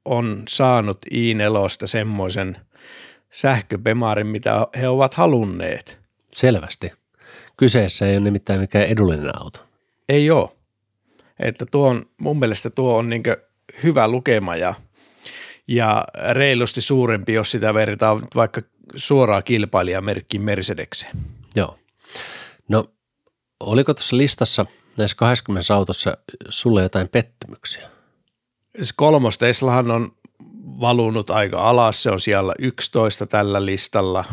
on 0.05 0.43
saanut 0.49 1.05
i4 1.13 1.87
semmoisen 1.87 2.57
sähköpemarin, 3.35 4.27
mitä 4.27 4.67
he 4.79 4.87
ovat 4.87 5.13
halunneet. 5.13 5.99
Selvästi. 6.31 6.91
Kyseessä 7.57 8.07
ei 8.07 8.17
ole 8.17 8.23
nimittäin 8.23 8.59
mikään 8.59 8.85
edullinen 8.85 9.41
auto. 9.41 9.59
Ei 10.09 10.31
ole. 10.31 10.49
Että 11.39 11.65
tuo 11.65 11.87
on, 11.87 12.05
mun 12.17 12.39
mielestä 12.39 12.69
tuo 12.69 12.97
on 12.97 13.09
niin 13.09 13.23
hyvä 13.83 14.07
lukema 14.07 14.55
ja, 14.55 14.73
ja 15.67 16.05
reilusti 16.31 16.81
suurempi, 16.81 17.33
jos 17.33 17.51
sitä 17.51 17.73
vertaa 17.73 18.21
vaikka 18.35 18.61
suoraa 18.95 19.41
kilpailijamerkkiin 19.41 20.41
Mercedekseen. 20.41 21.15
Joo. 21.55 21.79
No, 22.67 22.85
oliko 23.59 23.93
tuossa 23.93 24.17
listassa 24.17 24.65
näissä 24.97 25.17
20 25.17 25.75
autossa 25.75 26.17
sulle 26.49 26.83
jotain 26.83 27.07
pettymyksiä? 27.07 27.89
Kolmos 28.95 29.37
Teslahan 29.37 29.91
on 29.91 30.11
valunut 30.65 31.29
aika 31.29 31.69
alas, 31.69 32.03
se 32.03 32.11
on 32.11 32.19
siellä 32.19 32.53
11 32.59 33.25
tällä 33.25 33.65
listalla, 33.65 34.25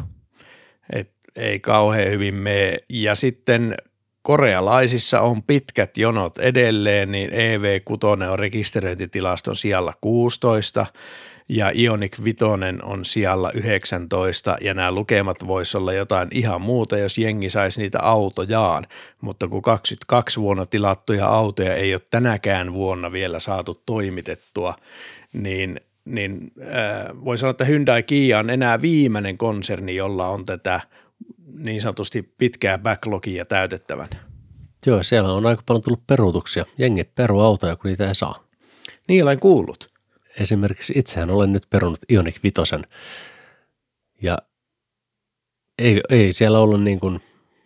et 0.93 1.11
ei 1.37 1.61
kauhean 1.61 2.11
hyvin 2.11 2.35
mene. 2.35 2.79
Ja 2.89 3.15
sitten 3.15 3.77
korealaisissa 4.23 5.21
on 5.21 5.43
pitkät 5.43 5.97
jonot 5.97 6.39
edelleen, 6.39 7.13
niin 7.13 7.31
EV6 7.31 8.31
on 8.31 8.39
rekisteröintitilaston 8.39 9.57
siellä 9.57 9.93
16 10.01 10.87
ja 11.49 11.73
Ionic 11.75 12.25
5 12.25 12.45
on 12.83 13.05
siellä 13.05 13.51
19 13.55 14.57
ja 14.61 14.75
nämä 14.75 14.93
lukemat 14.93 15.47
voisi 15.47 15.77
olla 15.77 15.93
jotain 15.93 16.29
ihan 16.31 16.61
muuta, 16.61 16.99
jos 16.99 17.19
jengi 17.19 17.51
saisi 17.51 17.81
niitä 17.81 18.01
autojaan, 18.01 18.87
mutta 19.21 19.49
kun 19.49 19.63
22 19.63 20.41
vuonna 20.41 20.67
tilattuja 20.67 21.27
autoja 21.27 21.75
ei 21.75 21.95
ole 21.95 22.03
tänäkään 22.11 22.73
vuonna 22.73 23.13
vielä 23.13 23.41
saatu 23.41 23.83
toimitettua, 23.87 24.75
niin 25.33 25.81
niin 26.05 26.53
äh, 26.61 27.25
voi 27.25 27.39
sanoa, 27.39 27.51
että 27.51 27.65
Hyundai 27.65 28.03
Kia 28.03 28.39
on 28.39 28.51
enää 28.51 28.83
viimeinen 28.83 29.39
konserni, 29.39 29.95
jolla 29.95 30.29
on 30.29 30.45
tätä 30.45 30.81
niin 31.57 31.81
sanotusti 31.81 32.35
pitkää 32.39 32.79
backlogia 32.79 33.45
täytettävän. 33.45 34.09
Joo, 34.87 35.03
siellä 35.03 35.33
on 35.33 35.47
aika 35.47 35.63
paljon 35.67 35.83
tullut 35.83 36.07
peruutuksia. 36.07 36.65
Jengi 36.79 37.05
peru 37.05 37.41
autoja, 37.41 37.77
kun 37.77 37.89
niitä 37.89 38.09
ei 38.09 38.15
saa. 38.15 38.45
Niin 39.09 39.23
olen 39.23 39.41
kuullut. 39.41 39.87
Esimerkiksi 40.41 40.93
itsehän 40.97 41.31
olen 41.31 41.53
nyt 41.53 41.63
perunut 41.71 41.99
Ioniq 42.13 42.37
5 42.43 42.57
ja 44.23 44.39
ei, 45.79 46.01
ei 46.09 46.33
siellä 46.33 46.59
ollut 46.59 46.83
niin 46.83 47.01
kuin 47.01 47.21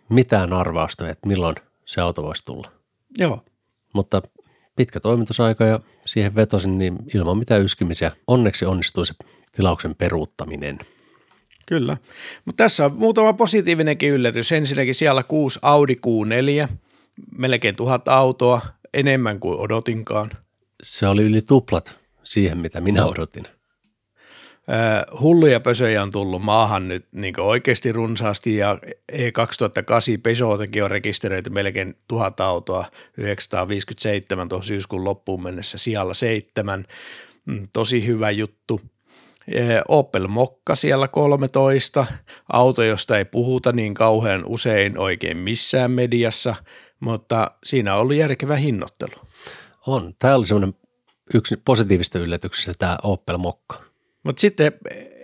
mitään 0.08 0.52
arvausta, 0.52 1.08
että 1.08 1.28
milloin 1.28 1.56
se 1.84 2.00
auto 2.00 2.22
voisi 2.22 2.44
tulla. 2.44 2.72
Joo. 3.18 3.44
Mutta 3.92 4.22
pitkä 4.76 5.00
toimitusaika 5.00 5.64
ja 5.64 5.80
siihen 6.06 6.34
vetosin 6.34 6.78
niin 6.78 6.98
ilman 7.14 7.38
mitään 7.38 7.62
yskimisiä. 7.62 8.12
Onneksi 8.26 8.64
onnistui 8.64 9.06
se 9.06 9.14
tilauksen 9.52 9.94
peruuttaminen. 9.94 10.78
Kyllä, 11.66 11.96
mutta 12.44 12.64
tässä 12.64 12.84
on 12.84 12.96
muutama 12.96 13.32
positiivinenkin 13.32 14.10
yllätys. 14.10 14.52
Ensinnäkin 14.52 14.94
siellä 14.94 15.22
kuusi 15.22 15.58
Audi 15.62 15.94
Q4, 15.94 16.68
melkein 17.38 17.76
tuhat 17.76 18.08
autoa, 18.08 18.60
enemmän 18.94 19.40
kuin 19.40 19.58
odotinkaan. 19.58 20.30
Se 20.82 21.06
oli 21.06 21.22
yli 21.22 21.42
tuplat 21.42 21.98
siihen, 22.24 22.58
mitä 22.58 22.80
minä 22.80 23.06
odotin. 23.06 23.44
Hulluja 25.20 25.60
pösöjä 25.60 26.02
on 26.02 26.10
tullut 26.10 26.42
maahan 26.42 26.88
nyt 26.88 27.06
niin 27.12 27.40
oikeasti 27.40 27.92
runsaasti 27.92 28.56
ja 28.56 28.78
E2008 29.12 30.20
Peugeotakin 30.22 30.84
on 30.84 30.90
rekisteröity 30.90 31.50
melkein 31.50 31.96
tuhat 32.08 32.40
autoa, 32.40 32.84
957 33.16 34.48
tuohon 34.48 34.66
syyskuun 34.66 35.04
loppuun 35.04 35.42
mennessä 35.42 35.78
sijalla 35.78 36.14
seitsemän. 36.14 36.84
Mm, 37.44 37.68
tosi 37.72 38.06
hyvä 38.06 38.30
juttu. 38.30 38.80
Opel 39.88 40.28
Mokka 40.28 40.76
siellä 40.76 41.08
13, 41.08 42.06
auto, 42.52 42.82
josta 42.82 43.18
ei 43.18 43.24
puhuta 43.24 43.72
niin 43.72 43.94
kauhean 43.94 44.44
usein 44.46 44.98
oikein 44.98 45.36
missään 45.36 45.90
mediassa, 45.90 46.54
mutta 47.00 47.50
siinä 47.64 47.94
on 47.94 48.00
ollut 48.00 48.16
järkevä 48.16 48.56
hinnoittelu. 48.56 49.14
On. 49.86 50.14
Tämä 50.18 50.34
oli 50.34 50.46
semmoinen 50.46 50.74
yksi 51.34 51.56
positiivista 51.64 52.18
yllätyksistä 52.18 52.72
tämä 52.78 52.98
Opel 53.02 53.38
Mokka. 53.38 53.85
Mutta 54.26 54.40
sitten 54.40 54.72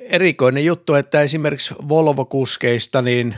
erikoinen 0.08 0.64
juttu, 0.64 0.94
että 0.94 1.22
esimerkiksi 1.22 1.74
Volvo-kuskeista 1.88 3.02
niin 3.02 3.36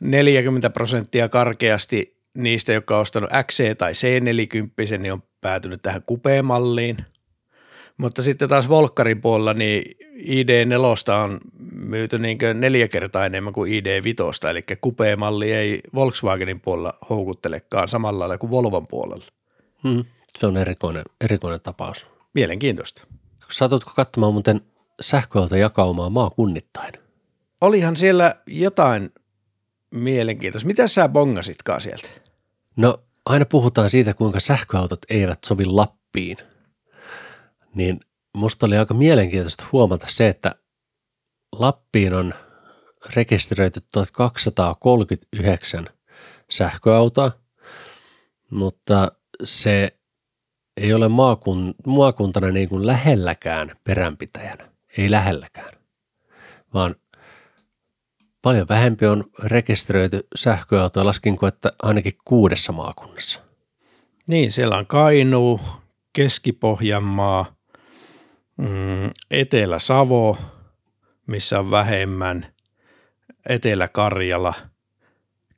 40 0.00 0.70
prosenttia 0.70 1.28
karkeasti 1.28 2.16
niistä, 2.34 2.72
jotka 2.72 2.96
on 2.96 3.00
ostanut 3.00 3.30
XC 3.46 3.78
tai 3.78 3.92
C40, 3.92 4.98
niin 4.98 5.12
on 5.12 5.22
päätynyt 5.40 5.82
tähän 5.82 6.02
kupeemalliin. 6.06 6.96
Mutta 7.96 8.22
sitten 8.22 8.48
taas 8.48 8.68
Volkkarin 8.68 9.20
puolella 9.20 9.54
niin 9.54 9.96
ID4 10.16 11.12
on 11.24 11.40
myyty 11.72 12.18
niin 12.18 12.38
neljä 12.54 12.88
kertaa 12.88 13.26
enemmän 13.26 13.52
kuin 13.52 13.72
ID5, 13.72 14.48
eli 14.48 14.64
kupeemalli 14.80 15.52
ei 15.52 15.80
Volkswagenin 15.94 16.60
puolella 16.60 16.98
houkuttelekaan 17.10 17.88
samalla 17.88 18.18
lailla 18.18 18.38
kuin 18.38 18.50
Volvon 18.50 18.86
puolella. 18.86 19.24
Hmm, 19.88 20.04
se 20.38 20.46
on 20.46 20.56
erikoinen, 20.56 21.04
erikoinen 21.20 21.60
tapaus. 21.60 22.06
Mielenkiintoista. 22.34 23.06
Satutko 23.50 23.92
katsomaan 23.96 24.32
muuten 24.32 24.60
sähköauto 25.00 25.56
jakaumaa 25.56 26.10
maakunnittain? 26.10 26.92
Olihan 27.60 27.96
siellä 27.96 28.34
jotain 28.46 29.12
mielenkiintoista. 29.90 30.66
Mitä 30.66 30.88
sä 30.88 31.08
bongasitkaan 31.08 31.80
sieltä? 31.80 32.08
No 32.76 32.98
aina 33.26 33.44
puhutaan 33.44 33.90
siitä, 33.90 34.14
kuinka 34.14 34.40
sähköautot 34.40 35.00
eivät 35.08 35.38
sovi 35.46 35.64
Lappiin. 35.64 36.36
Niin 37.74 38.00
musta 38.36 38.66
oli 38.66 38.76
aika 38.76 38.94
mielenkiintoista 38.94 39.64
huomata 39.72 40.06
se, 40.08 40.28
että 40.28 40.54
Lappiin 41.52 42.14
on 42.14 42.34
rekisteröity 43.16 43.80
1239 43.92 45.86
sähköautoa, 46.50 47.32
mutta 48.50 49.12
se 49.44 49.98
ei 50.76 50.94
ole 50.94 51.08
maakun, 51.08 51.74
maakuntana 51.86 52.50
niin 52.50 52.68
kuin 52.68 52.86
lähelläkään 52.86 53.70
peränpitäjänä, 53.84 54.68
ei 54.98 55.10
lähelläkään, 55.10 55.70
vaan 56.74 56.96
paljon 58.42 58.68
vähempi 58.68 59.06
on 59.06 59.24
rekisteröity 59.42 60.26
sähköautoja, 60.34 61.06
laskinko, 61.06 61.46
että 61.46 61.72
ainakin 61.82 62.18
kuudessa 62.24 62.72
maakunnassa. 62.72 63.40
Niin, 64.28 64.52
siellä 64.52 64.76
on 64.76 64.86
Kainuu, 64.86 65.60
Keski-Pohjanmaa, 66.12 67.56
mm, 68.56 69.10
Etelä-Savo, 69.30 70.38
missä 71.26 71.58
on 71.58 71.70
vähemmän, 71.70 72.46
Etelä-Karjala, 73.48 74.54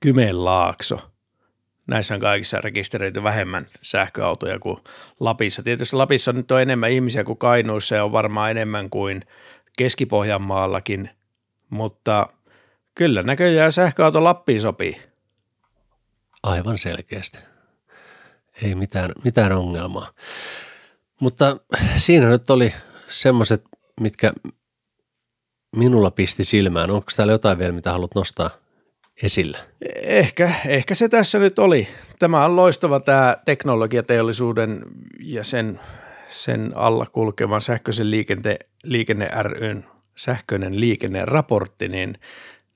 Kymenlaakso. 0.00 1.15
Näissä 1.86 2.14
on 2.14 2.20
kaikissa 2.20 2.60
rekisteröity 2.60 3.22
vähemmän 3.22 3.66
sähköautoja 3.82 4.58
kuin 4.58 4.78
Lapissa. 5.20 5.62
Tietysti 5.62 5.96
Lapissa 5.96 6.32
nyt 6.32 6.50
on 6.50 6.62
enemmän 6.62 6.90
ihmisiä 6.90 7.24
kuin 7.24 7.38
Kainuussa 7.38 7.94
ja 7.94 8.04
on 8.04 8.12
varmaan 8.12 8.50
enemmän 8.50 8.90
kuin 8.90 9.22
Keski-Pohjanmaallakin, 9.78 11.10
mutta 11.70 12.28
kyllä 12.94 13.22
näköjään 13.22 13.72
sähköauto 13.72 14.24
Lappiin 14.24 14.60
sopii. 14.60 15.02
Aivan 16.42 16.78
selkeästi. 16.78 17.38
Ei 18.62 18.74
mitään, 18.74 19.12
mitään 19.24 19.52
ongelmaa. 19.52 20.12
Mutta 21.20 21.56
siinä 21.96 22.28
nyt 22.28 22.50
oli 22.50 22.74
semmoiset, 23.08 23.64
mitkä 24.00 24.32
minulla 25.76 26.10
pisti 26.10 26.44
silmään. 26.44 26.90
Onko 26.90 27.06
täällä 27.16 27.32
jotain 27.32 27.58
vielä, 27.58 27.72
mitä 27.72 27.92
haluat 27.92 28.14
nostaa 28.14 28.50
esille? 29.22 29.58
Ehkä, 30.02 30.50
ehkä 30.66 30.94
se 30.94 31.08
tässä 31.08 31.38
nyt 31.38 31.58
oli. 31.58 31.88
Tämä 32.18 32.44
on 32.44 32.56
loistava 32.56 33.00
tämä 33.00 33.36
teknologiateollisuuden 33.44 34.82
ja 35.20 35.44
sen, 35.44 35.80
sen 36.28 36.72
alla 36.74 37.06
kulkevan 37.12 37.60
sähköisen 37.60 38.10
liikente, 38.10 38.58
liikenne 38.82 39.28
ryn 39.42 39.84
sähköinen 40.16 40.80
liikenneraportti, 40.80 41.88
niin 41.88 42.18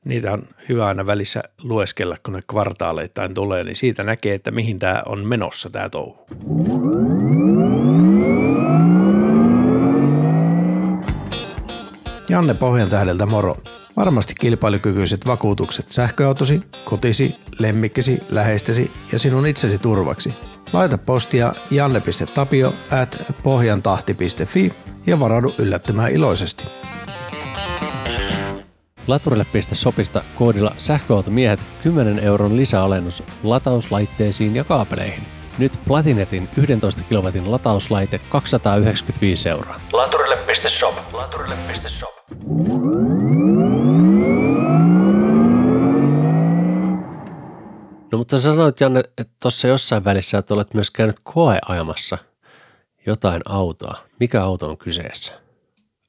niitä 0.04 0.32
on 0.32 0.42
hyvä 0.68 0.86
aina 0.86 1.06
välissä 1.06 1.42
lueskella, 1.62 2.16
kun 2.22 2.34
ne 2.34 2.40
kvartaaleittain 2.50 3.34
tulee, 3.34 3.64
niin 3.64 3.76
siitä 3.76 4.02
näkee, 4.02 4.34
että 4.34 4.50
mihin 4.50 4.78
tämä 4.78 5.02
on 5.06 5.26
menossa 5.26 5.70
tämä 5.70 5.88
touhu. 5.88 6.26
Janne 12.30 12.54
Pohjantähdeltä 12.54 13.26
moro. 13.26 13.56
Varmasti 13.96 14.34
kilpailukykyiset 14.40 15.26
vakuutukset 15.26 15.90
sähköautosi, 15.90 16.62
kotisi, 16.84 17.34
lemmikkisi, 17.58 18.20
läheistesi 18.28 18.92
ja 19.12 19.18
sinun 19.18 19.46
itsesi 19.46 19.78
turvaksi. 19.78 20.34
Laita 20.72 20.98
postia 20.98 21.52
janne.tapio 21.70 22.74
at 22.90 23.34
pohjantahti.fi 23.42 24.72
ja 25.06 25.20
varaudu 25.20 25.54
yllättymään 25.58 26.12
iloisesti. 26.12 26.64
Laturille.sopista 29.06 30.22
koodilla 30.34 30.74
sähköautomiehet 30.78 31.60
10 31.82 32.18
euron 32.18 32.56
lisäalennus 32.56 33.22
latauslaitteisiin 33.42 34.56
ja 34.56 34.64
kaapeleihin. 34.64 35.22
Nyt 35.58 35.72
Platinetin 35.86 36.48
11 36.56 37.02
kilowatin 37.02 37.50
latauslaite 37.52 38.18
295 38.18 39.48
euroa. 39.48 39.80
Laturille.shop. 39.92 40.94
Laturille.shop. 41.12 42.19
No 48.12 48.18
mutta 48.18 48.38
sä 48.38 48.42
sanoit 48.44 48.80
Janne, 48.80 49.00
että 49.18 49.34
tuossa 49.42 49.68
jossain 49.68 50.04
välissä 50.04 50.38
että 50.38 50.54
olet 50.54 50.74
myös 50.74 50.90
käynyt 50.90 51.16
koeajamassa 51.22 52.18
jotain 53.06 53.42
autoa. 53.44 53.94
Mikä 54.20 54.42
auto 54.42 54.68
on 54.68 54.78
kyseessä? 54.78 55.32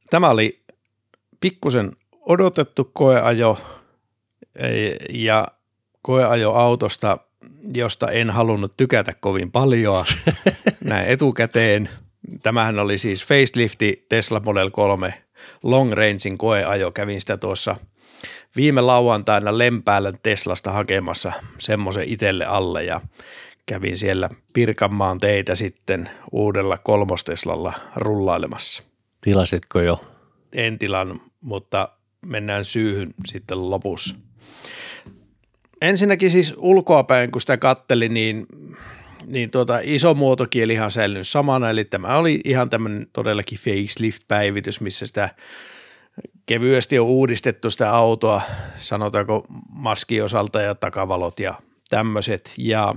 Tämä 0.10 0.30
oli 0.30 0.64
pikkusen 1.40 1.92
odotettu 2.22 2.90
koeajo 2.94 3.58
ja 5.10 5.48
koeajo 6.02 6.52
autosta, 6.52 7.18
josta 7.74 8.12
en 8.12 8.30
halunnut 8.30 8.78
tykätä 8.78 9.14
kovin 9.20 9.52
paljon 9.52 10.06
näin 10.84 11.08
etukäteen. 11.08 11.90
Tämähän 12.44 12.80
oli 12.80 12.98
siis 12.98 13.26
facelifti 13.26 14.06
Tesla 14.10 14.40
Model 14.40 14.70
3 14.70 15.14
long 15.64 15.94
rangein 15.94 16.38
koeajo. 16.38 16.92
Kävin 16.92 17.22
sitä 17.22 17.38
tuossa 17.38 17.76
viime 18.56 18.82
lauantaina 18.82 19.58
Lempäällä 19.58 20.14
Teslasta 20.24 20.72
hakemassa 20.72 21.32
semmoisen 21.58 22.08
itselle 22.08 22.46
alle 22.46 22.84
ja 22.84 23.02
kävin 23.66 23.98
siellä 23.98 24.30
Pirkanmaan 24.54 25.18
teitä 25.18 25.56
sitten 25.56 26.10
uudella 26.32 26.78
kolmosteslalla 26.78 27.74
rullailemassa. 27.96 28.84
Tilasitko 29.22 29.80
jo? 29.80 30.04
En 30.54 30.80
tilannut, 30.80 31.22
mutta 31.42 31.90
mennään 32.26 32.66
syyhyn 32.66 33.14
sitten 33.26 33.70
lopussa. 33.70 34.16
Ensinnäkin 35.82 36.32
siis 36.32 36.54
ulkoapäin, 36.58 37.32
kun 37.32 37.42
sitä 37.42 37.58
katteli, 37.58 38.10
niin, 38.10 38.46
niin 39.26 39.52
tuota, 39.52 39.80
iso 39.84 40.14
muotokieli 40.14 40.80
on 40.80 40.92
säilynyt 40.92 41.28
samana, 41.28 41.70
eli 41.70 41.86
tämä 41.86 42.18
oli 42.18 42.42
ihan 42.46 42.70
tämmöinen 42.70 43.08
todellakin 43.14 43.60
facelift-päivitys, 43.60 44.82
missä 44.82 45.06
sitä 45.06 45.30
kevyesti 46.46 47.00
on 47.00 47.06
uudistettu 47.06 47.72
sitä 47.72 47.92
autoa, 47.92 48.42
sanotaanko 48.78 49.46
maskiosalta 49.70 50.62
ja 50.62 50.76
takavalot 50.76 51.40
ja 51.40 51.60
tämmöiset, 51.90 52.54
ja 52.58 52.96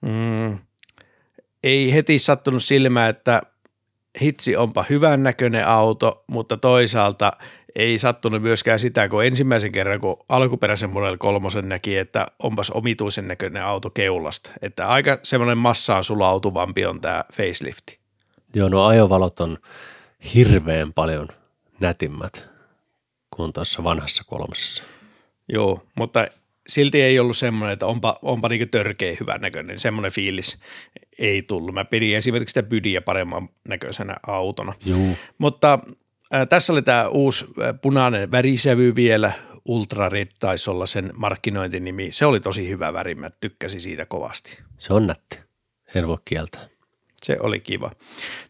mm, 0.00 0.58
ei 1.64 1.94
heti 1.94 2.18
sattunut 2.18 2.64
silmään, 2.64 3.10
että 3.10 3.42
hitsi 4.22 4.56
onpa 4.56 4.84
hyvän 4.90 5.22
näköinen 5.22 5.68
auto, 5.68 6.24
mutta 6.26 6.56
toisaalta 6.56 7.32
ei 7.76 7.98
sattunut 7.98 8.42
myöskään 8.42 8.78
sitä, 8.78 9.08
kun 9.08 9.24
ensimmäisen 9.24 9.72
kerran, 9.72 10.00
kun 10.00 10.16
alkuperäisen 10.28 10.90
Model 10.90 11.16
3 11.16 11.48
näki, 11.62 11.96
että 11.96 12.26
onpas 12.38 12.70
omituisen 12.70 13.28
näköinen 13.28 13.64
auto 13.64 13.90
keulasta. 13.90 14.50
Että 14.62 14.88
aika 14.88 15.18
semmoinen 15.22 15.58
massaan 15.58 16.04
sulautuvampi 16.04 16.86
on 16.86 17.00
tämä 17.00 17.24
facelifti. 17.32 17.98
Joo, 18.54 18.68
no 18.68 18.84
ajovalot 18.84 19.40
on 19.40 19.58
hirveän 20.34 20.92
paljon 20.92 21.28
nätimmät 21.80 22.48
kuin 23.30 23.52
tuossa 23.52 23.84
vanhassa 23.84 24.24
kolmosessa. 24.26 24.82
Joo, 25.48 25.86
mutta 25.94 26.28
silti 26.68 27.02
ei 27.02 27.18
ollut 27.18 27.36
semmoinen, 27.36 27.72
että 27.72 27.86
onpa, 27.86 28.18
onpa 28.22 28.48
niin 28.48 28.68
törkeä 28.68 29.16
hyvän 29.20 29.40
näköinen. 29.40 29.78
Semmoinen 29.78 30.12
fiilis 30.12 30.58
ei 31.18 31.42
tullut. 31.42 31.74
Mä 31.74 31.84
pidin 31.84 32.16
esimerkiksi 32.16 32.52
sitä 32.52 32.68
Bydiä 32.68 33.00
paremman 33.00 33.48
näköisenä 33.68 34.16
autona. 34.26 34.72
Joo. 34.84 35.08
Mutta 35.38 35.78
tässä 36.48 36.72
oli 36.72 36.82
tämä 36.82 37.08
uusi 37.08 37.44
punainen 37.82 38.30
värisävy 38.30 38.94
vielä, 38.94 39.32
Ultra 39.64 40.08
Red 40.08 40.28
taisi 40.38 40.70
olla 40.70 40.86
sen 40.86 41.10
markkinointinimi. 41.14 42.12
Se 42.12 42.26
oli 42.26 42.40
tosi 42.40 42.68
hyvä 42.68 42.92
väri, 42.92 43.14
mä 43.14 43.30
tykkäsin 43.30 43.80
siitä 43.80 44.06
kovasti. 44.06 44.58
Se 44.78 44.92
on 44.92 45.06
nätti, 45.06 45.38
en 45.94 46.08
voi 46.08 46.18
kieltää. 46.24 46.66
Se 47.22 47.36
oli 47.40 47.60
kiva. 47.60 47.90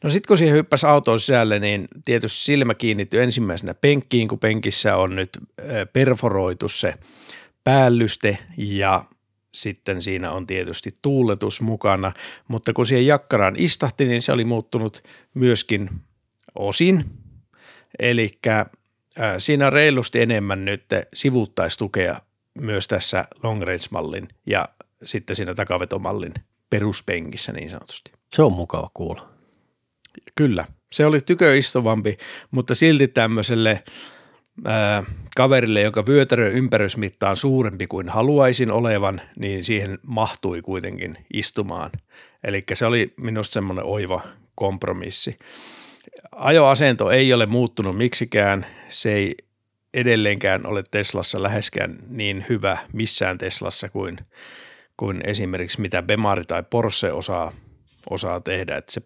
No 0.03 0.11
sitten 0.11 0.29
kun 0.29 0.39
siihen 0.39 0.55
hyppäsi 0.55 0.87
autoon 0.87 1.21
sisälle, 1.21 1.59
niin 1.59 1.89
tietysti 2.05 2.45
silmä 2.45 2.75
kiinnittyi 2.75 3.21
ensimmäisenä 3.21 3.75
penkkiin, 3.75 4.29
kun 4.29 4.39
penkissä 4.39 4.97
on 4.97 5.17
nyt 5.17 5.39
perforoitu 5.93 6.69
se 6.69 6.95
päällyste 7.65 8.39
ja 8.57 9.05
sitten 9.53 10.03
siinä 10.03 10.33
on 10.33 10.47
tietysti 10.47 10.99
tuuletus 11.03 11.61
mukana, 11.61 12.13
mutta 12.49 12.73
kun 12.73 12.87
siihen 12.87 13.07
jakkaraan 13.07 13.55
istahti, 13.59 14.05
niin 14.05 14.23
se 14.23 14.33
oli 14.33 14.45
muuttunut 14.45 15.03
myöskin 15.35 15.91
osin 16.55 17.05
Eli 17.99 18.39
siinä 19.39 19.67
on 19.67 19.73
reilusti 19.73 20.21
enemmän 20.21 20.65
nyt 20.65 20.85
sivuuttaistukea 21.15 22.21
myös 22.61 22.89
tässä 22.89 23.25
long 23.43 23.63
range-mallin 23.63 24.29
ja 24.47 24.69
sitten 25.05 25.37
siinä 25.37 25.55
takavetomallin 25.55 26.35
peruspenkissä 26.71 27.53
niin 27.53 27.71
sanotusti. 27.71 28.13
Se 28.33 28.43
on 28.43 28.53
mukava 28.53 28.91
kuulla. 28.95 29.29
Kyllä, 30.35 30.65
Se 30.93 31.07
oli 31.07 31.21
tyköistuvampi, 31.21 32.17
mutta 32.51 32.75
silti 32.75 33.09
tämmöiselle 33.09 33.83
ää, 34.65 35.05
kaverille, 35.37 35.81
jonka 35.81 36.07
vyötärön 36.07 36.53
ympärysmitta 36.53 37.31
on 37.31 37.37
suurempi 37.37 37.87
kuin 37.87 38.09
haluaisin 38.09 38.71
olevan, 38.71 39.21
niin 39.37 39.65
siihen 39.65 39.99
mahtui 40.03 40.63
kuitenkin 40.63 41.19
istumaan. 41.35 41.91
Eli 42.45 42.65
se 42.75 42.87
oli 42.87 43.15
minusta 43.17 43.55
semmoinen 43.55 43.85
oiva 43.85 44.21
kompromissi. 44.55 45.39
Ajoasento 46.37 47.11
ei 47.11 47.33
ole 47.33 47.47
muuttunut 47.47 47.97
miksikään, 47.97 48.67
se 48.89 49.13
ei 49.13 49.35
edelleenkään 49.95 50.67
ole 50.67 50.83
Teslassa 50.91 51.43
läheskään 51.43 51.99
niin 52.09 52.47
hyvä 52.49 52.79
missään 52.93 53.39
Teslassa 53.39 53.89
kuin, 53.89 54.19
kuin 54.97 55.21
esimerkiksi 55.25 55.81
mitä 55.81 56.03
Bemari 56.03 56.45
tai 56.45 56.63
Porsche 56.71 57.13
osaa, 57.13 57.53
osaa 58.11 58.41
tehdä, 58.41 58.77
että 58.77 58.93
se 58.93 59.01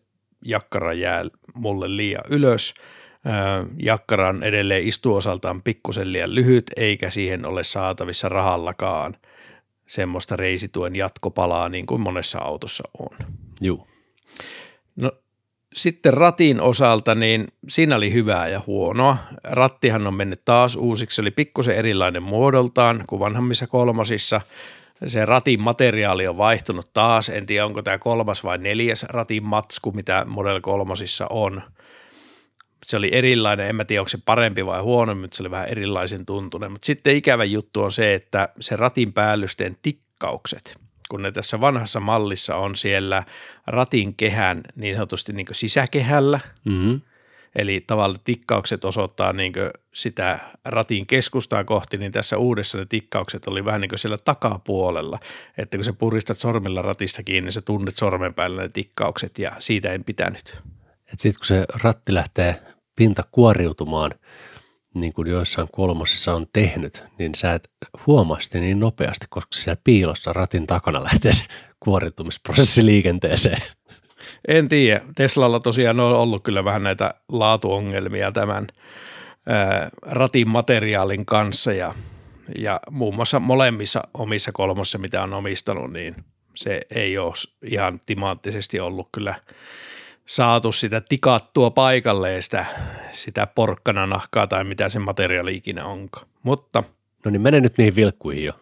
jakkara 0.44 0.92
jää 0.92 1.24
mulle 1.54 1.96
liian 1.96 2.24
ylös. 2.28 2.74
Jakkara 3.82 4.28
on 4.28 4.42
edelleen 4.42 4.88
istuosaltaan 4.88 5.62
pikkusen 5.62 6.12
liian 6.12 6.34
lyhyt, 6.34 6.64
eikä 6.76 7.10
siihen 7.10 7.46
ole 7.46 7.64
saatavissa 7.64 8.28
rahallakaan 8.28 9.16
semmoista 9.86 10.36
reisituen 10.36 10.96
jatkopalaa 10.96 11.68
niin 11.68 11.86
kuin 11.86 12.00
monessa 12.00 12.38
autossa 12.38 12.84
on. 12.98 13.16
Joo. 13.60 13.86
Sitten 15.78 16.14
ratin 16.14 16.60
osalta, 16.60 17.14
niin 17.14 17.46
siinä 17.68 17.96
oli 17.96 18.12
hyvää 18.12 18.48
ja 18.48 18.60
huonoa. 18.66 19.16
Rattihan 19.44 20.06
on 20.06 20.14
mennyt 20.14 20.44
taas 20.44 20.76
uusiksi, 20.76 21.14
se 21.14 21.20
oli 21.20 21.30
pikkusen 21.30 21.76
erilainen 21.76 22.22
muodoltaan 22.22 23.04
kuin 23.06 23.20
vanhammissa 23.20 23.66
kolmosissa. 23.66 24.40
Se 25.06 25.24
ratin 25.24 25.60
materiaali 25.60 26.26
on 26.26 26.36
vaihtunut 26.36 26.92
taas, 26.92 27.28
en 27.28 27.46
tiedä 27.46 27.66
onko 27.66 27.82
tämä 27.82 27.98
kolmas 27.98 28.44
vai 28.44 28.58
neljäs 28.58 29.02
ratin 29.02 29.44
matsku, 29.44 29.92
mitä 29.92 30.24
Model 30.28 30.60
kolmosissa 30.60 31.26
on. 31.30 31.62
Se 32.86 32.96
oli 32.96 33.10
erilainen, 33.12 33.66
en 33.66 33.76
mä 33.76 33.84
tiedä 33.84 34.00
onko 34.00 34.08
se 34.08 34.18
parempi 34.24 34.66
vai 34.66 34.80
huonompi, 34.80 35.20
mutta 35.20 35.36
se 35.36 35.42
oli 35.42 35.50
vähän 35.50 35.68
erilaisen 35.68 36.26
tuntunen. 36.26 36.72
Mutta 36.72 36.86
sitten 36.86 37.16
ikävä 37.16 37.44
juttu 37.44 37.82
on 37.82 37.92
se, 37.92 38.14
että 38.14 38.48
se 38.60 38.76
ratin 38.76 39.12
päällysteen 39.12 39.76
tikkaukset– 39.82 40.74
kun 41.08 41.22
ne 41.22 41.32
tässä 41.32 41.60
vanhassa 41.60 42.00
mallissa 42.00 42.56
on 42.56 42.76
siellä 42.76 43.22
ratin 43.66 44.14
kehän 44.14 44.62
niin 44.76 44.94
sanotusti 44.94 45.32
niin 45.32 45.46
sisäkehällä, 45.52 46.40
mm-hmm. 46.64 47.00
eli 47.56 47.84
tavallaan 47.86 48.20
tikkaukset 48.24 48.84
osoittaa 48.84 49.32
niin 49.32 49.52
sitä 49.94 50.38
ratin 50.64 51.06
keskustaa 51.06 51.64
kohti, 51.64 51.96
niin 51.96 52.12
tässä 52.12 52.38
uudessa 52.38 52.78
ne 52.78 52.86
tikkaukset 52.86 53.48
oli 53.48 53.64
vähän 53.64 53.80
niin 53.80 53.88
kuin 53.88 53.98
siellä 53.98 54.18
takapuolella, 54.18 55.18
että 55.58 55.76
kun 55.76 55.84
sä 55.84 55.92
puristat 55.92 56.38
sormilla 56.38 56.82
ratista 56.82 57.22
kiinni, 57.22 57.46
niin 57.46 57.52
sä 57.52 57.62
tunnet 57.62 57.96
sormen 57.96 58.34
päällä 58.34 58.62
ne 58.62 58.68
tikkaukset 58.68 59.38
ja 59.38 59.52
siitä 59.58 59.92
en 59.92 60.04
pitänyt. 60.04 60.62
Sitten 61.16 61.38
kun 61.38 61.46
se 61.46 61.64
ratti 61.82 62.14
lähtee 62.14 62.62
pinta 62.96 63.22
kuoriutumaan– 63.32 64.10
niin 65.00 65.12
kuin 65.12 65.28
joissain 65.28 65.68
kolmosissa 65.72 66.34
on 66.34 66.46
tehnyt, 66.52 67.04
niin 67.18 67.34
sä 67.34 67.52
et 67.52 67.70
huomaa 68.06 68.40
sitä 68.40 68.58
niin 68.58 68.80
nopeasti, 68.80 69.26
koska 69.30 69.52
siellä 69.52 69.80
piilossa 69.84 70.32
ratin 70.32 70.66
takana 70.66 71.04
lähtee 71.04 71.32
se 71.32 71.44
kuoritumisprosessi 71.80 72.86
liikenteeseen. 72.86 73.62
En 74.48 74.68
tiedä. 74.68 75.00
Teslalla 75.14 75.60
tosiaan 75.60 76.00
on 76.00 76.16
ollut 76.16 76.42
kyllä 76.42 76.64
vähän 76.64 76.82
näitä 76.82 77.14
laatuongelmia 77.28 78.32
tämän 78.32 78.66
ää, 79.46 79.88
ratin 80.02 80.48
materiaalin 80.48 81.26
kanssa 81.26 81.72
ja, 81.72 81.94
ja 82.58 82.80
muun 82.90 83.14
muassa 83.14 83.40
molemmissa 83.40 84.02
omissa 84.14 84.52
kolmossa, 84.52 84.98
mitä 84.98 85.22
on 85.22 85.34
omistanut, 85.34 85.92
niin 85.92 86.24
se 86.54 86.80
ei 86.94 87.18
ole 87.18 87.34
ihan 87.62 88.00
timanttisesti 88.06 88.80
ollut 88.80 89.08
kyllä– 89.12 89.34
saatu 90.28 90.72
sitä 90.72 91.00
tikattua 91.00 91.70
paikalleen 91.70 92.42
sitä, 92.42 92.66
sitä 93.12 93.46
porkkana 93.46 94.06
nahkaa 94.06 94.46
tai 94.46 94.64
mitä 94.64 94.88
se 94.88 94.98
materiaali 94.98 95.56
ikinä 95.56 95.84
onkaan. 95.84 96.26
Mutta 96.42 96.82
No 97.24 97.30
niin, 97.30 97.42
mene 97.42 97.60
nyt 97.60 97.78
niihin 97.78 97.96
vilkkuihin 97.96 98.44
jo. 98.44 98.52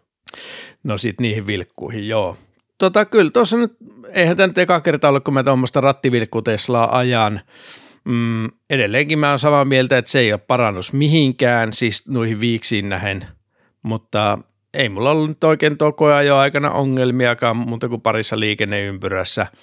No 0.85 0.99
sit 0.99 1.21
niihin 1.21 1.47
vilkkuihin, 1.47 2.09
joo. 2.09 2.37
Tota, 2.79 3.05
kyllä 3.05 3.31
tuossa 3.31 3.57
nyt, 3.57 3.77
eihän 4.13 4.37
tämä 4.37 4.47
nyt 4.47 4.59
eka 4.59 4.81
kerta 4.81 5.09
ollut, 5.09 5.25
kun 5.25 5.35
mä 5.35 5.45
tuommoista 5.45 5.81
rattivilkkuteslaa 5.81 6.99
ajan. 6.99 7.41
Mm, 8.05 8.49
edelleenkin 8.71 9.19
mä 9.19 9.31
oon 9.31 9.39
samaa 9.39 9.65
mieltä, 9.65 9.99
että 9.99 10.11
se 10.11 10.19
ei 10.19 10.33
ole 10.33 10.41
parannus 10.47 10.93
mihinkään, 10.93 11.73
siis 11.73 12.09
noihin 12.09 12.41
viiksiin 12.41 12.89
nähen, 12.89 13.27
mutta 13.83 14.39
ei 14.75 14.89
mulla 14.89 15.11
ollut 15.11 15.29
nyt 15.29 15.45
oikein 15.45 15.79
tuo 15.79 16.21
jo 16.27 16.37
aikana 16.37 16.71
ongelmiakaan, 16.71 17.57
mutta 17.57 17.89
kuin 17.89 18.01
parissa 18.01 18.41
liikenneympyrässä– 18.41 19.47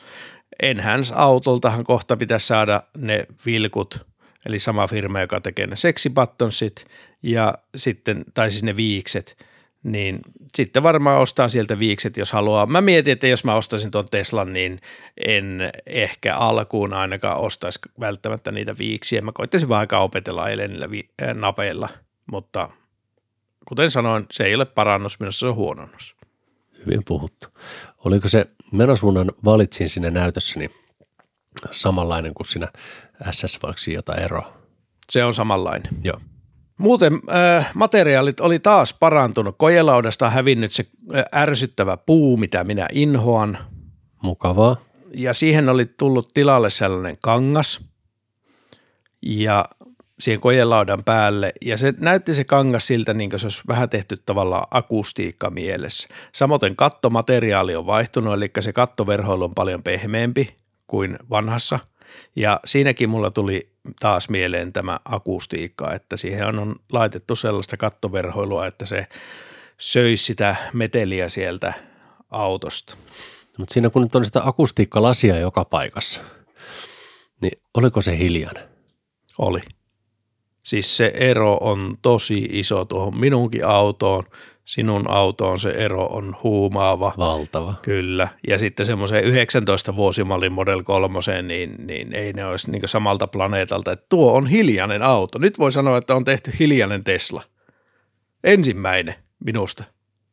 Enhance 0.63 1.13
autoltahan 1.15 1.83
kohta 1.83 2.17
pitäisi 2.17 2.47
saada 2.47 2.83
ne 2.97 3.25
vilkut, 3.45 4.07
eli 4.45 4.59
sama 4.59 4.87
firma, 4.87 5.21
joka 5.21 5.41
tekee 5.41 5.67
ne 5.67 5.75
seksibattonsit 5.75 6.85
ja 7.23 7.53
sitten, 7.75 8.25
tai 8.33 8.51
siis 8.51 8.63
ne 8.63 8.75
viikset, 8.75 9.37
niin 9.83 10.19
sitten 10.55 10.83
varmaan 10.83 11.21
ostaa 11.21 11.49
sieltä 11.49 11.79
viikset, 11.79 12.17
jos 12.17 12.31
haluaa. 12.31 12.65
Mä 12.65 12.81
mietin, 12.81 13.11
että 13.11 13.27
jos 13.27 13.43
mä 13.43 13.55
ostaisin 13.55 13.91
tuon 13.91 14.09
Teslan, 14.09 14.53
niin 14.53 14.79
en 15.25 15.71
ehkä 15.85 16.35
alkuun 16.35 16.93
ainakaan 16.93 17.39
ostaisi 17.39 17.79
välttämättä 17.99 18.51
niitä 18.51 18.75
viiksiä. 18.77 19.21
Mä 19.21 19.31
koittaisin 19.33 19.69
vaan 19.69 19.79
aika 19.79 19.99
opetella 19.99 20.47
niillä 20.47 20.91
vi- 20.91 21.09
äh, 21.21 21.33
napeilla, 21.35 21.89
mutta 22.31 22.69
kuten 23.65 23.91
sanoin, 23.91 24.25
se 24.31 24.43
ei 24.43 24.55
ole 24.55 24.65
parannus, 24.65 25.19
minusta 25.19 25.39
se 25.39 25.45
on 25.45 25.55
huononnus. 25.55 26.15
Hyvin 26.85 27.03
puhuttu. 27.07 27.47
Oliko 27.97 28.27
se 28.27 28.47
menosuunnan 28.71 29.31
valitsin 29.45 29.89
sinne 29.89 30.11
näytössäni 30.11 30.69
samanlainen 31.71 32.33
kuin 32.33 32.47
siinä 32.47 32.67
SS, 33.31 33.59
vai 33.63 33.73
jotain 33.93 34.23
eroa? 34.23 34.53
Se 35.09 35.23
on 35.23 35.33
samanlainen. 35.33 35.89
Joo. 36.03 36.19
Muuten 36.77 37.13
äh, 37.13 37.71
materiaalit 37.73 38.39
oli 38.39 38.59
taas 38.59 38.93
parantunut. 38.93 39.55
Kojelaudasta 39.57 40.29
hävinnyt 40.29 40.71
se 40.71 40.85
äh, 41.15 41.41
ärsyttävä 41.41 41.97
puu, 41.97 42.37
mitä 42.37 42.63
minä 42.63 42.87
inhoan. 42.91 43.57
Mukavaa. 44.21 44.75
Ja 45.13 45.33
siihen 45.33 45.69
oli 45.69 45.85
tullut 45.85 46.29
tilalle 46.33 46.69
sellainen 46.69 47.17
kangas. 47.21 47.81
Ja 49.21 49.65
siihen 50.23 50.41
kojelaudan 50.41 51.03
päälle 51.03 51.53
ja 51.61 51.77
se 51.77 51.93
näytti 51.97 52.35
se 52.35 52.43
kangas 52.43 52.87
siltä, 52.87 53.13
niin 53.13 53.29
kuin 53.29 53.39
se 53.39 53.45
olisi 53.45 53.61
vähän 53.67 53.89
tehty 53.89 54.17
tavallaan 54.25 54.67
akustiikka 54.71 55.49
mielessä. 55.49 56.07
Samoin 56.33 56.75
kattomateriaali 56.75 57.75
on 57.75 57.85
vaihtunut, 57.85 58.33
eli 58.33 58.51
se 58.59 58.73
kattoverhoilu 58.73 59.43
on 59.43 59.55
paljon 59.55 59.83
pehmeämpi 59.83 60.55
kuin 60.87 61.19
vanhassa 61.29 61.79
ja 62.35 62.59
siinäkin 62.65 63.09
mulla 63.09 63.31
tuli 63.31 63.69
taas 63.99 64.29
mieleen 64.29 64.73
tämä 64.73 64.99
akustiikka, 65.05 65.93
että 65.93 66.17
siihen 66.17 66.59
on 66.59 66.75
laitettu 66.91 67.35
sellaista 67.35 67.77
kattoverhoilua, 67.77 68.67
että 68.67 68.85
se 68.85 69.07
söisi 69.77 70.23
sitä 70.23 70.55
meteliä 70.73 71.29
sieltä 71.29 71.73
autosta. 72.29 72.95
Mutta 73.57 73.73
siinä 73.73 73.89
kun 73.89 74.01
nyt 74.01 74.15
on 74.15 74.25
sitä 74.25 74.41
akustiikkalasia 74.43 75.39
joka 75.39 75.65
paikassa, 75.65 76.21
niin 77.41 77.61
oliko 77.73 78.01
se 78.01 78.17
hiljainen? 78.17 78.63
Oli. 79.37 79.61
Siis 80.63 80.97
se 80.97 81.11
ero 81.15 81.57
on 81.61 81.97
tosi 82.01 82.47
iso 82.51 82.85
tuohon 82.85 83.17
minunkin 83.17 83.65
autoon. 83.65 84.23
Sinun 84.65 85.09
autoon 85.09 85.59
se 85.59 85.69
ero 85.69 86.05
on 86.05 86.35
huumaava. 86.43 87.13
Valtava. 87.17 87.73
Kyllä. 87.81 88.27
Ja 88.47 88.57
sitten 88.57 88.85
semmoiseen 88.85 89.23
19 89.23 89.95
vuosimallin 89.95 90.53
Model 90.53 90.83
3, 90.83 91.19
niin, 91.43 91.87
niin 91.87 92.13
ei 92.13 92.33
ne 92.33 92.45
olisi 92.45 92.71
niin 92.71 92.81
samalta 92.85 93.27
planeetalta. 93.27 93.91
Että 93.91 94.05
tuo 94.09 94.33
on 94.33 94.47
hiljainen 94.47 95.03
auto. 95.03 95.39
Nyt 95.39 95.59
voi 95.59 95.71
sanoa, 95.71 95.97
että 95.97 96.15
on 96.15 96.23
tehty 96.23 96.51
hiljainen 96.59 97.03
Tesla. 97.03 97.43
Ensimmäinen 98.43 99.15
minusta. 99.45 99.83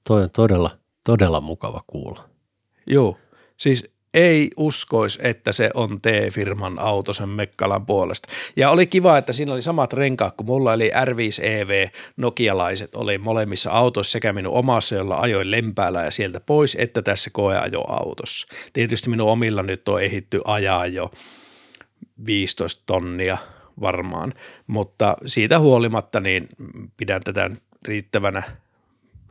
Toi 0.09 0.23
on 0.23 0.31
todella, 0.31 0.71
todella 1.05 1.41
mukava 1.41 1.81
kuulla. 1.87 2.29
Joo. 2.87 3.17
Siis 3.57 3.93
ei 4.15 4.51
uskoisi, 4.57 5.19
että 5.23 5.53
se 5.53 5.71
on 5.75 6.01
T-firman 6.01 6.79
auto 6.79 7.13
sen 7.13 7.29
Mekkalan 7.29 7.87
puolesta. 7.87 8.29
Ja 8.57 8.71
oli 8.71 8.87
kiva, 8.87 9.19
että 9.19 9.33
siinä 9.33 9.53
oli 9.53 9.63
samat 9.63 9.93
renkaat 9.93 10.35
kuin 10.37 10.47
mulla, 10.47 10.75
eli 10.75 10.91
R5 10.91 11.45
EV 11.45 11.89
Nokialaiset 12.17 12.95
oli 12.95 13.19
molemmissa 13.19 13.71
autoissa 13.71 14.13
sekä 14.13 14.33
minun 14.33 14.55
omassa, 14.55 14.95
jolla 14.95 15.21
ajoin 15.21 15.51
lempäällä 15.51 16.05
ja 16.05 16.11
sieltä 16.11 16.41
pois, 16.41 16.77
että 16.81 17.03
tässä 17.03 17.31
koeajoautossa. 17.33 18.47
Tietysti 18.73 19.11
minun 19.11 19.29
omilla 19.29 19.63
nyt 19.63 19.89
on 19.89 20.03
ehitty 20.03 20.41
ajaa 20.45 20.87
jo 20.87 21.11
15 22.27 22.83
tonnia 22.87 23.39
varmaan, 23.81 24.35
mutta 24.67 25.17
siitä 25.27 25.59
huolimatta 25.59 26.21
niin 26.21 26.49
pidän 26.97 27.23
tätä 27.23 27.51
riittävänä 27.89 28.43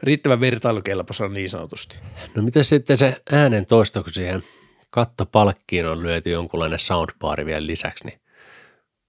riittävän 0.03 0.39
vertailukelpoisena 0.39 1.29
niin 1.29 1.49
sanotusti. 1.49 1.97
No 2.35 2.41
miten 2.41 2.63
sitten 2.63 2.97
se 2.97 3.21
äänen 3.31 3.65
toisto, 3.65 4.03
kun 4.03 4.13
siihen 4.13 4.43
kattopalkkiin 4.91 5.85
on 5.85 6.03
lyöty 6.03 6.29
jonkunlainen 6.29 6.79
soundbaari 6.79 7.45
vielä 7.45 7.67
lisäksi, 7.67 8.05
niin 8.05 8.19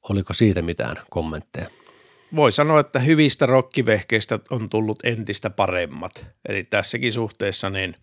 oliko 0.03 0.33
siitä 0.33 0.63
mitään 0.63 0.97
kommentteja? 1.11 1.71
voi 2.37 2.53
sanoa, 2.53 2.81
että 2.81 2.99
hyvistä 2.99 3.47
rokkivehkeistä 3.47 4.39
on 4.51 4.71
tullut 4.71 4.99
entistä 5.05 5.51
paremmat. 5.51 6.27
Eli 6.49 6.65
tässäkin 6.65 7.13
suhteessa 7.13 7.71
niin 7.71 7.97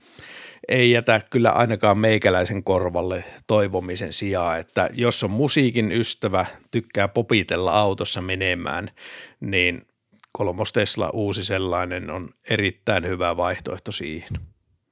ei 0.67 0.91
jätä 0.91 1.21
kyllä 1.29 1.51
ainakaan 1.51 1.99
meikäläisen 1.99 2.63
korvalle 2.63 3.23
toivomisen 3.47 4.13
sijaan, 4.13 4.59
että 4.59 4.89
jos 4.93 5.23
on 5.23 5.31
musiikin 5.31 5.91
ystävä, 5.91 6.45
tykkää 6.71 7.07
popitella 7.07 7.71
autossa 7.71 8.21
menemään, 8.21 8.91
niin 9.39 9.87
kolmos 10.31 10.73
Tesla 10.73 11.09
uusi 11.09 11.43
sellainen 11.43 12.09
on 12.09 12.29
erittäin 12.49 13.07
hyvä 13.07 13.37
vaihtoehto 13.37 13.91
siihen. 13.91 14.29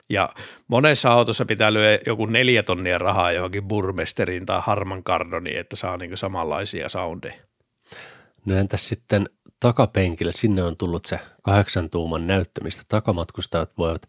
Ja 0.09 0.29
monessa 0.67 1.11
autossa 1.11 1.45
pitää 1.45 1.73
lyödä 1.73 1.99
joku 2.05 2.25
neljä 2.25 2.63
tonnia 2.63 2.97
rahaa 2.97 3.31
johonkin 3.31 3.63
burmesteriin 3.63 4.45
tai 4.45 4.61
harman 4.63 5.03
kardoniin, 5.03 5.59
että 5.59 5.75
saa 5.75 5.97
niin 5.97 6.17
samanlaisia 6.17 6.89
soundeja. 6.89 7.35
No 8.45 8.55
entäs 8.55 8.87
sitten 8.87 9.29
takapenkillä, 9.59 10.31
sinne 10.31 10.63
on 10.63 10.77
tullut 10.77 11.05
se 11.05 11.19
kahdeksan 11.43 11.89
tuuman 11.89 12.27
näyttö, 12.27 12.63
mistä 12.63 12.83
takamatkustajat 12.87 13.77
voivat 13.77 14.01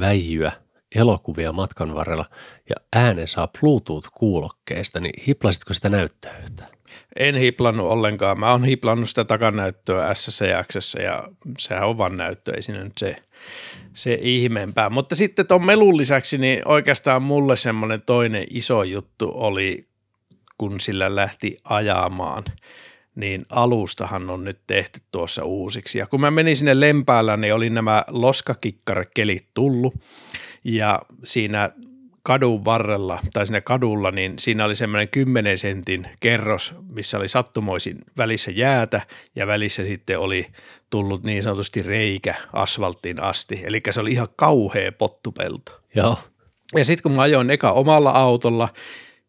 väijyä 0.00 0.52
elokuvia 0.94 1.52
matkan 1.52 1.94
varrella 1.94 2.30
ja 2.70 2.76
äänen 2.96 3.28
saa 3.28 3.48
Bluetooth-kuulokkeista, 3.58 5.00
niin 5.00 5.22
hiplasitko 5.26 5.74
sitä 5.74 5.88
näyttöä 5.88 6.38
yhtään? 6.38 6.70
En 7.16 7.34
hiplannut 7.34 7.86
ollenkaan. 7.86 8.40
Mä 8.40 8.50
oon 8.50 8.64
hiplannut 8.64 9.08
sitä 9.08 9.24
takanäyttöä 9.24 10.14
SSX 10.14 10.94
ja 11.02 11.28
sehän 11.58 11.88
on 11.88 11.98
vaan 11.98 12.14
näyttö, 12.14 12.52
ei 12.54 12.62
siinä 12.62 12.84
nyt 12.84 12.98
se, 12.98 13.16
se 13.94 14.18
ihmeempää. 14.22 14.90
Mutta 14.90 15.16
sitten 15.16 15.46
tuon 15.46 15.66
melun 15.66 15.96
lisäksi 15.96 16.38
niin 16.38 16.68
oikeastaan 16.68 17.22
mulle 17.22 17.56
semmoinen 17.56 18.02
toinen 18.02 18.46
iso 18.50 18.82
juttu 18.82 19.32
oli, 19.34 19.88
kun 20.58 20.80
sillä 20.80 21.14
lähti 21.14 21.56
ajamaan– 21.64 22.44
niin 23.14 23.46
alustahan 23.50 24.30
on 24.30 24.44
nyt 24.44 24.60
tehty 24.66 25.00
tuossa 25.12 25.44
uusiksi. 25.44 25.98
Ja 25.98 26.06
kun 26.06 26.20
mä 26.20 26.30
menin 26.30 26.56
sinne 26.56 26.80
Lempäällä, 26.80 27.36
niin 27.36 27.54
oli 27.54 27.70
nämä 27.70 28.04
loskakikkarkelit 28.08 29.46
tullut 29.54 29.94
ja 30.64 31.02
siinä 31.24 31.70
kadun 32.24 32.64
varrella 32.64 33.18
tai 33.32 33.46
siinä 33.46 33.60
kadulla, 33.60 34.10
niin 34.10 34.34
siinä 34.38 34.64
oli 34.64 34.76
semmoinen 34.76 35.08
10 35.08 35.58
sentin 35.58 36.08
kerros, 36.20 36.74
missä 36.88 37.16
oli 37.18 37.28
sattumoisin 37.28 37.98
välissä 38.16 38.50
jäätä 38.50 39.00
ja 39.36 39.46
välissä 39.46 39.84
sitten 39.84 40.18
oli 40.18 40.46
tullut 40.90 41.22
niin 41.22 41.42
sanotusti 41.42 41.82
reikä 41.82 42.34
asfalttiin 42.52 43.22
asti. 43.22 43.60
Eli 43.64 43.82
se 43.90 44.00
oli 44.00 44.12
ihan 44.12 44.28
kauhea 44.36 44.92
pottupelto. 44.92 45.80
Joo. 45.94 46.18
Ja 46.76 46.84
sitten 46.84 47.02
kun 47.02 47.12
mä 47.12 47.22
ajoin 47.22 47.50
eka 47.50 47.72
omalla 47.72 48.10
autolla 48.10 48.68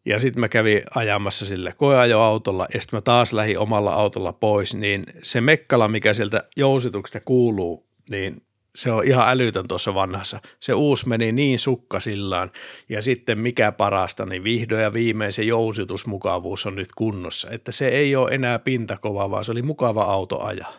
ja 0.04 0.18
sitten 0.18 0.40
mä 0.40 0.48
kävin 0.48 0.82
ajamassa 0.94 1.46
sille 1.46 1.72
koeajoautolla 1.76 2.66
ja 2.74 2.80
sitten 2.80 2.96
mä 2.96 3.00
taas 3.00 3.32
lähdin 3.32 3.58
omalla 3.58 3.92
autolla 3.92 4.32
pois, 4.32 4.74
niin 4.74 5.04
se 5.22 5.40
mekkala, 5.40 5.88
mikä 5.88 6.14
sieltä 6.14 6.44
jousituksesta 6.56 7.20
kuuluu, 7.24 7.86
niin 8.10 8.45
se 8.76 8.92
on 8.92 9.06
ihan 9.06 9.28
älytön 9.28 9.68
tuossa 9.68 9.94
vanhassa. 9.94 10.40
Se 10.60 10.74
uusi 10.74 11.08
meni 11.08 11.32
niin 11.32 11.58
sukkasillaan 11.58 12.50
ja 12.88 13.02
sitten 13.02 13.38
mikä 13.38 13.72
parasta, 13.72 14.26
niin 14.26 14.44
vihdoin 14.44 14.82
ja 14.82 14.92
viimein 14.92 15.32
se 15.32 15.42
jousitusmukavuus 15.42 16.66
on 16.66 16.74
nyt 16.74 16.88
kunnossa. 16.96 17.48
Että 17.50 17.72
se 17.72 17.88
ei 17.88 18.16
ole 18.16 18.30
enää 18.30 18.58
pintakova, 18.58 19.30
vaan 19.30 19.44
se 19.44 19.52
oli 19.52 19.62
mukava 19.62 20.02
auto 20.02 20.40
ajaa. 20.40 20.72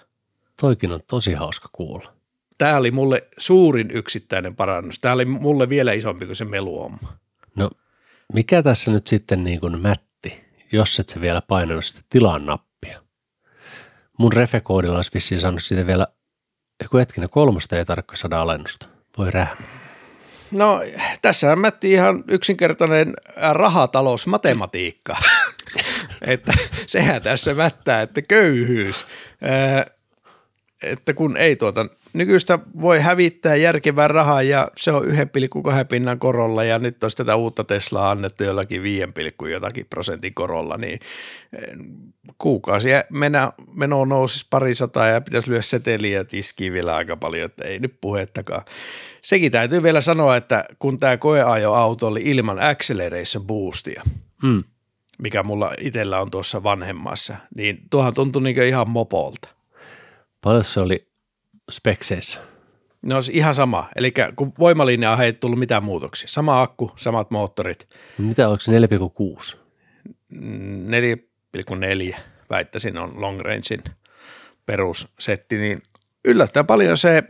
Toikin 0.61 0.91
on 0.91 0.99
tosi 1.07 1.33
hauska 1.33 1.69
kuulla. 1.71 2.13
Tämä 2.57 2.77
oli 2.77 2.91
mulle 2.91 3.27
suurin 3.37 3.91
yksittäinen 3.91 4.55
parannus. 4.55 4.99
Tämä 4.99 5.13
oli 5.13 5.25
mulle 5.25 5.69
vielä 5.69 5.93
isompi 5.93 6.25
kuin 6.25 6.35
se 6.35 6.45
meluomma. 6.45 7.17
No 7.55 7.69
mikä 8.33 8.63
tässä 8.63 8.91
nyt 8.91 9.07
sitten 9.07 9.43
niin 9.43 9.59
kuin 9.59 9.81
mätti, 9.81 10.41
jos 10.71 10.99
et 10.99 11.09
se 11.09 11.21
vielä 11.21 11.41
painanut 11.41 11.85
sitä 11.85 12.01
tilan 12.09 12.45
nappia? 12.45 13.01
Mun 14.19 14.33
refekoodilla 14.33 14.95
olisi 14.95 15.11
vissiin 15.13 15.41
saanut 15.41 15.63
siitä 15.63 15.87
vielä, 15.87 16.07
joku 16.83 16.97
hetkinen, 16.97 17.29
kolmosta 17.29 17.77
ei 17.77 17.85
tarkka 17.85 18.15
saada 18.15 18.41
alennusta. 18.41 18.87
Voi 19.17 19.31
rähmä. 19.31 19.61
No 20.51 20.81
tässä 21.21 21.55
mätti 21.55 21.91
ihan 21.91 22.23
yksinkertainen 22.27 23.13
rahatalousmatematiikka. 23.51 25.17
että 26.21 26.53
sehän 26.85 27.21
tässä 27.21 27.53
mättää, 27.53 28.01
että 28.01 28.21
köyhyys. 28.21 29.05
että 30.83 31.13
kun 31.13 31.37
ei 31.37 31.55
tuota 31.55 31.85
nykyistä 32.13 32.59
voi 32.81 32.99
hävittää 32.99 33.55
järkevää 33.55 34.07
rahaa 34.07 34.41
ja 34.41 34.71
se 34.77 34.91
on 34.91 35.05
1,2 35.05 35.11
pinnan 35.89 36.19
korolla 36.19 36.63
ja 36.63 36.79
nyt 36.79 37.03
olisi 37.03 37.17
tätä 37.17 37.35
uutta 37.35 37.63
Teslaa 37.63 38.11
annettu 38.11 38.43
jollakin 38.43 38.83
5, 38.83 39.03
jotakin 39.51 39.85
prosentin 39.89 40.33
korolla, 40.33 40.77
niin 40.77 40.99
eh, 41.53 41.77
kuukausi 42.37 42.89
meno, 43.09 43.53
meno 43.73 44.05
nousisi 44.05 44.47
pari 44.49 44.75
sataa 44.75 45.07
ja 45.07 45.21
pitäisi 45.21 45.49
lyödä 45.49 45.61
seteliä 45.61 46.23
tiskiä 46.23 46.73
vielä 46.73 46.95
aika 46.95 47.17
paljon, 47.17 47.45
että 47.45 47.67
ei 47.67 47.79
nyt 47.79 48.01
puhettakaan. 48.01 48.61
Sekin 49.21 49.51
täytyy 49.51 49.83
vielä 49.83 50.01
sanoa, 50.01 50.35
että 50.35 50.65
kun 50.79 50.97
tämä 50.97 51.17
koeajo-auto 51.17 52.07
oli 52.07 52.21
ilman 52.23 52.59
acceleration 52.59 53.45
boostia, 53.45 54.03
hmm. 54.41 54.63
mikä 55.19 55.43
mulla 55.43 55.71
itsellä 55.81 56.21
on 56.21 56.31
tuossa 56.31 56.63
vanhemmassa, 56.63 57.37
niin 57.55 57.77
tuohan 57.89 58.13
tuntui 58.13 58.41
niin 58.41 58.63
ihan 58.63 58.89
mopolta. 58.89 59.49
Paljon 60.43 60.63
se 60.63 60.79
oli 60.79 61.07
spekseissä? 61.71 62.39
No 63.01 63.17
ihan 63.31 63.55
sama. 63.55 63.89
Eli 63.95 64.13
kun 64.35 64.53
voimalinjaa 64.59 65.23
ei 65.23 65.33
tullut 65.33 65.59
mitään 65.59 65.83
muutoksia. 65.83 66.27
Sama 66.27 66.61
akku, 66.61 66.91
samat 66.95 67.31
moottorit. 67.31 67.87
Mitä 68.17 68.47
onko 68.47 68.59
se 68.59 68.71
4,6? 68.71 69.57
4,4 70.33 72.17
väittäisin 72.49 72.97
on 72.97 73.21
long 73.21 73.39
rangein 73.39 73.83
perussetti, 74.65 75.57
niin 75.57 75.81
yllättäen 76.25 76.65
paljon 76.65 76.97
se 76.97 77.23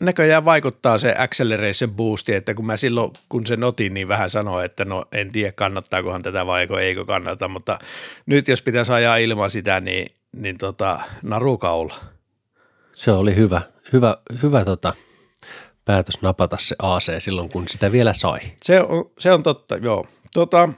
näköjään 0.00 0.44
vaikuttaa 0.44 0.98
se 0.98 1.14
acceleration 1.18 1.90
boosti, 1.90 2.34
että 2.34 2.54
kun 2.54 2.66
mä 2.66 2.76
silloin, 2.76 3.12
kun 3.28 3.46
sen 3.46 3.64
otin, 3.64 3.94
niin 3.94 4.08
vähän 4.08 4.30
sanoin, 4.30 4.64
että 4.64 4.84
no 4.84 5.04
en 5.12 5.32
tiedä 5.32 5.52
kannattaakohan 5.52 6.22
tätä 6.22 6.46
vai 6.46 6.68
eikö 6.80 7.04
kannata, 7.04 7.48
mutta 7.48 7.78
nyt 8.26 8.48
jos 8.48 8.62
pitäisi 8.62 8.92
ajaa 8.92 9.16
ilman 9.16 9.50
sitä, 9.50 9.80
niin, 9.80 10.06
niin 10.36 10.58
tota, 10.58 11.00
narukaula– 11.22 11.94
se 13.00 13.12
oli 13.12 13.36
hyvä, 13.36 13.60
hyvä, 13.92 14.16
hyvä 14.42 14.64
tota, 14.64 14.94
päätös 15.84 16.22
napata 16.22 16.56
se 16.58 16.76
AC 16.78 17.22
silloin, 17.22 17.48
kun 17.48 17.68
sitä 17.68 17.92
vielä 17.92 18.14
sai. 18.14 18.40
Se 18.62 18.80
on, 18.80 19.10
se 19.18 19.32
on 19.32 19.42
totta, 19.42 19.76
joo. 19.76 20.06
Tota, 20.34 20.68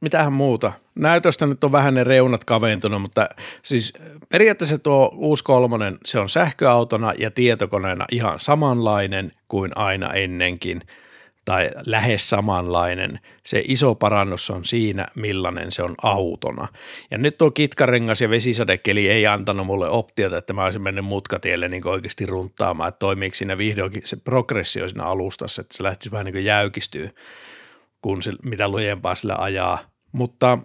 mitähän 0.00 0.32
muuta? 0.32 0.72
Näytöstä 0.94 1.46
nyt 1.46 1.64
on 1.64 1.72
vähän 1.72 1.94
ne 1.94 2.04
reunat 2.04 2.44
kaventunut, 2.44 3.02
mutta 3.02 3.28
siis 3.62 3.92
periaatteessa 4.28 4.78
tuo 4.78 5.10
uusi 5.14 5.44
kolmonen, 5.44 5.98
se 6.04 6.18
on 6.18 6.28
sähköautona 6.28 7.12
ja 7.18 7.30
tietokoneena 7.30 8.04
ihan 8.12 8.40
samanlainen 8.40 9.32
kuin 9.48 9.76
aina 9.76 10.14
ennenkin– 10.14 10.80
tai 11.46 11.70
lähes 11.86 12.30
samanlainen. 12.30 13.20
Se 13.44 13.62
iso 13.68 13.94
parannus 13.94 14.50
on 14.50 14.64
siinä, 14.64 15.06
millainen 15.14 15.72
se 15.72 15.82
on 15.82 15.94
autona. 16.02 16.68
Ja 17.10 17.18
nyt 17.18 17.38
tuo 17.38 17.50
kitkarengas 17.50 18.20
ja 18.20 18.30
vesisadekeli 18.30 19.08
ei 19.08 19.26
antanut 19.26 19.66
mulle 19.66 19.88
optiota, 19.88 20.36
että 20.38 20.52
mä 20.52 20.64
olisin 20.64 20.82
mennyt 20.82 21.04
mutkatielle 21.04 21.68
niin 21.68 21.88
oikeasti 21.88 22.26
runttaamaan, 22.26 22.88
että 22.88 22.98
toimiiko 22.98 23.34
siinä 23.34 23.58
vihdoinkin 23.58 24.02
se 24.04 24.16
progressio 24.16 24.88
siinä 24.88 25.04
alustassa, 25.04 25.62
että 25.62 25.76
se 25.76 25.82
lähtisi 25.82 26.10
vähän 26.10 26.24
niin 26.24 26.32
kuin 26.32 27.14
kun 28.02 28.22
se, 28.22 28.32
mitä 28.44 28.68
lujempaa 28.68 29.14
sillä 29.14 29.34
ajaa. 29.38 29.78
Mutta 30.12 30.58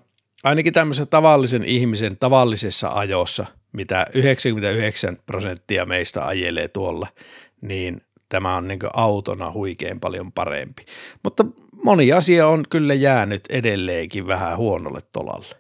ainakin 0.44 0.74
tämmöisen 0.74 1.08
tavallisen 1.08 1.66
ihmisen 1.66 2.18
tavallisessa 2.18 2.90
ajossa, 2.90 3.46
mitä 3.72 4.08
99 4.14 5.18
prosenttia 5.26 5.86
meistä 5.86 6.26
ajelee 6.26 6.68
tuolla, 6.68 7.08
niin 7.62 8.02
tämä 8.32 8.56
on 8.56 8.68
niin 8.68 8.80
autona 8.94 9.52
huikein 9.52 10.00
paljon 10.00 10.32
parempi. 10.32 10.86
Mutta 11.24 11.46
moni 11.84 12.12
asia 12.12 12.48
on 12.48 12.64
kyllä 12.70 12.94
jäänyt 12.94 13.44
edelleenkin 13.50 14.28
vähän 14.28 14.58
huonolle 14.58 15.00
tolalle. 15.12 15.56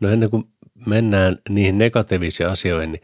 No 0.00 0.08
ennen 0.08 0.30
kuin 0.30 0.44
mennään 0.86 1.38
niihin 1.48 1.78
negatiivisiin 1.78 2.48
asioihin, 2.48 2.92
niin 2.92 3.02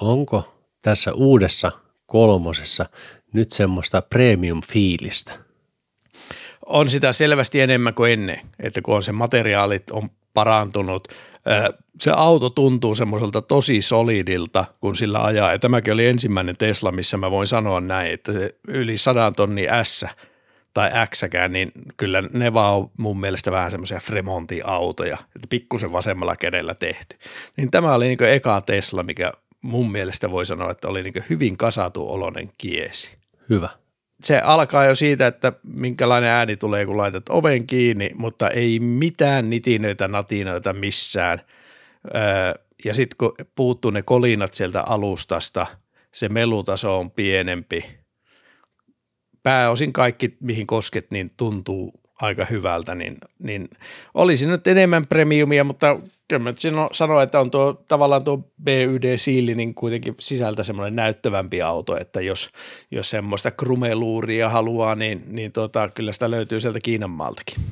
onko 0.00 0.54
tässä 0.82 1.12
uudessa 1.14 1.72
kolmosessa 2.06 2.86
nyt 3.32 3.50
semmoista 3.50 4.02
premium-fiilistä? 4.02 5.32
On 6.66 6.88
sitä 6.88 7.12
selvästi 7.12 7.60
enemmän 7.60 7.94
kuin 7.94 8.12
ennen, 8.12 8.40
että 8.58 8.82
kun 8.82 8.94
on 8.94 9.02
se 9.02 9.12
materiaalit 9.12 9.90
on 9.90 10.10
parantunut– 10.34 11.08
se 12.00 12.10
auto 12.16 12.50
tuntuu 12.50 12.94
semmoiselta 12.94 13.42
tosi 13.42 13.82
solidilta, 13.82 14.64
kun 14.80 14.96
sillä 14.96 15.24
ajaa. 15.24 15.52
Ja 15.52 15.58
tämäkin 15.58 15.92
oli 15.92 16.06
ensimmäinen 16.06 16.56
Tesla, 16.56 16.92
missä 16.92 17.16
mä 17.16 17.30
voin 17.30 17.46
sanoa 17.46 17.80
näin, 17.80 18.12
että 18.12 18.32
se 18.32 18.54
yli 18.68 18.98
sadan 18.98 19.34
tonni 19.34 19.66
S 19.82 20.06
tai 20.74 20.90
x 21.10 21.22
niin 21.48 21.72
kyllä 21.96 22.22
ne 22.32 22.54
vaan 22.54 22.74
on 22.74 22.90
mun 22.96 23.20
mielestä 23.20 23.52
vähän 23.52 23.70
semmoisia 23.70 24.00
Fremonti-autoja, 24.00 25.18
että 25.36 25.48
pikkusen 25.48 25.92
vasemmalla 25.92 26.36
kädellä 26.36 26.74
tehty. 26.74 27.16
Niin 27.56 27.70
tämä 27.70 27.94
oli 27.94 28.06
niin 28.06 28.24
eka 28.24 28.60
Tesla, 28.60 29.02
mikä 29.02 29.32
mun 29.62 29.92
mielestä 29.92 30.30
voi 30.30 30.46
sanoa, 30.46 30.70
että 30.70 30.88
oli 30.88 31.02
niin 31.02 31.24
hyvin 31.30 31.56
kasatu 31.56 32.10
olonen 32.10 32.50
kiesi. 32.58 33.16
Hyvä 33.50 33.79
se 34.24 34.38
alkaa 34.38 34.84
jo 34.84 34.94
siitä, 34.94 35.26
että 35.26 35.52
minkälainen 35.62 36.30
ääni 36.30 36.56
tulee, 36.56 36.86
kun 36.86 36.96
laitat 36.96 37.28
oven 37.28 37.66
kiinni, 37.66 38.10
mutta 38.14 38.50
ei 38.50 38.80
mitään 38.80 39.50
nitinöitä, 39.50 40.08
natinoita 40.08 40.72
missään. 40.72 41.40
Öö, 42.14 42.54
ja 42.84 42.94
sitten 42.94 43.16
kun 43.18 43.34
puuttuu 43.54 43.90
ne 43.90 44.02
kolinat 44.02 44.54
sieltä 44.54 44.82
alustasta, 44.82 45.66
se 46.12 46.28
melutaso 46.28 46.98
on 46.98 47.10
pienempi. 47.10 47.84
Pääosin 49.42 49.92
kaikki, 49.92 50.36
mihin 50.40 50.66
kosket, 50.66 51.10
niin 51.10 51.30
tuntuu 51.36 52.00
aika 52.20 52.44
hyvältä, 52.44 52.94
niin, 52.94 53.18
niin 53.38 53.68
olisi 54.14 54.46
nyt 54.46 54.66
enemmän 54.66 55.06
premiumia, 55.06 55.64
mutta 55.64 56.00
kyllä 56.28 56.42
mä 56.42 56.54
sanoa, 56.92 57.22
että 57.22 57.40
on 57.40 57.50
tuo 57.50 57.82
tavallaan 57.88 58.24
tuo 58.24 58.50
BYD 58.62 59.16
Siili 59.16 59.54
niin 59.54 59.74
kuitenkin 59.74 60.14
sisältä 60.20 60.62
semmoinen 60.62 60.96
näyttävämpi 60.96 61.62
auto, 61.62 61.96
että 61.96 62.20
jos, 62.20 62.50
jos 62.90 63.10
semmoista 63.10 63.50
krumeluuria 63.50 64.48
haluaa, 64.48 64.94
niin, 64.94 65.24
niin 65.26 65.52
tota, 65.52 65.88
kyllä 65.88 66.12
sitä 66.12 66.30
löytyy 66.30 66.60
sieltä 66.60 66.80
Kiinan 66.80 67.10
maaltakin. 67.10 67.64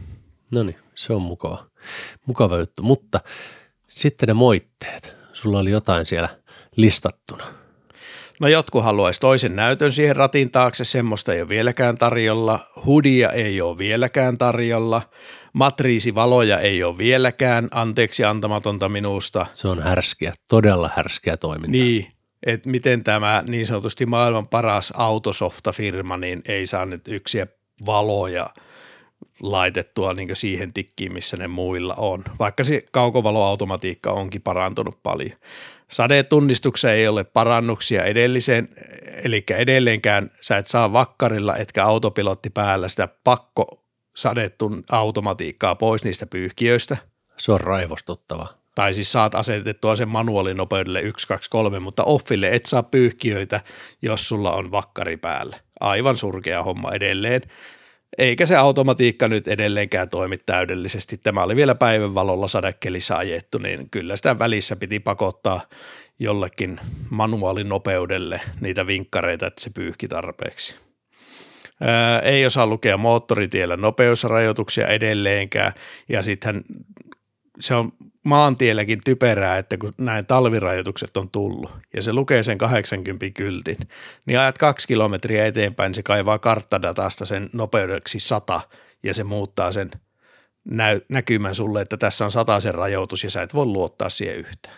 No 0.51 0.63
niin, 0.63 0.77
se 0.95 1.13
on 1.13 1.23
mukava, 1.23 1.67
mukava 2.27 2.59
juttu, 2.59 2.83
mutta 2.83 3.21
sitten 3.89 4.27
ne 4.27 4.33
moitteet. 4.33 5.17
Sulla 5.33 5.59
oli 5.59 5.71
jotain 5.71 6.07
siellä 6.07 6.29
listattuna. 6.77 7.45
No 8.41 8.49
jotkut 8.49 8.85
haluaisi 8.85 9.21
toisen 9.21 9.57
näytön 9.57 9.93
siihen 9.93 10.17
ratin 10.17 10.51
taakse, 10.51 10.85
semmoista 10.85 11.35
ei 11.35 11.41
ole 11.41 11.49
vieläkään 11.49 11.99
tarjolla. 11.99 12.61
Hudia 12.85 13.33
ei 13.33 13.61
ole 13.61 13.79
vieläkään 13.79 14.39
tarjolla. 14.39 15.03
Matriisivaloja 15.53 16.59
ei 16.59 16.85
ole 16.85 16.99
vieläkään, 16.99 17.69
anteeksi 17.71 18.25
antamatonta 18.25 18.89
minusta. 18.89 19.47
Se 19.53 19.69
on 19.69 19.83
härskiä, 19.83 20.33
todella 20.49 20.91
härskiä 20.97 21.37
toimintaa. 21.37 21.71
Niin, 21.71 22.09
että 22.47 22.69
miten 22.69 23.05
tämä 23.05 23.45
niin 23.49 23.67
sanotusti 23.67 24.07
maailman 24.07 24.49
paras 24.49 24.93
autosofta-firma, 24.97 26.17
niin 26.17 26.43
ei 26.49 26.67
saa 26.67 26.85
nyt 26.85 27.09
yksiä 27.09 27.47
valoja 27.87 28.51
laitettua 29.41 30.15
niin 30.15 30.37
siihen 30.37 30.73
tikkiin, 30.73 31.13
missä 31.13 31.37
ne 31.37 31.49
muilla 31.49 31.95
on, 31.99 32.25
vaikka 32.39 32.65
se 32.65 32.83
kaukovaloautomatiikka 32.93 34.13
onkin 34.13 34.43
parantunut 34.43 35.03
paljon. 35.03 35.39
Sadetunnistuksessa 35.91 36.93
ei 36.93 37.09
ole 37.09 37.25
parannuksia 37.25 38.05
edelliseen, 38.05 38.69
eli 39.25 39.45
edelleenkään 39.51 40.31
sä 40.41 40.57
et 40.57 40.67
saa 40.67 40.93
vakkarilla 40.93 41.57
etkä 41.57 41.85
autopilotti 41.85 42.51
päällä 42.51 42.89
sitä 42.89 43.09
pakko 43.25 43.85
sadetun 44.17 44.85
automatiikkaa 44.91 45.75
pois 45.75 46.05
niistä 46.05 46.27
pyyhkiöistä. 46.27 46.97
Se 47.37 47.53
on 47.53 47.61
raivostuttava. 47.61 48.49
Tai 48.75 48.95
siis 48.95 49.13
saat 49.13 49.35
asetettua 49.35 49.97
sen 49.97 50.09
manuaalinopeudelle 50.09 51.01
1, 51.01 51.29
2, 51.29 51.51
3, 51.51 51.79
mutta 51.79 52.05
offille 52.05 52.49
et 52.53 52.67
saa 52.67 52.83
pyyhkiöitä, 52.83 53.61
jos 54.03 54.29
sulla 54.29 54.53
on 54.53 54.71
vakkari 54.71 55.17
päällä. 55.17 55.57
Aivan 55.81 56.17
surkea 56.17 56.63
homma 56.63 56.93
edelleen. 56.93 57.43
Eikä 58.19 58.47
se 58.47 58.57
automatiikka 58.57 59.29
nyt 59.29 59.49
edelleenkään 59.49 60.09
toimi 60.09 60.39
täydellisesti. 60.39 61.19
Tämä 61.19 61.43
oli 61.43 61.57
vielä 61.57 61.75
päivänvalolla 61.75 62.49
sadekelissä 62.49 63.17
ajettu, 63.17 63.59
niin 63.59 63.91
kyllä 63.91 64.17
sitä 64.17 64.39
välissä 64.39 64.77
piti 64.77 65.01
pakottaa 65.01 65.61
jollekin 66.19 66.81
manuaalinopeudelle 67.11 68.41
niitä 68.61 68.87
vinkkareita, 68.87 69.47
että 69.47 69.63
se 69.63 69.71
pyyhki 69.71 70.09
tarpeeksi. 70.09 70.77
Ää, 71.81 72.21
ei 72.21 72.47
osaa 72.47 72.67
lukea 72.67 72.97
moottoritiellä 72.97 73.77
nopeusrajoituksia 73.77 74.87
edelleenkään, 74.87 75.73
ja 76.09 76.23
sittenhän 76.23 76.65
se 77.61 77.75
on 77.75 77.93
maantielläkin 78.25 79.01
typerää, 79.05 79.59
että 79.59 79.77
kun 79.77 79.95
näin 79.99 80.27
talvirajoitukset 80.27 81.17
on 81.17 81.31
tullut 81.31 81.71
ja 81.97 82.03
se 82.03 82.13
lukee 82.13 82.43
sen 82.43 82.59
80 82.59 83.31
kyltin, 83.31 83.79
niin 84.27 84.39
ajat 84.39 84.59
kaksi 84.59 84.89
kilometriä 84.89 85.47
eteenpäin, 85.47 85.95
se 85.95 86.03
kaivaa 86.03 86.39
karttadatasta 86.39 87.27
sen 87.27 87.51
nopeudeksi 87.53 88.21
100 88.21 88.61
ja 89.03 89.15
se 89.15 89.25
muuttaa 89.25 89.73
sen 89.73 89.91
näy- 90.65 91.01
näkymän 91.09 91.55
sulle, 91.55 91.81
että 91.81 91.97
tässä 91.97 92.25
on 92.25 92.61
sen 92.61 92.75
rajoitus 92.75 93.25
ja 93.25 93.31
sä 93.31 93.43
et 93.43 93.55
voi 93.55 93.67
luottaa 93.67 94.09
siihen 94.09 94.37
yhtään. 94.37 94.77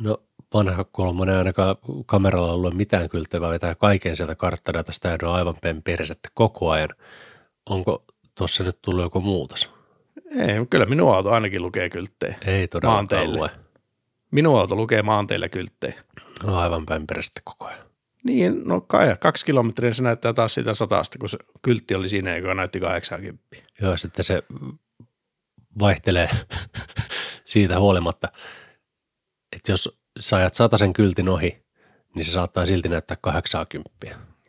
No 0.00 0.22
vanha 0.54 0.84
kolmonen 0.84 1.36
ainakaan 1.36 1.76
kameralla 2.06 2.52
ollut 2.52 2.74
mitään 2.74 3.08
kylttävää, 3.08 3.50
vetää 3.50 3.74
kaiken 3.74 4.16
sieltä 4.16 4.34
karttadatasta 4.34 5.08
ja 5.08 5.18
on 5.22 5.34
aivan 5.34 5.56
pen 5.60 5.82
koko 6.34 6.70
ajan. 6.70 6.88
Onko 7.70 8.04
tuossa 8.34 8.64
nyt 8.64 8.78
tullut 8.82 9.02
joku 9.02 9.20
muutos? 9.20 9.75
Ei, 10.30 10.66
kyllä 10.70 10.86
minun 10.86 11.14
auto 11.14 11.30
ainakin 11.30 11.62
lukee 11.62 11.90
kylttejä. 11.90 12.36
Ei 12.46 12.68
todellakaan 12.68 13.32
lue. 13.32 13.50
Minun 14.30 14.58
auto 14.58 14.76
lukee 14.76 15.02
maanteille 15.02 15.48
kylttejä. 15.48 15.94
No 16.44 16.58
aivan 16.58 16.86
päin 16.86 17.06
perästä 17.06 17.40
koko 17.44 17.64
ajan. 17.64 17.86
Niin, 18.24 18.62
no 18.64 18.80
kai, 18.80 19.16
kaksi 19.20 19.46
kilometriä 19.46 19.92
se 19.92 20.02
näyttää 20.02 20.32
taas 20.32 20.54
sitä 20.54 20.74
satasta, 20.74 21.18
kun 21.18 21.28
se 21.28 21.38
kyltti 21.62 21.94
oli 21.94 22.08
siinä, 22.08 22.36
joka 22.36 22.54
näytti 22.54 22.80
80. 22.80 23.44
Joo, 23.80 23.96
sitten 23.96 24.24
se 24.24 24.42
vaihtelee 25.78 26.30
siitä 27.44 27.80
huolimatta, 27.80 28.28
että 29.56 29.72
jos 29.72 29.98
sä 30.20 30.36
ajat 30.36 30.54
sen 30.76 30.92
kyltin 30.92 31.28
ohi, 31.28 31.64
niin 32.14 32.24
se 32.24 32.30
saattaa 32.30 32.66
silti 32.66 32.88
näyttää 32.88 33.16
80. 33.20 33.90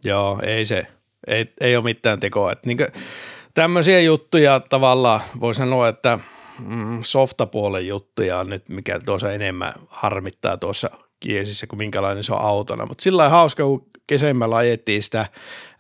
Joo, 0.04 0.40
ei 0.44 0.66
se, 0.66 0.88
ei, 1.28 1.54
ei 1.62 1.76
ole 1.76 1.84
mitään 1.84 2.20
tekoa. 2.20 2.52
Että 2.52 2.68
niin 2.68 2.78
kuin, 2.78 2.88
tämmöisiä 3.58 4.00
juttuja 4.00 4.60
tavallaan 4.60 5.22
voi 5.40 5.56
sanoa, 5.56 5.88
että 5.88 6.20
mm, 6.68 7.00
softapuolen 7.04 7.88
juttuja 7.88 8.40
on 8.40 8.50
nyt, 8.50 8.70
mikä 8.70 9.00
tuossa 9.06 9.34
enemmän 9.34 9.74
harmittaa 9.88 10.58
tuossa 10.58 10.90
kiesissä 11.20 11.68
kuin 11.68 11.78
minkälainen 11.78 12.24
se 12.24 12.34
on 12.34 12.42
autona. 12.42 12.86
Mutta 12.86 13.02
sillä 13.02 13.18
lailla 13.18 13.38
hauska, 13.38 13.64
kun 13.64 13.86
kesemmällä 14.08 14.56
ajettiin 14.56 15.04
sitä 15.04 15.26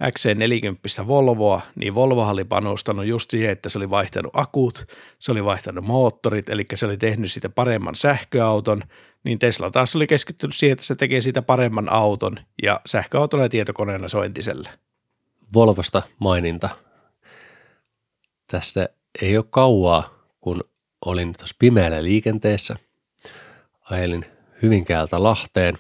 XC40 0.04 1.08
Volvoa, 1.08 1.62
niin 1.76 1.96
Volvo 1.96 2.24
oli 2.30 2.44
panostanut 2.44 3.06
just 3.06 3.32
siihen, 3.32 3.52
että 3.52 3.70
se 3.70 3.78
oli 3.78 3.90
vaihtanut 3.90 4.32
akut, 4.36 4.86
se 5.20 5.32
oli 5.32 5.46
vaihtanut 5.46 5.86
moottorit, 5.86 6.50
eli 6.50 6.66
se 6.76 6.86
oli 6.86 6.98
tehnyt 6.98 7.32
siitä 7.32 7.50
paremman 7.50 7.96
sähköauton, 7.96 8.84
niin 9.24 9.40
Tesla 9.40 9.72
taas 9.72 9.96
oli 9.96 10.08
keskittynyt 10.08 10.56
siihen, 10.56 10.74
että 10.74 10.86
se 10.86 10.96
tekee 10.96 11.22
siitä 11.22 11.42
paremman 11.42 11.92
auton, 11.92 12.40
ja 12.64 12.82
sähköautona 12.86 13.44
ja 13.44 13.50
tietokoneena 13.50 14.08
se 14.08 14.18
on 14.18 14.26
entisellä. 14.26 14.70
Volvosta 15.54 16.02
maininta 16.20 16.70
Tästä 18.48 18.90
ei 19.22 19.38
ole 19.38 19.46
kauaa, 19.50 20.28
kun 20.42 20.64
olin 21.06 21.34
tuossa 21.38 21.56
pimeällä 21.60 22.04
liikenteessä. 22.04 22.76
Ajelin 23.92 24.26
Hyvinkäältä 24.62 25.24
Lahteen, 25.24 25.78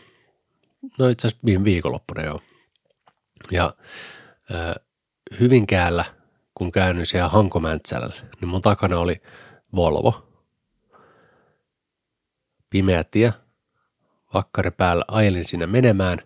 no 0.99 1.07
itse 1.07 1.27
asiassa 1.27 1.45
viime 1.45 1.63
viikonloppuna 1.63 2.23
jo. 2.23 2.41
Ja 3.51 3.73
äh, 4.55 4.75
Hyvinkäällä, 5.39 6.05
kun 6.55 6.71
käännyin 6.71 7.05
siellä 7.05 7.29
Hankomäntsälä, 7.29 8.09
niin 8.41 8.49
mun 8.49 8.61
takana 8.61 8.99
oli 8.99 9.21
Volvo. 9.75 10.27
Pimeä 12.69 13.03
tie, 13.03 13.33
vakkari 14.33 14.71
päällä, 14.71 15.05
ajelin 15.07 15.45
sinne 15.45 15.67
menemään 15.67 16.19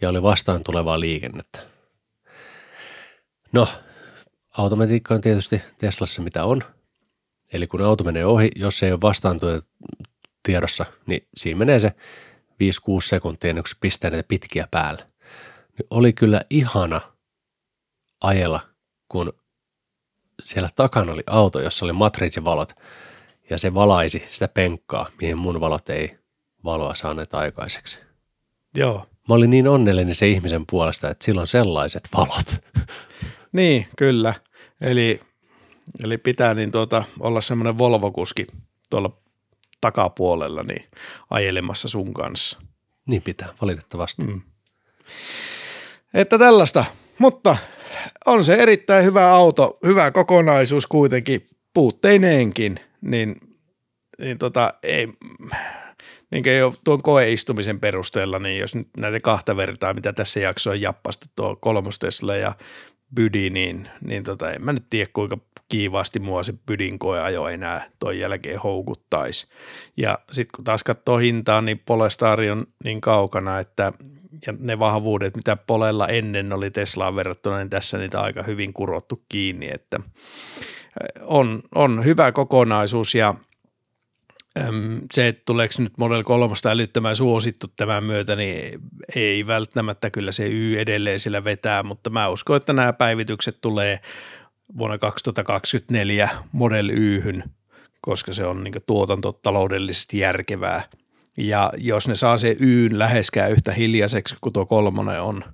ja 0.00 0.08
oli 0.08 0.22
vastaan 0.22 0.64
tulevaa 0.64 1.00
liikennettä. 1.00 1.58
No, 3.52 3.68
Automatiikka 4.58 5.14
on 5.14 5.20
tietysti 5.20 5.62
Teslassa 5.78 6.22
mitä 6.22 6.44
on. 6.44 6.62
Eli 7.52 7.66
kun 7.66 7.82
auto 7.82 8.04
menee 8.04 8.26
ohi, 8.26 8.50
jos 8.56 8.78
se 8.78 8.86
ei 8.86 8.92
ole 8.92 9.00
vastaan 9.00 9.40
tiedossa, 10.42 10.86
niin 11.06 11.28
siinä 11.36 11.58
menee 11.58 11.80
se 11.80 11.88
5-6 11.88 11.94
sekuntia 13.04 13.50
ennen 13.50 13.62
kuin 13.62 13.70
se 13.70 13.76
pistää 13.80 14.10
näitä 14.10 14.28
pitkiä 14.28 14.68
päälle. 14.70 15.02
Niin 15.78 15.86
oli 15.90 16.12
kyllä 16.12 16.40
ihana 16.50 17.00
ajella, 18.20 18.60
kun 19.08 19.32
siellä 20.42 20.68
takana 20.76 21.12
oli 21.12 21.22
auto, 21.26 21.60
jossa 21.60 21.84
oli 21.84 21.92
matriisivalot 21.92 22.72
ja 23.50 23.58
se 23.58 23.74
valaisi 23.74 24.22
sitä 24.28 24.48
penkkaa, 24.48 25.10
mihin 25.20 25.38
mun 25.38 25.60
valot 25.60 25.90
ei 25.90 26.18
valoa 26.64 26.94
saaneet 26.94 27.34
aikaiseksi. 27.34 27.98
Joo. 28.76 29.06
Mä 29.28 29.34
olin 29.34 29.50
niin 29.50 29.68
onnellinen 29.68 30.14
se 30.14 30.28
ihmisen 30.28 30.64
puolesta, 30.70 31.10
että 31.10 31.24
sillä 31.24 31.40
on 31.40 31.46
sellaiset 31.48 32.08
valot. 32.16 32.64
Niin, 33.52 33.86
kyllä. 33.96 34.34
Eli, 34.80 35.20
eli 36.04 36.18
pitää 36.18 36.54
niin 36.54 36.70
tuota, 36.70 37.04
olla 37.20 37.40
semmoinen 37.40 37.78
Volvo-kuski 37.78 38.46
tuolla 38.90 39.16
takapuolella 39.80 40.62
niin 40.62 40.84
ajelemassa 41.30 41.88
sun 41.88 42.14
kanssa. 42.14 42.60
Niin 43.06 43.22
pitää, 43.22 43.48
valitettavasti. 43.62 44.26
Mm. 44.26 44.40
Että 46.14 46.38
tällaista, 46.38 46.84
mutta 47.18 47.56
on 48.26 48.44
se 48.44 48.54
erittäin 48.54 49.04
hyvä 49.04 49.30
auto, 49.30 49.78
hyvä 49.86 50.10
kokonaisuus 50.10 50.86
kuitenkin, 50.86 51.46
puutteineenkin, 51.74 52.80
niin, 53.00 53.36
niin 54.18 54.38
tota, 54.38 54.74
ei, 54.82 55.08
niin 56.30 56.48
ei 56.48 56.62
ole 56.62 56.74
tuon 56.84 57.02
koeistumisen 57.02 57.80
perusteella, 57.80 58.38
niin 58.38 58.58
jos 58.58 58.74
nyt 58.74 58.88
näitä 58.96 59.20
kahta 59.20 59.56
vertaa, 59.56 59.94
mitä 59.94 60.12
tässä 60.12 60.40
jaksossa 60.40 60.70
on 60.70 60.80
jappastu, 60.80 61.26
tuo 61.36 61.56
kolmostesla 61.56 62.36
ja 62.36 62.54
bydi, 63.14 63.50
niin, 63.50 63.88
niin 64.00 64.24
tota, 64.24 64.52
en 64.52 64.64
mä 64.64 64.72
nyt 64.72 64.84
tiedä 64.90 65.10
kuinka 65.12 65.38
kiivaasti 65.68 66.20
mua 66.20 66.42
se 66.42 66.54
bydin 66.66 66.98
koeajo 66.98 67.48
enää 67.48 67.84
toi 67.98 68.20
jälkeen 68.20 68.60
houkuttaisi. 68.60 69.46
Ja 69.96 70.18
sitten 70.32 70.56
kun 70.56 70.64
taas 70.64 70.84
katsoo 70.84 71.18
hintaa, 71.18 71.60
niin 71.60 71.82
Polestari 71.86 72.50
on 72.50 72.66
niin 72.84 73.00
kaukana, 73.00 73.58
että 73.58 73.92
ja 74.46 74.54
ne 74.58 74.78
vahvuudet, 74.78 75.36
mitä 75.36 75.56
Polella 75.56 76.08
ennen 76.08 76.52
oli 76.52 76.70
Teslaan 76.70 77.16
verrattuna, 77.16 77.58
niin 77.58 77.70
tässä 77.70 77.98
niitä 77.98 78.20
aika 78.20 78.42
hyvin 78.42 78.72
kurottu 78.72 79.22
kiinni, 79.28 79.70
että 79.74 80.00
on, 81.20 81.62
on 81.74 82.04
hyvä 82.04 82.32
kokonaisuus 82.32 83.14
ja 83.14 83.34
se, 85.12 85.28
että 85.28 85.42
tuleeko 85.46 85.74
nyt 85.78 85.98
Model 85.98 86.22
3 86.22 86.54
älyttömän 86.70 87.16
suosittu 87.16 87.66
tämän 87.76 88.04
myötä, 88.04 88.36
niin 88.36 88.80
ei 89.14 89.46
välttämättä 89.46 90.10
kyllä 90.10 90.32
se 90.32 90.46
Y 90.48 90.78
edelleen 90.78 91.20
sillä 91.20 91.44
vetää, 91.44 91.82
mutta 91.82 92.10
mä 92.10 92.28
uskon, 92.28 92.56
että 92.56 92.72
nämä 92.72 92.92
päivitykset 92.92 93.58
tulee 93.60 94.00
vuonna 94.78 94.98
2024 94.98 96.28
Model 96.52 96.88
Yhyn, 96.88 97.44
koska 98.00 98.32
se 98.32 98.44
on 98.44 98.64
niin 98.64 98.74
tuotantotaloudellisesti 98.86 100.18
järkevää. 100.18 100.82
Ja 101.36 101.72
jos 101.76 102.08
ne 102.08 102.14
saa 102.14 102.36
se 102.36 102.56
Yn 102.60 102.98
läheskään 102.98 103.52
yhtä 103.52 103.72
hiljaiseksi 103.72 104.36
kuin 104.40 104.52
tuo 104.52 104.66
kolmonen 104.66 105.20
on 105.20 105.44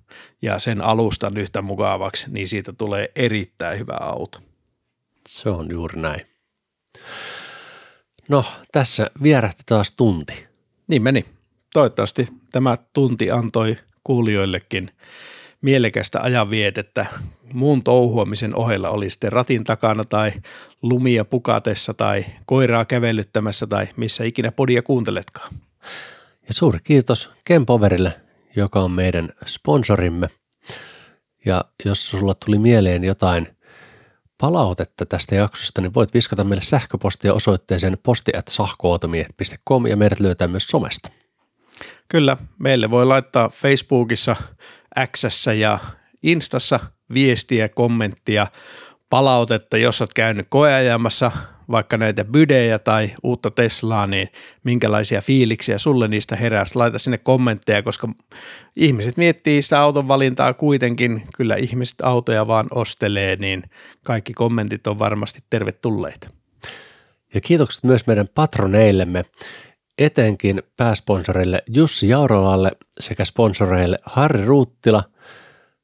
ja 0.43 0.59
sen 0.59 0.83
alustan 0.83 1.37
yhtä 1.37 1.63
mukavaksi, 1.63 2.27
niin 2.31 2.49
siitä 2.49 2.73
tulee 2.73 3.09
erittäin 3.17 3.79
hyvä 3.79 3.97
auto. 4.01 4.39
Se 5.29 5.49
on 5.49 5.71
juuri 5.71 6.01
näin. 6.01 6.30
No, 8.31 8.45
tässä 8.73 9.11
vierähti 9.23 9.63
taas 9.67 9.91
tunti. 9.91 10.47
Niin 10.87 11.03
meni. 11.03 11.25
Toivottavasti 11.73 12.29
tämä 12.53 12.77
tunti 12.93 13.31
antoi 13.31 13.77
kuulijoillekin 14.05 14.91
mielekästä 15.61 16.21
ajanvietettä 16.21 17.07
muun 17.53 17.83
touhuamisen 17.83 18.57
ohella 18.57 18.91
oli 18.91 19.11
sitten 19.11 19.33
ratin 19.33 19.65
takana 19.65 20.05
tai 20.05 20.33
lumia 20.83 21.25
pukatessa 21.25 21.95
tai 21.95 22.25
koiraa 22.47 22.85
kävellyttämässä 22.85 23.67
tai 23.67 23.89
missä 23.97 24.25
ikinä 24.25 24.53
podia 24.53 24.83
kuunteletkaan. 24.83 25.55
Ja 26.47 26.55
suuri 26.55 26.79
kiitos 26.85 27.31
Kempoverille, 27.45 28.21
joka 28.57 28.81
on 28.81 28.93
meidän 28.93 29.33
sponsorimme. 29.47 30.29
Ja 31.45 31.65
jos 31.85 32.09
sulla 32.09 32.35
tuli 32.35 32.59
mieleen 32.59 33.05
jotain– 33.05 33.49
palautetta 34.41 35.07
tästä 35.07 35.35
jaksosta, 35.35 35.81
niin 35.81 35.95
voit 35.95 36.15
viskata 36.15 36.45
meille 36.45 36.63
sähköpostia 36.63 37.35
osoitteeseen 37.35 37.99
posti.sahkootomiet.com 38.03 39.87
ja 39.87 39.97
meidät 39.97 40.21
löytää 40.21 40.49
myös 40.49 40.69
somesta. 40.69 41.11
Kyllä, 42.09 42.37
meille 42.59 42.91
voi 42.91 43.07
laittaa 43.07 43.49
Facebookissa, 43.49 44.37
Xssä 45.17 45.53
ja 45.53 45.79
Instassa 46.23 46.81
viestiä, 47.15 47.69
kommenttia, 47.69 48.47
palautetta, 49.11 49.77
jos 49.77 50.01
olet 50.01 50.15
käynyt 50.15 50.47
koeajamassa 50.51 51.31
vaikka 51.71 51.97
näitä 51.97 52.25
bydejä 52.25 52.79
tai 52.79 53.11
uutta 53.23 53.51
Teslaa, 53.51 54.07
niin 54.07 54.29
minkälaisia 54.65 55.21
fiiliksiä 55.21 55.79
sulle 55.79 56.09
niistä 56.09 56.37
heräsi. 56.37 56.77
Laita 56.77 56.99
sinne 56.99 57.19
kommentteja, 57.19 57.83
koska 57.83 58.09
ihmiset 58.77 59.17
miettii 59.17 59.63
sitä 59.63 59.81
auton 59.81 60.09
valintaa 60.09 60.55
kuitenkin. 60.55 61.23
Kyllä 61.37 61.57
ihmiset 61.57 62.01
autoja 62.03 62.47
vaan 62.47 62.67
ostelee, 62.71 63.37
niin 63.37 63.63
kaikki 64.05 64.33
kommentit 64.33 64.87
on 64.87 64.99
varmasti 64.99 65.41
tervetulleita. 65.51 66.31
Ja 67.35 67.41
kiitokset 67.41 67.85
myös 67.85 68.07
meidän 68.07 68.29
patroneillemme, 68.35 69.25
etenkin 69.99 70.63
pääsponsorille 70.77 71.63
Jussi 71.69 72.09
Jaurolalle 72.09 72.71
sekä 73.01 73.25
sponsoreille 73.25 73.99
Harri 74.03 74.45
Ruuttila 74.45 75.03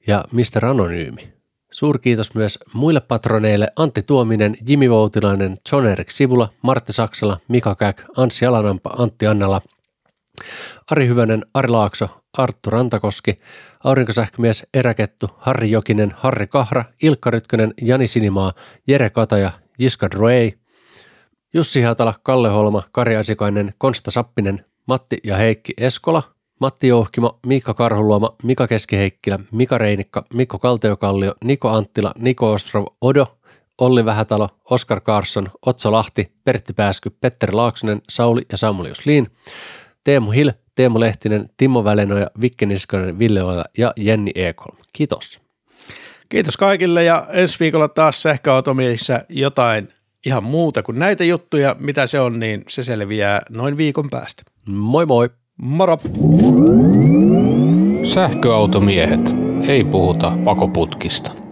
ja 0.07 0.25
Mr. 0.33 0.65
Anonyymi. 0.65 1.36
Suurkiitos 1.77 2.35
myös 2.35 2.59
muille 2.75 3.01
patroneille. 3.01 3.69
Antti 3.77 4.03
Tuominen, 4.03 4.57
Jimi 4.69 4.91
Voutilainen, 4.91 5.59
John 5.73 5.87
Erik 5.87 6.11
Sivula, 6.11 6.49
Martti 6.63 6.93
Saksala, 6.93 7.39
Mika 7.49 7.75
Käk, 7.75 8.03
Anssi 8.17 8.47
Alanampa, 8.47 8.91
Antti 8.99 9.27
Annala, 9.27 9.61
Ari 10.91 11.07
Hyvönen, 11.07 11.47
Ari 11.55 11.69
Laakso, 11.69 12.09
Arttu 12.39 12.71
Rantakoski, 12.71 13.39
Aurinkosähkömies, 13.85 14.67
Eräkettu, 14.75 15.29
Harri 15.37 15.71
Jokinen, 15.71 16.15
Harri 16.17 16.47
Kahra, 16.47 16.85
Ilkka 17.03 17.31
Rytkönen, 17.31 17.75
Jani 17.83 18.07
Sinimaa, 18.07 18.53
Jere 18.87 19.11
Kataja, 19.11 19.51
Jiska 19.79 20.11
Droei, 20.11 20.55
Jussi 21.55 21.83
Hatala, 21.83 22.15
Kalle 22.23 22.49
Holma, 22.49 22.83
Kari 22.93 23.17
Asikainen, 23.17 23.75
Konsta 23.79 24.11
Sappinen, 24.11 24.65
Matti 24.87 25.19
ja 25.25 25.37
Heikki 25.37 25.73
Eskola– 25.79 26.23
Matti 26.61 26.89
Jouhkimo, 26.89 27.39
Miikka 27.47 27.75
Karhuluoma, 27.75 28.37
Mika 28.43 28.67
Keskiheikkilä, 28.67 29.39
Mika 29.53 29.79
Reinikka, 29.79 30.25
Mikko 30.35 30.59
Kalteokallio, 30.59 31.35
Niko 31.45 31.69
Anttila, 31.69 32.13
Niko 32.19 32.53
Ostrov, 32.53 32.85
Odo, 33.01 33.39
Olli 33.79 34.05
Vähätalo, 34.05 34.49
Oskar 34.71 35.01
Karsson, 35.01 35.49
Otso 35.67 35.93
Lahti, 35.93 36.33
Pertti 36.45 36.73
Pääsky, 36.73 37.11
Petteri 37.11 37.53
Laaksonen, 37.53 38.03
Sauli 38.09 38.43
ja 38.53 38.57
Samuli 38.57 38.93
Liin, 39.05 39.27
Teemu 40.05 40.31
Hill, 40.31 40.51
Teemu 40.75 41.01
Lehtinen, 41.01 41.49
Timo 41.57 41.85
Välenoja, 41.85 42.31
Vikke 42.41 42.67
Niskanen, 42.67 43.19
Ville 43.19 43.43
Oila 43.43 43.65
ja 43.79 43.93
Jenni 43.97 44.33
Ekholm. 44.35 44.77
Kiitos. 44.93 45.41
Kiitos 46.29 46.57
kaikille 46.57 47.05
ja 47.05 47.27
ensi 47.33 47.61
viikolla 47.61 47.89
taas 47.89 48.23
sähköautomiehissä 48.23 49.25
jotain 49.29 49.89
ihan 50.27 50.45
muuta 50.45 50.83
kuin 50.83 50.99
näitä 50.99 51.25
juttuja. 51.25 51.77
Mitä 51.79 52.07
se 52.07 52.21
on, 52.21 52.41
niin 52.41 52.65
se 52.69 52.83
selviää 52.83 53.41
noin 53.51 53.77
viikon 53.77 54.11
päästä. 54.11 54.43
Moi 54.73 55.07
moi! 55.07 55.31
Moro! 55.63 55.99
Sähköautomiehet. 58.05 59.35
Ei 59.69 59.85
puhuta 59.85 60.33
pakoputkista. 60.45 61.46